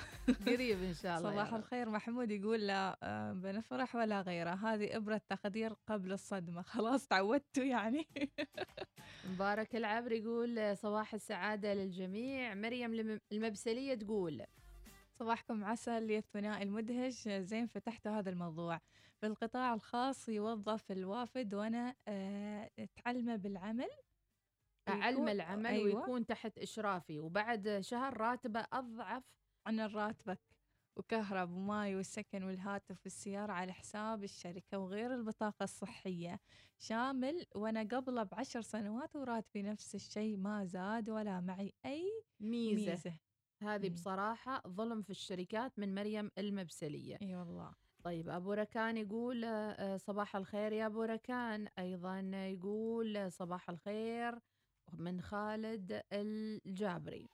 قريب 0.48 0.84
إن 0.84 0.94
شاء 0.94 1.18
الله 1.18 1.32
صباح. 1.32 1.54
الخير. 1.54 1.90
محمود 1.90 2.32
يقول 2.32 2.68
لا 2.68 2.98
آه، 3.04 3.34
بنفرح 3.34 3.96
ولا 3.96 4.22
غيره. 4.22 4.50
هذه 4.54 4.96
إبرة 4.98 5.22
تخدير 5.30 5.74
قبل 5.88 6.14
الصدمة. 6.14 6.62
خلاص 6.62 7.08
تعودتوا 7.08 7.64
يعني. 7.64 8.08
مبارك 9.30 9.76
العبر 9.76 10.12
يقول 10.12 10.78
صباح 10.78 11.14
السعادة 11.14 11.74
للجميع. 11.74 12.56
مريم 12.56 12.94
الم- 12.94 13.20
المبسلية 13.32 13.94
تقول 13.96 14.42
صباحكم 15.20 15.64
عسل 15.64 16.12
يا 16.12 16.18
الثنائي 16.18 16.64
المدهش. 16.64 17.28
زين 17.30 17.68
فتحتوا 17.68 18.12
هذا 18.12 18.30
الموضوع. 18.30 18.80
في 19.20 19.26
القطاع 19.28 19.74
الخاص 19.74 20.30
يوظف 20.30 20.92
الوافد 20.92 21.54
وأنا 21.54 21.96
آه، 22.08 22.70
أتعلمه 22.80 23.36
بالعمل. 23.36 23.90
ويكون- 24.90 25.30
العمل 25.30 25.66
أيوة. 25.66 26.00
ويكون 26.00 26.26
تحت 26.26 26.58
إشرافي. 26.58 27.20
وبعد 27.20 27.78
شهر 27.82 28.18
راتبه 28.18 28.66
أضعف 28.74 29.24
عن 29.68 29.80
راتبك 29.80 30.40
وكهرب 30.98 31.52
وماي 31.52 31.96
والسكن 31.96 32.44
والهاتف 32.44 32.98
والسيارة 33.04 33.52
على 33.54 33.74
حساب 33.74 34.24
الشركة 34.24 34.80
وغير 34.80 35.14
البطاقة 35.16 35.64
الصحية. 35.64 36.40
شامل 36.80 37.46
وأنا 37.56 37.80
قبله 37.84 38.24
بعشر 38.24 38.62
سنوات 38.62 39.16
وراتبي 39.16 39.62
نفس 39.62 39.96
الشيء 39.96 40.38
ما 40.38 40.66
زاد 40.66 41.10
ولا 41.10 41.40
معي 41.42 41.74
أي 41.86 42.24
ميزة, 42.40 42.92
ميزة. 42.92 43.18
هذه 43.62 43.88
مم. 43.90 43.94
بصراحة 43.94 44.62
ظلم 44.68 45.02
في 45.02 45.10
الشركات 45.10 45.80
من 45.80 45.96
مريم 45.96 46.32
المبسلية. 46.38 47.18
إي 47.22 47.36
والله. 47.36 47.72
طيب 48.04 48.30
أبو 48.30 48.54
ركان 48.54 48.98
يقول 48.98 49.44
آه، 49.46 49.98
صباح 49.98 50.36
الخير 50.36 50.72
يا 50.72 50.86
أبو 50.86 51.04
ركان. 51.04 51.68
أيضا 51.80 52.20
يقول 52.34 53.32
صباح 53.32 53.70
الخير 53.70 54.40
من 54.94 55.22
خالد 55.22 56.02
الجابري. 56.14 57.28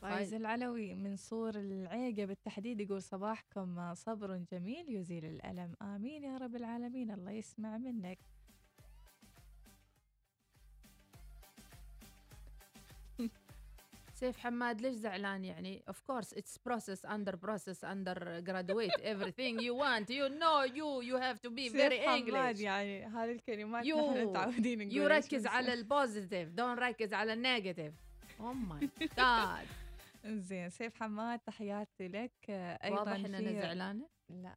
فايز 0.00 0.34
العلوي 0.34 0.94
من 0.94 1.16
صور 1.16 1.54
العيقة 1.54 2.24
بالتحديد 2.24 2.80
يقول 2.80 3.02
صباحكم 3.02 3.94
صبر 3.94 4.36
جميل 4.36 4.88
يزيل 4.88 5.24
الألم. 5.24 5.74
آمين 5.82 6.24
يا 6.24 6.36
رب 6.38 6.56
العالمين. 6.56 7.10
الله 7.10 7.30
يسمع 7.30 7.78
منك. 7.78 8.18
سيف 14.22 14.38
حماد 14.38 14.80
ليش 14.80 14.94
زعلان 14.94 15.44
يعني؟ 15.44 15.82
Of 15.90 15.94
course 15.94 16.28
it's 16.28 16.56
process 16.68 17.00
under 17.04 17.32
process 17.46 17.82
under 17.82 18.16
graduate. 18.48 18.96
Everything 19.14 19.54
you 19.66 19.74
want 19.84 20.06
you 20.18 20.26
know 20.42 20.58
you 20.78 20.88
you 21.08 21.16
have 21.26 21.38
to 21.46 21.50
be 21.50 21.68
سيف 21.68 21.76
very 21.76 22.00
حماد 22.00 22.54
English. 22.56 22.60
يعني 22.60 23.06
هذه 23.06 23.32
الكلمات 23.32 23.84
you 23.84 23.96
نحن 23.96 24.26
متعودين 24.26 24.78
نقولها 24.88 25.08
you 25.08 25.12
إيش 25.12 25.24
ركز 25.26 25.34
بنسوي؟ 25.42 25.56
على 25.56 25.74
ال 25.74 25.82
positive 25.82 26.48
don't 26.48 26.78
ركز 26.78 27.14
على 27.14 27.32
ال 27.32 27.39
negative 27.39 27.94
oh 28.40 28.54
my 28.72 29.06
god. 29.18 29.66
زين 30.48 30.70
سيف 30.70 30.94
حماد 31.02 31.38
تحياتي 31.38 32.08
لك. 32.08 32.32
أيضا 32.50 32.98
واضح 32.98 33.12
ان 33.12 33.34
أنا 33.34 33.48
في- 33.48 33.60
زعلانة؟ 33.60 34.08
لا. 34.28 34.56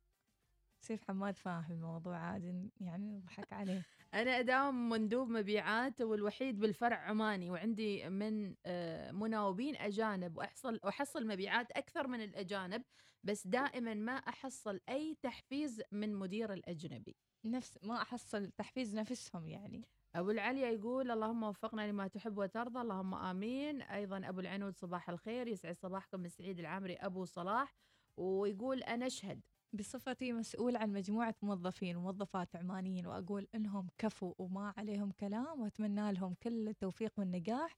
سيف 0.81 1.03
حماد 1.07 1.37
فاهم 1.37 1.71
الموضوع 1.71 2.17
عادي 2.17 2.69
يعني 2.81 3.11
نضحك 3.17 3.53
عليه. 3.53 3.81
أنا 4.13 4.39
أداوم 4.39 4.89
مندوب 4.89 5.29
مبيعات 5.29 6.01
والوحيد 6.01 6.59
بالفرع 6.59 6.97
عماني 6.97 7.49
وعندي 7.51 8.09
من 8.09 8.55
آه، 8.65 9.11
مناوبين 9.11 9.75
أجانب 9.75 10.37
وأحصل 10.37 10.79
وأحصل 10.83 11.27
مبيعات 11.27 11.71
أكثر 11.71 12.07
من 12.07 12.23
الأجانب 12.23 12.83
بس 13.23 13.47
دائما 13.47 13.93
ما 13.93 14.11
أحصل 14.11 14.79
أي 14.89 15.17
تحفيز 15.21 15.81
من 15.91 16.15
مدير 16.15 16.53
الأجنبي. 16.53 17.15
نفس 17.45 17.79
ما 17.83 18.01
أحصل 18.01 18.51
تحفيز 18.51 18.95
نفسهم 18.95 19.47
يعني. 19.47 19.85
أبو 20.15 20.31
العليا 20.31 20.69
يقول 20.69 21.11
اللهم 21.11 21.43
وفقنا 21.43 21.87
لما 21.91 22.07
تحب 22.07 22.37
وترضى 22.37 22.81
اللهم 22.81 23.15
آمين. 23.15 23.81
أيضا 23.81 24.29
أبو 24.29 24.39
العنود 24.39 24.75
صباح 24.77 25.09
الخير 25.09 25.47
يسعد 25.47 25.75
صباحكم 25.75 26.19
من 26.19 26.29
سعيد 26.29 26.59
العامري 26.59 26.95
أبو 26.95 27.25
صلاح 27.25 27.75
ويقول 28.17 28.83
أنا 28.83 29.05
أشهد 29.07 29.41
بصفتي 29.73 30.33
مسؤول 30.33 30.75
عن 30.75 30.91
مجموعة 30.93 31.35
موظفين 31.41 31.95
وموظفات 31.95 32.55
عمانيين 32.55 33.05
وأقول 33.07 33.47
إنهم 33.55 33.87
كفوا 33.97 34.33
وما 34.37 34.73
عليهم 34.77 35.11
كلام 35.11 35.61
وأتمنى 35.61 36.11
لهم 36.13 36.33
كل 36.43 36.67
التوفيق 36.69 37.13
والنجاح. 37.17 37.77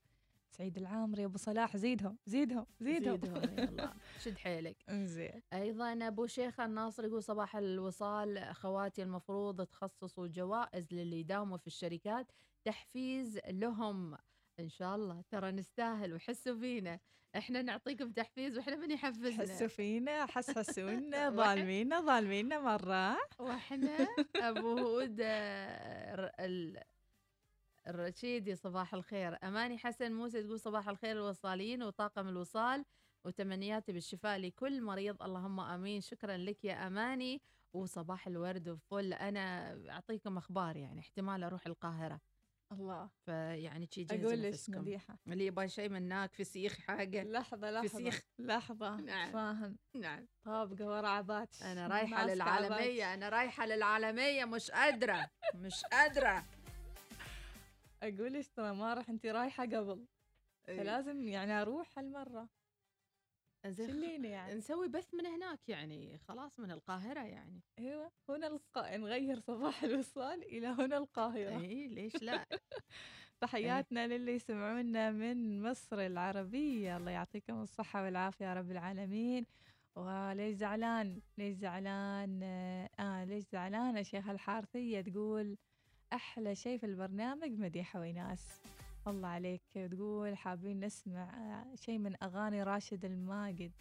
سعيد 0.51 0.77
العامري 0.77 1.25
أبو 1.25 1.37
صلاح 1.37 1.77
زيدهم 1.77 2.17
زيدهم 2.25 2.65
زيدهم, 2.79 3.17
زيدهم 3.21 3.59
يلا 3.59 3.93
شد 4.23 4.37
حيلك. 4.37 4.77
إنزين. 4.89 5.41
أيضا 5.53 6.07
أبو 6.07 6.27
شيخ 6.27 6.59
الناصر 6.59 7.05
يقول 7.05 7.23
صباح 7.23 7.55
الوصال 7.55 8.37
أخواتي 8.37 9.03
المفروض 9.03 9.65
تخصصوا 9.65 10.27
جوائز 10.27 10.93
للي 10.93 11.19
يداوموا 11.19 11.57
في 11.57 11.67
الشركات 11.67 12.31
تحفيز 12.63 13.39
لهم. 13.47 14.17
إن 14.59 14.69
شاء 14.69 14.95
الله 14.95 15.21
ترى 15.29 15.51
نستاهل 15.51 16.13
وحسوا 16.13 16.59
فينا. 16.59 16.99
إحنا 17.37 17.61
نعطيكم 17.61 18.11
تحفيز 18.11 18.57
وإحنا 18.57 18.75
من 18.75 18.91
يحفزنا. 18.91 19.41
حسوا 19.41 19.67
فينا 19.67 20.25
حسحسونا 20.25 21.29
ظالمينا 21.39 22.01
ظالمينا 22.01 22.59
مرة. 22.59 23.17
وإحنا 23.39 23.97
أبو 24.35 24.77
هود 24.79 25.17
آه، 25.21 26.31
الرشيدي 27.87 28.55
صباح 28.55 28.93
الخير. 28.93 29.37
أماني 29.43 29.77
حسن 29.77 30.11
موسى 30.13 30.43
تقول 30.43 30.59
صباح 30.59 30.89
الخير 30.89 31.11
الوصالين 31.11 31.83
وطاقم 31.83 32.27
الوصال 32.27 32.85
وتمنياتي 33.25 33.91
بالشفاء 33.91 34.37
لكل 34.39 34.81
مريض. 34.81 35.23
اللهم 35.23 35.59
آمين. 35.59 36.01
شكرا 36.01 36.37
لك 36.37 36.65
يا 36.65 36.87
أماني. 36.87 37.41
وصباح 37.73 38.27
الورد 38.27 38.69
وفل. 38.69 39.13
أنا 39.13 39.73
أعطيكم 39.89 40.37
أخبار 40.37 40.77
يعني 40.77 40.99
احتمال 40.99 41.43
أروح 41.43 41.67
القاهرة. 41.67 42.21
الله. 42.71 43.09
فيعني 43.25 43.87
شي 43.91 44.03
جهزوا 44.03 44.27
أقول 44.29 44.43
لك. 44.43 44.55
مديحة. 44.69 45.19
اللي 45.27 45.45
يبغى 45.45 45.69
شيء 45.69 45.89
مناك 45.89 46.33
فسيخ 46.33 46.77
حاجة 46.77 47.23
لحظة 47.23 47.71
لحظة. 47.71 47.87
فسيخ 47.87 48.21
لحظة. 48.39 48.95
نعم. 48.95 49.31
فاهم. 49.31 49.77
نعم. 49.95 50.27
طابقة 50.43 50.85
ورا 50.85 51.07
عباتش 51.07 51.63
أنا 51.63 51.87
رايحة 51.87 52.25
للعالمية 52.25 53.05
عباتش. 53.05 53.13
أنا 53.17 53.29
رايحة 53.29 53.65
للعالمية 53.65 54.45
مش 54.45 54.71
قادرة. 54.71 55.29
مش 55.55 55.83
قادرة. 55.91 56.45
أقول 58.03 58.33
لك 58.33 58.47
ترى 58.55 58.73
ما 58.73 58.93
راح 58.93 59.09
أنت 59.09 59.25
رايحة 59.25 59.63
قبل. 59.63 60.05
إيه. 60.69 60.77
فلازم 60.77 61.27
يعني 61.27 61.61
أروح 61.61 61.99
هالمرة. 61.99 62.49
زين 63.69 63.87
شليني 63.87 64.29
يعني؟ 64.29 64.53
نسوي 64.53 64.87
بث 64.87 65.13
من 65.13 65.25
هناك 65.25 65.59
يعني 65.69 66.17
خلاص 66.17 66.59
من 66.59 66.71
القاهرة 66.71 67.23
يعني. 67.23 67.61
أيوه. 67.79 68.11
هنا 68.29 68.47
الق... 68.47 68.95
نغير 68.95 69.39
صباح 69.39 69.83
الوصال 69.83 70.43
إلى 70.43 70.67
هنا 70.67 70.97
القاهرة. 70.97 71.59
إي 71.59 71.87
ليش 71.87 72.23
لا؟ 72.23 72.45
تحياتنا 73.41 74.07
للي 74.07 74.35
يسمعونا 74.35 75.11
من 75.11 75.61
مصر 75.61 75.99
العربية. 75.99 76.97
الله 76.97 77.11
يعطيكم 77.11 77.61
الصحة 77.61 78.03
والعافية 78.03 78.45
يا 78.45 78.53
رب 78.53 78.71
العالمين. 78.71 79.45
وليش 79.95 80.55
زعلان؟ 80.55 81.21
ليش 81.37 81.55
زعلان؟ 81.55 82.43
آه 82.99 83.23
ليش 83.23 83.43
زعلانه 83.51 84.01
شيخ 84.01 84.29
الحارثية 84.29 85.01
تقول 85.01 85.57
أحلى 86.13 86.55
شيء 86.55 86.77
في 86.77 86.85
البرنامج 86.85 87.51
مديحة 87.51 87.99
ويناس. 87.99 88.61
الله 89.07 89.27
عليك 89.27 89.61
تقول 89.91 90.37
حابين 90.37 90.79
نسمع 90.85 91.23
آه، 91.71 91.75
شيء 91.75 91.97
من 91.97 92.15
أغاني 92.23 92.63
راشد 92.63 93.05
الماجد. 93.05 93.71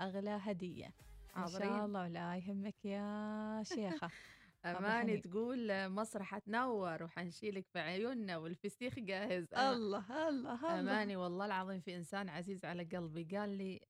أغلى 0.00 0.30
هدية. 0.42 0.86
ان 0.86 1.46
شاء 1.46 1.60
حاضرين. 1.60 1.84
الله 1.84 2.00
ولا 2.02 2.36
يهمك 2.36 2.84
يا 2.84 3.62
شيخة. 3.62 4.10
أماني 4.64 5.00
حنين. 5.10 5.22
تقول 5.22 5.88
مصر 5.88 6.22
حتنور 6.22 7.02
وحنشيلك 7.02 7.66
في 7.66 7.78
عيوننا 7.78 8.36
والفسيخ 8.36 8.98
جاهز. 8.98 9.46
أنا- 9.54 9.58
الله 9.58 10.28
الله 10.28 10.52
الله. 10.54 10.80
أماني 10.80 11.16
والله 11.16 11.46
العظيم 11.46 11.80
في 11.80 11.96
إنسان 11.96 12.28
عزيز 12.28 12.64
على 12.64 12.84
قلبي. 12.84 13.36
قال 13.36 13.58
لي 13.58 13.80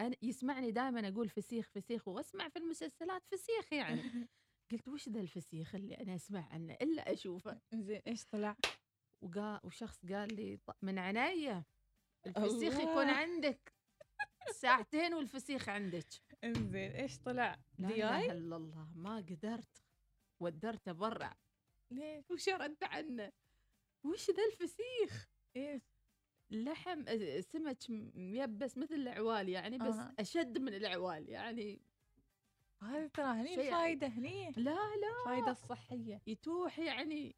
أنا 0.00 0.16
يسمعني 0.22 0.70
دائما 0.72 1.08
أقول 1.08 1.28
فسيخ 1.28 1.68
فسيخ 1.70 2.08
وأسمع 2.08 2.48
في 2.48 2.58
المسلسلات 2.58 3.22
فسيخ 3.26 3.72
يعني. 3.72 4.02
قلت 4.72 4.88
وش 4.88 5.08
ذا 5.08 5.20
الفسيخ 5.20 5.74
اللي 5.74 5.94
أنا 5.94 6.14
أسمع 6.14 6.48
عنه 6.52 6.74
إلا 6.82 7.12
أشوفه؟ 7.12 7.60
زين 7.74 8.00
إيش 8.06 8.24
طلع؟ 8.24 8.56
وقال 9.22 9.60
وشخص 9.64 10.06
قال 10.06 10.34
لي 10.36 10.56
"ط- 10.56 10.76
من 10.82 10.98
عناية 10.98 11.66
الفسيخ 12.26 12.74
يكون 12.74 12.88
الله. 13.02 13.12
عندك 13.12 13.72
ساعتين 14.52 15.14
والفسيخ 15.14 15.68
عندك 15.68 16.06
انزين 16.44 16.90
إيش 16.90 17.18
طلع؟ 17.18 17.56
لا؟ 17.78 17.88
إله 17.88 18.32
إلا 18.32 18.56
الله 18.56 18.88
ما 18.94 19.16
قدرت 19.16 19.84
ودرته 20.40 20.92
برا 20.92 21.34
ليش؟ 21.90 22.30
وشردت 22.30 22.84
عنه 22.84 23.32
وش 24.04 24.30
ذا 24.30 24.42
الفسيخ؟ 24.52 25.28
إيش؟ 25.56 25.82
لحم 26.50 27.04
سمك 27.40 27.78
ميبس 28.14 28.78
مثل 28.78 28.94
العوال 28.94 29.48
يعني 29.48 29.78
بس 29.78 29.94
آه. 29.94 30.14
أشد 30.18 30.58
من 30.58 30.74
العوال 30.74 31.28
يعني 31.28 31.80
هذه 32.82 33.06
ترى 33.14 33.24
هني 33.26 33.54
شيء- 33.54 33.60
الفايده 33.66 34.06
هني 34.06 34.50
لا 34.50 34.70
لا 34.70 35.20
الفايده 35.20 35.50
الصحيه 35.50 36.22
يتوح 36.26 36.78
يعني 36.78 37.36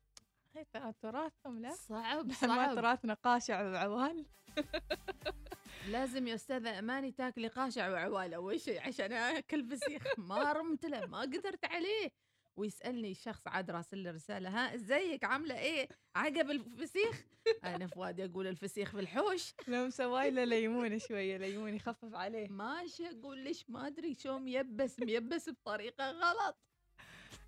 تراثهم 1.02 1.58
لا 1.60 1.70
صعب 1.70 2.26
ما 2.28 2.32
صعب. 2.34 2.74
تراثنا 2.76 3.14
قاشع 3.14 3.62
وعوال 3.62 4.26
لازم 5.90 6.28
يا 6.28 6.34
أستاذة 6.34 6.78
أماني 6.78 7.12
تاكلي 7.12 7.48
قاشع 7.48 7.90
وعوال 7.90 8.34
أول 8.34 8.60
شيء 8.60 8.80
عشان 8.80 9.12
أكل 9.12 9.64
فسيخ. 9.64 10.02
ما 10.18 10.52
رمت 10.52 10.84
له 10.86 11.06
ما 11.06 11.20
قدرت 11.20 11.64
عليه. 11.64 12.10
ويسألني 12.56 13.14
شخص 13.14 13.46
عاد 13.46 13.70
راسل 13.70 13.98
لي 13.98 14.10
رسالة 14.10 14.48
ها 14.50 14.74
إزيك؟ 14.74 15.24
عاملة 15.24 15.58
إيه؟ 15.58 15.88
عقب 16.16 16.50
الفسيخ؟ 16.50 17.24
أنا 17.64 17.86
فؤادي 17.86 18.24
أقول 18.24 18.46
الفسيخ 18.46 18.90
في 18.90 19.00
الحوش 19.00 19.54
لو 19.68 19.86
مسوي 19.86 20.30
له 20.30 20.44
ليمون 20.44 20.98
شوية 20.98 21.36
ليمون 21.36 21.74
يخفف 21.74 22.14
عليه. 22.14 22.48
ماشي 22.48 23.08
أقول 23.10 23.38
ليش 23.38 23.70
ما 23.70 23.86
أدري 23.86 24.14
شو 24.14 24.38
ميبس 24.38 25.00
ميبس 25.00 25.48
بطريقة 25.50 26.10
غلط. 26.10 26.56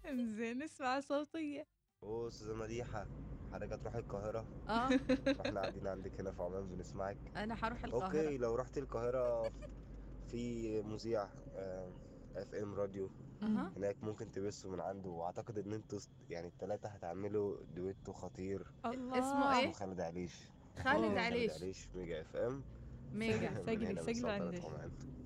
إنزين 0.08 0.58
نسمع 0.58 1.00
صوتية. 1.00 1.66
أوه 2.02 2.28
أستاذة 2.28 2.54
مديحة 2.54 3.06
حضرتك 3.52 3.72
هتروحي 3.72 3.98
القاهرة 3.98 4.46
آه 4.68 4.88
وإحنا 5.38 5.60
قاعدين 5.60 5.86
عندك 5.86 6.20
هنا 6.20 6.32
في 6.32 6.42
عمان 6.42 6.68
بنسمعك 6.68 7.18
أنا 7.36 7.54
حروح 7.54 7.84
القاهرة 7.84 8.06
okay 8.06 8.36
لو 8.36 8.54
رحتي 8.54 8.80
القاهرة 8.80 9.52
في 10.28 10.82
مذيع 10.82 11.28
FM 12.36 12.74
راديو. 12.74 13.10
هناك 13.42 14.02
ممكن 14.02 14.30
تبثوا 14.30 14.72
من 14.72 14.80
عنده 14.80 15.10
وأعتقد 15.10 15.58
إن 15.58 15.72
أنتوا 15.72 15.98
يعني 16.30 16.46
التلاتة 16.48 16.88
هتعملوا 16.88 17.56
دويتو 17.74 18.12
خطير 18.12 18.72
الله. 18.86 19.18
اسمه 19.18 19.58
إيه؟ 19.60 19.72
خالد 19.72 20.00
عليش 20.00 20.48
خالد 20.76 20.86
خالد 20.86 21.18
عليش. 21.18 21.52
عليش 21.52 21.88
ميجا 21.94 22.20
FM 22.20 22.62
ميجا. 23.12 23.62
سجلي 23.66 24.02
سجلي 24.02 24.30
عمان. 24.30 24.60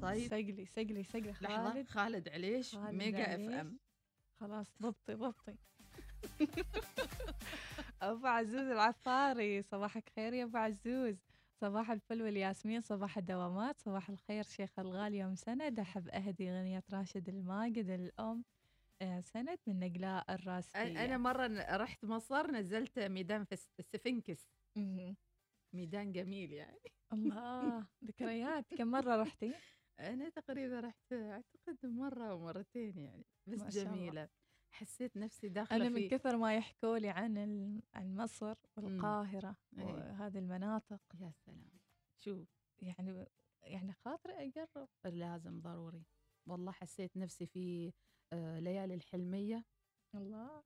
طيب 0.02 0.28
سجلي 0.30 0.66
سجلي 0.66 1.04
سجلي 1.04 1.34
خالد 1.34 1.88
خالد 1.88 2.28
عليش 2.28 2.76
خالد 2.76 2.94
ميجا 2.94 3.24
اف 3.34 3.40
عليش. 3.40 3.54
ام 3.54 3.78
خلاص 4.40 4.74
ضبطي 4.82 5.14
ضبطي 5.14 5.56
أبو 8.02 8.26
عزوز 8.26 8.54
العفاري 8.70 9.62
صباحك 9.62 10.08
خير 10.16 10.32
يا 10.32 10.44
أبو 10.44 10.56
عزوز. 10.58 11.16
صباح 11.60 11.90
الفل 11.90 12.22
والياسمين 12.22 12.80
صباح 12.80 13.18
الدوامات 13.18 13.80
صباح 13.80 14.08
الخير 14.10 14.42
شيخ 14.44 14.78
الغالي 14.78 15.18
يوم 15.18 15.34
سند. 15.34 15.80
أحب 15.80 16.08
أهدي 16.08 16.50
أغنية 16.50 16.82
راشد 16.92 17.28
الماجد 17.28 17.90
الأم 17.90 18.44
آه، 19.02 19.20
سند 19.20 19.58
من 19.66 19.80
نقلاء 19.80 20.34
الراسية. 20.34 21.04
أنا 21.04 21.16
مرة 21.18 21.46
ن- 21.46 21.76
رحت 21.76 22.04
مصر 22.04 22.50
نزلت 22.50 22.98
ميدان 22.98 23.44
فس- 23.44 23.68
السفنكس. 23.78 24.48
ميدان 25.72 26.12
جميل 26.12 26.52
يعني. 26.52 26.92
الله 27.12 27.86
ذكريات. 28.04 28.74
كم 28.74 28.88
مرة 28.88 29.16
رحتي؟ 29.16 29.52
أنا 30.00 30.28
تقريبا 30.28 30.80
رحت 30.80 31.12
أعتقد 31.12 31.78
مرة 31.86 32.30
أو 32.30 32.38
مرتين 32.44 32.98
يعني 32.98 33.24
بس. 33.46 33.60
جميلة. 33.78 34.28
حسيت 34.70 35.16
نفسي 35.16 35.48
داخلة 35.48 35.76
أنا 35.76 35.88
من 35.88 36.08
كثر 36.08 36.36
ما 36.36 36.56
يحكوا 36.56 36.98
لي 36.98 37.08
عن 37.08 37.36
عن 37.94 38.16
مصر 38.16 38.54
والقاهرة 38.76 39.56
إيه. 39.78 39.84
وهذه 39.84 40.38
المناطق. 40.38 41.00
يا 41.20 41.32
سلام. 41.46 41.80
شوف. 42.18 42.48
يعني 42.78 43.26
يعني 43.62 43.92
خاطري 43.92 44.32
اجرب 44.32 44.88
لازم 45.04 45.60
ضروري. 45.60 46.04
والله 46.46 46.72
حسيت 46.72 47.16
نفسي 47.16 47.46
في 47.46 47.92
آه، 48.32 48.58
ليالي 48.58 48.94
الحلمية. 48.94 49.64
الله. 50.14 50.62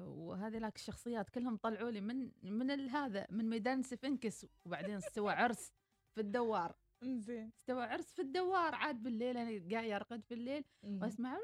وهذه 0.00 0.58
لك 0.58 0.76
الشخصيات 0.76 1.30
كلهم 1.30 1.56
طلعوا 1.56 1.90
لي 1.90 2.00
من 2.00 2.32
من 2.42 2.70
هذا 2.70 3.26
من 3.30 3.50
ميدان 3.50 3.82
سفنكس 3.82 4.46
وبعدين 4.64 4.96
استوى 4.96 5.32
عرس 5.32 5.72
في 6.14 6.20
الدوار. 6.20 6.76
زين 7.04 7.52
استوى 7.58 7.84
عرس 7.84 8.12
في 8.12 8.22
الدوار. 8.22 8.74
عاد 8.74 9.02
بالليل 9.02 9.36
أنا 9.36 9.70
قاعد 9.70 9.90
ارقد 9.90 10.24
في 10.24 10.34
الليل. 10.34 10.64
وأسمع 10.82 11.38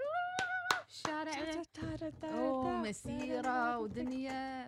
الشارع 0.90 1.62
أوه 2.24 2.72
مسيرة 2.72 3.78
ودنيا. 3.78 4.66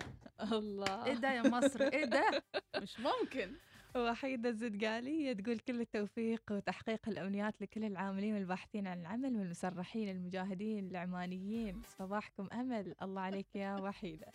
الله. 0.52 1.04
إيه 1.06 1.14
ده 1.14 1.32
يا 1.32 1.42
مصر؟ 1.42 1.82
إيه 1.82 2.04
ده؟ 2.04 2.42
مش 2.82 3.00
ممكن. 3.00 3.52
وحيدة 3.96 4.48
الزدقالية 4.48 5.32
تقول 5.32 5.58
كل 5.58 5.80
التوفيق 5.80 6.42
وتحقيق 6.50 7.08
الأمنيات 7.08 7.62
لكل 7.62 7.84
العاملين 7.84 8.34
والباحثين 8.34 8.86
عن 8.86 9.00
العمل 9.00 9.36
والمسرحين 9.36 10.08
المجاهدين 10.08 10.86
العمانيين. 10.90 11.82
صباحكم 11.98 12.48
أمل. 12.52 12.94
الله 13.02 13.20
عليك 13.20 13.56
يا 13.56 13.76
وحيدة. 13.76 14.26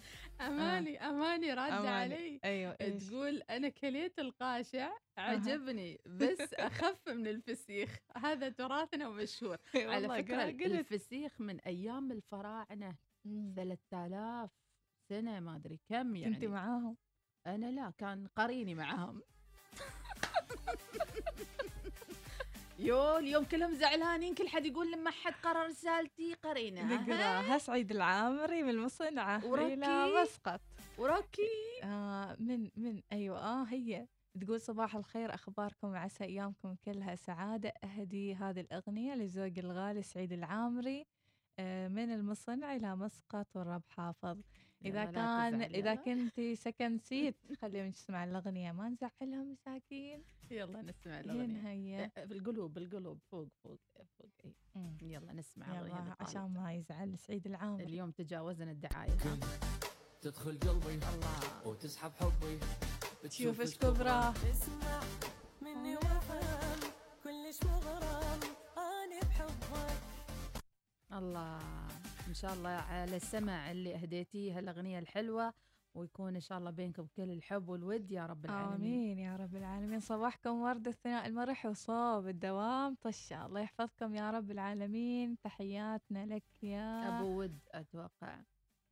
أماني 0.42 1.54
رد 1.54 1.72
أماني. 1.72 1.88
علي. 1.88 2.40
أيوة 2.46 2.78
إيش؟ 2.82 3.08
تقول 3.08 3.42
أنا 3.50 3.70
كليت 3.70 4.20
القاشع 4.20 4.92
عجبني 5.18 6.02
بس 6.06 6.54
أخف 6.54 7.10
من 7.10 7.28
الفسيخ. 7.28 7.98
هذا 8.18 8.50
تراثنا 8.50 9.08
ومشهور. 9.08 9.58
على 9.76 10.08
فكرة 10.08 10.44
قلت. 10.44 10.62
الفسيخ 10.62 11.42
من 11.42 11.60
أيام 11.60 12.12
الفراعنة. 12.12 12.96
3000 13.56 14.52
سنة 15.10 15.40
ما 15.40 15.56
أدري 15.56 15.80
كم 15.90 16.16
يعني. 16.16 16.36
كنت 16.36 16.46
معاهم؟ 16.46 16.98
أنا 17.48 17.72
لا 17.72 17.94
كان 17.98 18.28
قريني 18.28 18.76
معاهم. 18.76 19.22
يو 22.80 23.18
اليوم 23.18 23.44
كلهم 23.46 23.74
زعلانين 23.74 24.34
كل 24.36 24.48
حد 24.50 24.66
يقول 24.66 24.92
لما 24.92 25.12
حد 25.12 25.34
قرا 25.44 25.68
رسالتي 25.68 26.34
قرينه 26.34 26.96
نقرأها 26.96 27.58
سعيد 27.58 27.92
العامري 27.92 28.64
من 28.64 28.70
المصنعة. 28.70 29.46
إلى 29.74 30.22
مسقط. 30.22 30.62
وركي 30.98 31.82
آه 31.84 32.36
من 32.40 32.70
من 32.76 33.02
أيوة 33.12 33.40
آه 33.40 33.64
هي. 33.64 34.08
تقول 34.42 34.62
صباح 34.62 34.96
الخير 34.96 35.34
أخباركم 35.34 35.88
وعسى 35.88 36.24
أيامكم 36.24 36.76
كلها 36.86 37.16
سعادة. 37.16 37.74
أهدي 37.84 38.36
هذه 38.36 38.60
الأغنية 38.60 39.14
لزوجي 39.16 39.62
الغالي 39.62 40.04
سعيد 40.04 40.34
العامري 40.34 41.06
آه، 41.60 41.88
من 41.88 42.12
المصنع 42.12 42.76
إلى 42.76 42.96
مسقط 42.96 43.48
والرب 43.56 43.84
حافظ. 43.90 44.38
لا 44.82 45.06
كان 45.06 45.62
يلا. 45.62 45.96
كنتي 45.96 46.56
سكن 46.56 46.98
سيت 47.10 47.36
خليهم 47.62 47.86
يسمع 47.86 48.24
الأغنية 48.24 48.72
ما 48.72 48.90
نزعلهم 48.90 49.52
مساكين. 49.52 50.24
يلا 50.52 50.82
نسمع 50.82 51.20
الأغنية. 51.20 51.68
هي. 51.70 52.10
في 52.28 52.34
القلوب 52.34 52.74
بالقلوب 52.74 53.20
فوق 53.32 53.48
فوق 53.64 53.80
فوق. 54.18 54.52
يلا 55.02 55.34
نسمع 55.34 55.72
الاغنيه 55.72 56.04
يلا 56.06 56.16
عشان. 56.20 56.54
ما 56.54 56.74
يزعل 56.74 57.18
سعيد 57.18 57.48
العامري 57.48 57.84
اليوم 57.84 58.12
تجاوزنا 58.12 58.72
الدعاية؟ 58.72 59.18
تدخل 60.22 60.60
قلبي 60.60 60.94
الله. 60.94 61.68
وتسحب 61.68 62.12
حبي. 62.12 62.60
تشوف 63.24 63.62
إيش 63.62 63.78
كبره 63.78 64.32
اسمع 64.32 65.02
مني 65.62 65.96
وافهم 65.96 66.80
كلش 67.24 67.64
مغرم. 67.64 68.40
أنا 68.78 69.20
بحبك. 69.20 70.02
الله. 71.14 71.60
إن 72.28 72.34
شاء 72.34 72.54
الله 72.54 72.70
على 72.70 73.16
السمع 73.16 73.72
اللي 73.72 73.96
أهديتيه 73.96 74.58
هالاغنيه 74.58 75.00
الحلوة 75.00 75.54
ويكون 75.96 76.36
إن 76.36 76.42
شاء 76.42 76.58
الله 76.58 76.72
بينكم 76.72 77.08
كل 77.16 77.32
الحب 77.32 77.70
والود. 77.70 78.12
يا 78.12 78.26
رب 78.26 78.46
العالمين. 78.46 78.76
آمين. 78.76 79.20
يا 79.20 79.36
رب 79.36 79.56
العالمين. 79.56 80.00
صباحكم 80.00 80.62
ورد 80.62 80.88
الثناء 80.88 81.28
المرح 81.28 81.66
وصوب 81.66 82.28
الدوام. 82.28 82.96
طشة 83.02 83.46
الله 83.46 83.60
يحفظكم 83.60 84.16
يا 84.16 84.32
رب 84.32 84.52
العالمين. 84.52 85.38
تحياتنا 85.42 86.26
لك 86.26 86.64
يا 86.64 87.20
أبو 87.20 87.40
ود 87.40 87.60
أتوقع. 87.72 88.42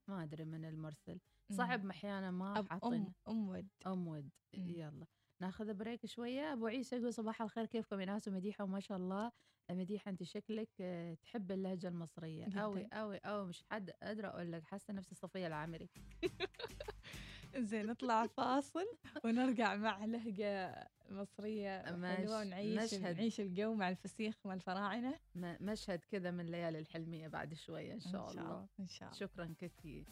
ما 0.08 0.24
أدري 0.24 0.46
من 0.46 0.66
المرسل. 0.66 1.20
صعب 1.52 1.86
أحيانا 1.86 2.32
ما 2.32 2.64
حاطين 2.70 3.14
أم 3.28 3.34
أم 3.34 3.48
ود. 3.48 3.68
أم 3.88 4.08
ود. 4.08 4.30
يلا. 4.54 5.06
ناخذ 5.42 5.74
بريك 5.74 6.06
شوية. 6.06 6.54
أبو 6.54 6.68
عيسى 6.68 6.96
يقول 6.96 7.14
صباح 7.14 7.42
الخير 7.42 7.66
كيفكم 7.66 8.00
يا 8.00 8.06
ناس؟ 8.06 8.28
ومديحه 8.28 8.64
وما 8.64 8.80
شاء 8.80 8.98
الله. 8.98 9.32
مديحة 9.72 10.10
أنت 10.12 10.24
شكلك 10.24 10.70
آه، 10.82 11.14
تحب 11.14 11.52
اللهجة 11.52 11.88
المصرية. 11.88 12.46
جداً. 12.46 12.60
أوي 12.62 12.86
أوي. 12.94 13.18
اوي 13.18 13.48
مش 13.48 13.64
حد 13.72 13.92
ادري 14.04 14.28
أقول 14.28 14.52
لك 14.52 14.64
حاسة 14.64 14.94
نفسي 14.94 15.16
صفية 15.16 15.48
العامري. 15.48 15.90
زين 17.58 17.86
نطلع 17.86 18.28
فاصل 18.28 18.86
ونرجع 19.24 19.76
مع 19.76 20.06
لهجة 20.06 20.88
مصرية 21.10 21.82
حلوة 22.16 22.40
ونعيش 22.40 22.94
مشهد. 22.94 23.16
نعيش 23.18 23.40
الجو 23.40 23.74
مع 23.74 23.90
الفسيخ 23.90 24.36
مع 24.46 24.54
الفراعنة. 24.54 25.20
مشهد 25.36 26.00
كذا 26.12 26.32
من 26.32 26.46
ليالي 26.46 26.80
الحلمية 26.80 27.28
بعد 27.28 27.54
شوية 27.54 27.94
إن 27.94 28.00
شاء 28.00 28.32
الله. 28.32 28.68
إن 28.80 28.88
شاء 28.88 29.10
الله. 29.10 29.20
شكرا 29.20 29.54
كثير 29.60 30.06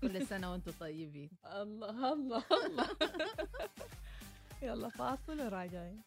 كل 0.00 0.26
سنة 0.26 0.52
وأنتم 0.52 0.72
طيبين. 0.80 1.30
الله 1.62 2.12
الله 2.12 2.44
الله. 2.66 2.88
يلا 4.62 4.88
فاصل 4.88 5.40
وراجعين. 5.40 6.02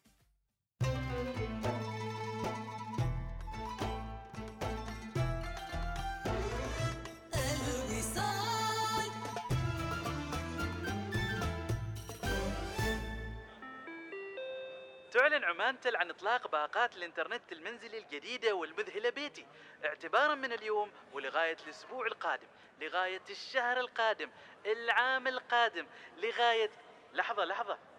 تعلن 15.12 15.44
عمانتل 15.44 15.96
عن 15.96 16.10
إطلاق 16.10 16.48
باقات 16.52 16.96
الإنترنت 16.98 17.52
المنزلي 17.52 17.98
الجديدة 17.98 18.56
والمذهلة 18.56 19.10
بيتي. 19.10 19.46
اعتبارا 19.86 20.36
من 20.36 20.54
اليوم 20.54 20.92
ولغاية 21.14 21.58
الأسبوع 21.66 22.06
القادم. 22.08 22.48
لغاية 22.82 23.22
الشهر 23.30 23.80
القادم. 23.80 24.30
العام 24.66 25.28
القادم. 25.28 25.88
لغاية 26.18 26.72
لحظة 27.14 27.46
لحظة. 27.46 27.91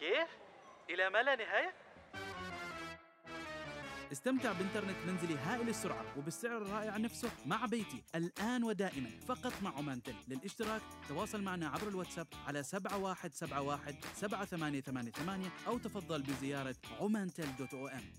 كيف؟ 0.00 0.28
إلى 0.90 1.10
ما 1.10 1.22
لا 1.22 1.36
نهاية؟ 1.36 1.74
استمتع 4.12 4.52
بإنترنت 4.52 4.96
منزلي 5.06 5.34
هائل 5.38 5.68
السرعة 5.68 6.04
وبالسعر 6.18 6.62
الرائع 6.62 6.96
نفسه 6.96 7.30
مع 7.46 7.66
بيتي 7.66 8.02
الآن 8.14 8.64
ودائما 8.64 9.10
فقط 9.28 9.52
مع 9.62 9.76
عمانتل 9.78 10.14
للاشتراك 10.28 10.82
تواصل 11.08 11.42
معنا 11.42 11.68
عبر 11.68 11.88
الواتساب 11.88 12.26
على 12.46 12.62
7171 12.62 13.94
7888 14.14 15.50
أو 15.66 15.78
تفضل 15.78 16.22
بزيارة 16.22 16.76
عمانتل 17.00 17.56
دوت 17.58 17.74
أو 17.74 17.88
إم 17.88 18.12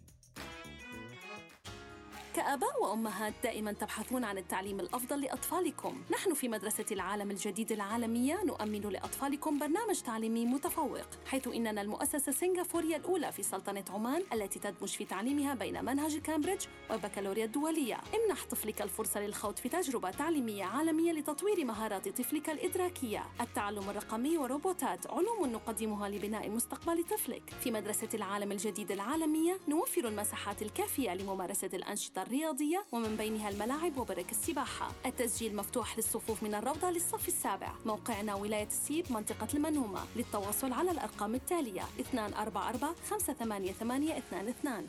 كآباء 2.35 2.83
وأمهات 2.83 3.33
دائما 3.43 3.71
تبحثون 3.71 4.23
عن 4.23 4.37
التعليم 4.37 4.79
الأفضل 4.79 5.21
لأطفالكم. 5.21 6.01
نحن 6.11 6.33
في 6.33 6.49
مدرسة 6.49 6.85
العالم 6.91 7.31
الجديد 7.31 7.71
العالمية 7.71 8.43
نؤمن 8.43 8.81
لأطفالكم 8.81 9.59
برنامج 9.59 10.01
تعليمي 10.01 10.45
متفوق 10.45 11.07
حيث 11.25 11.47
إننا 11.47 11.81
المؤسسة 11.81 12.29
السنغافورية 12.29 12.95
الأولى 12.95 13.31
في 13.31 13.43
سلطنة 13.43 13.83
عمان 13.89 14.23
التي 14.33 14.59
تدمج 14.59 14.89
في 14.89 15.05
تعليمها 15.05 15.53
بين 15.53 15.85
منهج 15.85 16.17
كامبريدج 16.17 16.65
والبكالوريا 16.89 17.45
الدولية. 17.45 17.95
امنح 17.95 18.45
طفلك 18.45 18.81
الفرصة 18.81 19.19
للخوض 19.19 19.57
في 19.57 19.69
تجربة 19.69 20.11
تعليمية 20.11 20.63
عالمية 20.63 21.11
لتطوير 21.11 21.65
مهارات 21.65 22.09
طفلك 22.09 22.49
الإدراكية. 22.49 23.23
التعلم 23.41 23.89
الرقمي 23.89 24.37
وروبوتات 24.37 25.07
علوم 25.07 25.51
نقدمها 25.51 26.09
لبناء 26.09 26.49
مستقبل 26.49 27.03
طفلك. 27.03 27.53
في 27.61 27.71
مدرسة 27.71 28.09
العالم 28.13 28.51
الجديد 28.51 28.91
العالمية 28.91 29.59
نوفر 29.67 30.07
المساحات 30.07 30.61
الكافية 30.61 31.13
لممارسة 31.13 31.69
الأنشطة 31.73 32.20
الرياضية 32.21 32.85
ومن 32.91 33.15
بينها 33.17 33.49
الملاعب 33.49 33.97
وبرك 33.97 34.31
السباحة 34.31 34.91
التسجيل 35.05 35.55
مفتوح 35.55 35.97
للصفوف 35.97 36.43
من 36.43 36.55
الروضة 36.55 36.89
للصف 36.89 37.27
السابع 37.27 37.73
موقعنا 37.85 38.35
ولاية 38.35 38.67
السيب 38.67 39.11
منطقة 39.11 39.47
المنهومة 39.53 39.99
للتواصل 40.15 40.73
على 40.73 40.91
الأرقام 40.91 41.35
التالية 41.35 41.83
244 41.97 42.95
588 43.09 44.11
22 44.11 44.87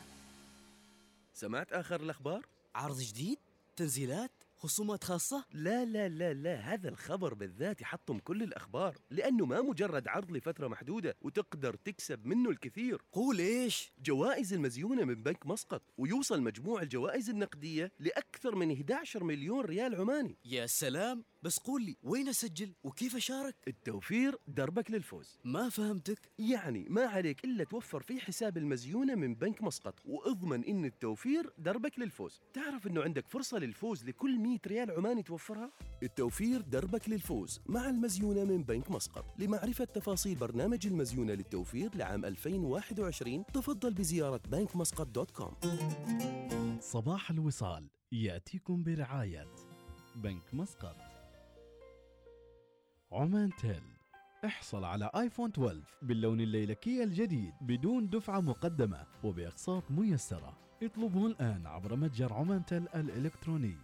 سمعت 1.33 1.73
آخر 1.73 1.99
الأخبار؟ 2.01 2.45
عرض 2.75 2.99
جديد؟ 2.99 3.37
تنزيلات؟ 3.75 4.31
خصومات 4.63 5.03
خاصة؟ 5.03 5.45
لا 5.51 5.85
لا 5.85 6.09
لا 6.09 6.33
لا 6.33 6.55
هذا 6.55 6.89
الخبر 6.89 7.33
بالذات 7.33 7.81
يحطم 7.81 8.19
كل 8.19 8.43
الأخبار 8.43 8.97
لأنه 9.09 9.45
ما 9.45 9.61
مجرد 9.61 10.07
عرض 10.07 10.31
لفترة 10.31 10.67
محدودة 10.67 11.15
وتقدر 11.21 11.75
تكسب 11.75 12.25
منه 12.25 12.49
الكثير 12.49 13.01
قول 13.11 13.39
إيش؟ 13.39 13.93
جوائز 13.99 14.53
المزيونة 14.53 15.03
من 15.05 15.23
بنك 15.23 15.45
مسقط 15.45 15.81
ويوصل 15.97 16.41
مجموع 16.41 16.81
الجوائز 16.81 17.29
النقدية 17.29 17.91
لأكثر 17.99 18.55
من 18.55 18.71
11 18.71 19.23
مليون 19.23 19.65
ريال 19.65 19.95
عماني 19.95 20.37
يا 20.45 20.65
سلام 20.65 21.25
بس 21.43 21.59
قول 21.59 21.81
لي 21.85 21.97
وين 22.03 22.27
أسجل؟ 22.29 22.73
وكيف 22.83 23.15
أشارك؟ 23.15 23.55
التوفير 23.67 24.37
دربك 24.47 24.91
للفوز. 24.91 25.39
ما 25.43 25.69
فهمتك. 25.69 26.31
يعني 26.39 26.85
ما 26.89 27.01
عليك 27.01 27.45
إلا 27.45 27.63
توفر 27.63 28.01
في 28.01 28.19
حساب 28.19 28.57
المزيونة 28.57 29.15
من 29.15 29.35
بنك 29.35 29.61
مسقط 29.61 29.99
وأضمن 30.05 30.63
إن 30.63 30.85
التوفير 30.85 31.53
دربك 31.57 31.99
للفوز. 31.99 32.41
تعرف 32.53 32.87
إنه 32.87 33.01
عندك 33.03 33.27
فرصة 33.27 33.57
للفوز 33.57 34.05
لكل 34.05 34.39
100 34.39 34.57
ريال 34.67 34.91
عماني 34.91 35.23
توفرها؟ 35.23 35.71
التوفير 36.03 36.61
دربك 36.61 37.09
للفوز 37.09 37.61
مع 37.65 37.89
المزيونة 37.89 38.43
من 38.43 38.63
بنك 38.63 38.91
مسقط. 38.91 39.25
لمعرفة 39.39 39.85
تفاصيل 39.85 40.35
برنامج 40.35 40.87
المزيونة 40.87 41.33
للتوفير 41.33 41.95
لعام 41.95 42.25
2021 42.25 43.45
تفضل 43.45 43.93
بزيارة 43.93 44.41
بنك 44.51 44.75
مسقط 44.75 45.07
dot 45.07 45.31
com. 45.31 45.53
صباح 46.79 47.31
الوصال 47.31 47.87
يأتيكم 48.11 48.83
برعاية 48.83 49.47
بنك 50.15 50.53
مسقط. 50.53 51.12
عمان 53.13 53.49
تيل. 53.61 53.83
احصل 54.45 54.83
على 54.83 55.09
آيفون 55.15 55.49
12 55.49 55.81
باللون 56.01 56.41
الليلكي 56.41 57.03
الجديد 57.03 57.53
بدون 57.61 58.09
دفعة 58.09 58.39
مقدمة 58.39 59.05
وبأقساط 59.23 59.91
ميسرة. 59.91 60.57
اطلبه 60.83 61.27
الآن 61.27 61.67
عبر 61.67 61.95
متجر 61.95 62.33
عمان 62.33 62.65
تيل 62.65 62.87
الإلكتروني. 62.95 63.77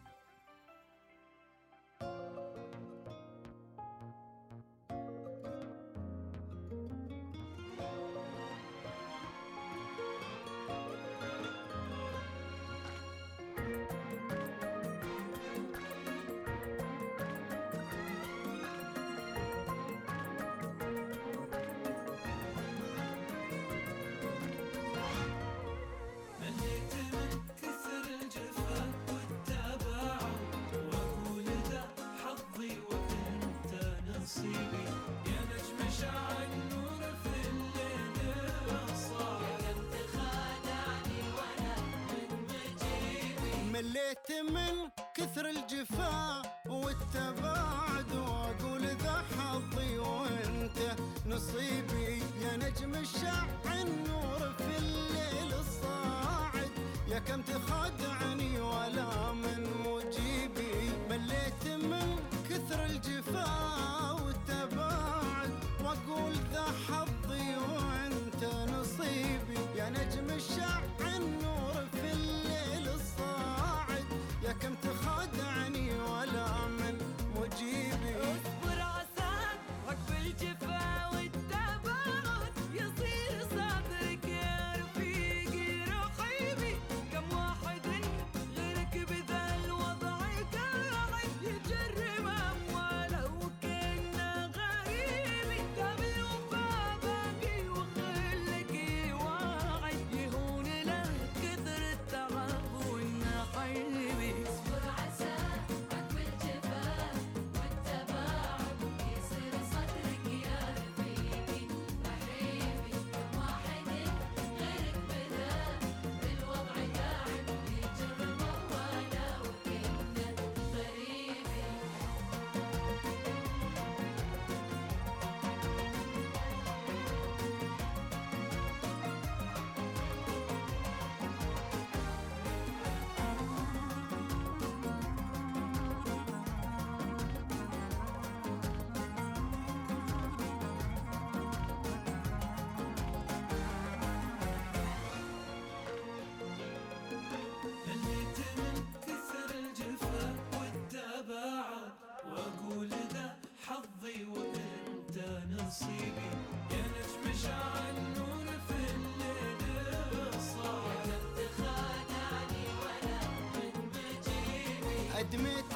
Ultimate 165.31 165.68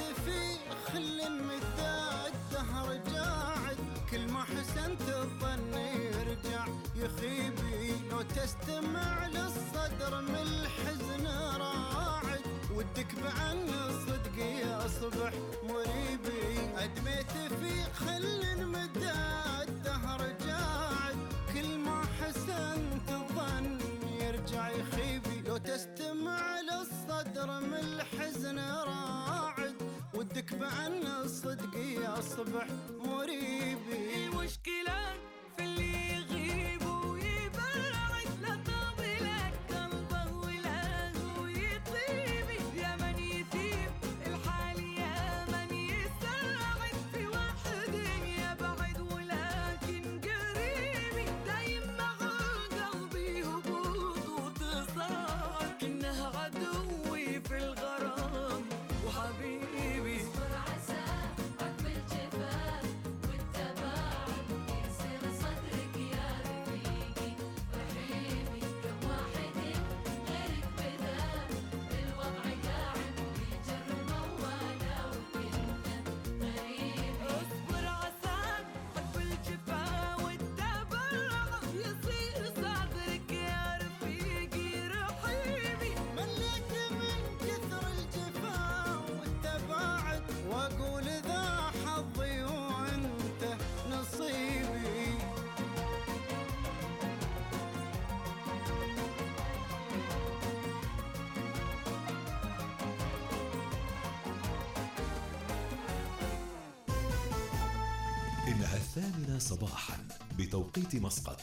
صباحا 109.44 110.08
بتوقيت 110.38 110.96
مسقط. 110.96 111.42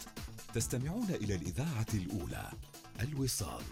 تستمعون 0.54 1.10
إلى 1.10 1.34
الإذاعة 1.34 1.86
الأولى 1.94 2.50
الوصال. 3.00 3.62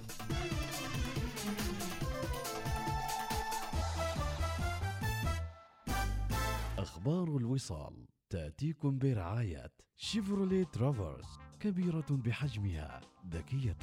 أخبار 6.79 7.37
الوصال 7.37 8.07
تأتيكم 8.31 8.99
برعاية 8.99 9.73
شيفروليه 9.97 10.65
ترافرس 10.65 11.39
كبيرة 11.61 12.07
بحجمها 12.11 13.01
ذكية 13.31 13.77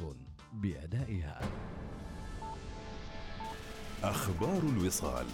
بأدائها. 0.54 1.42
أخبار 4.04 4.60
الوصال. 4.60 5.26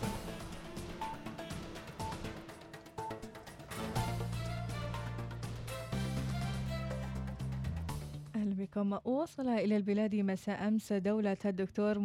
بكم. 8.61 8.99
وصل 9.05 9.47
إلى 9.47 9.77
البلاد 9.77 10.15
مساء 10.15 10.67
أمس 10.67 10.93
دولة 10.93 11.37
الدكتور 11.45 11.99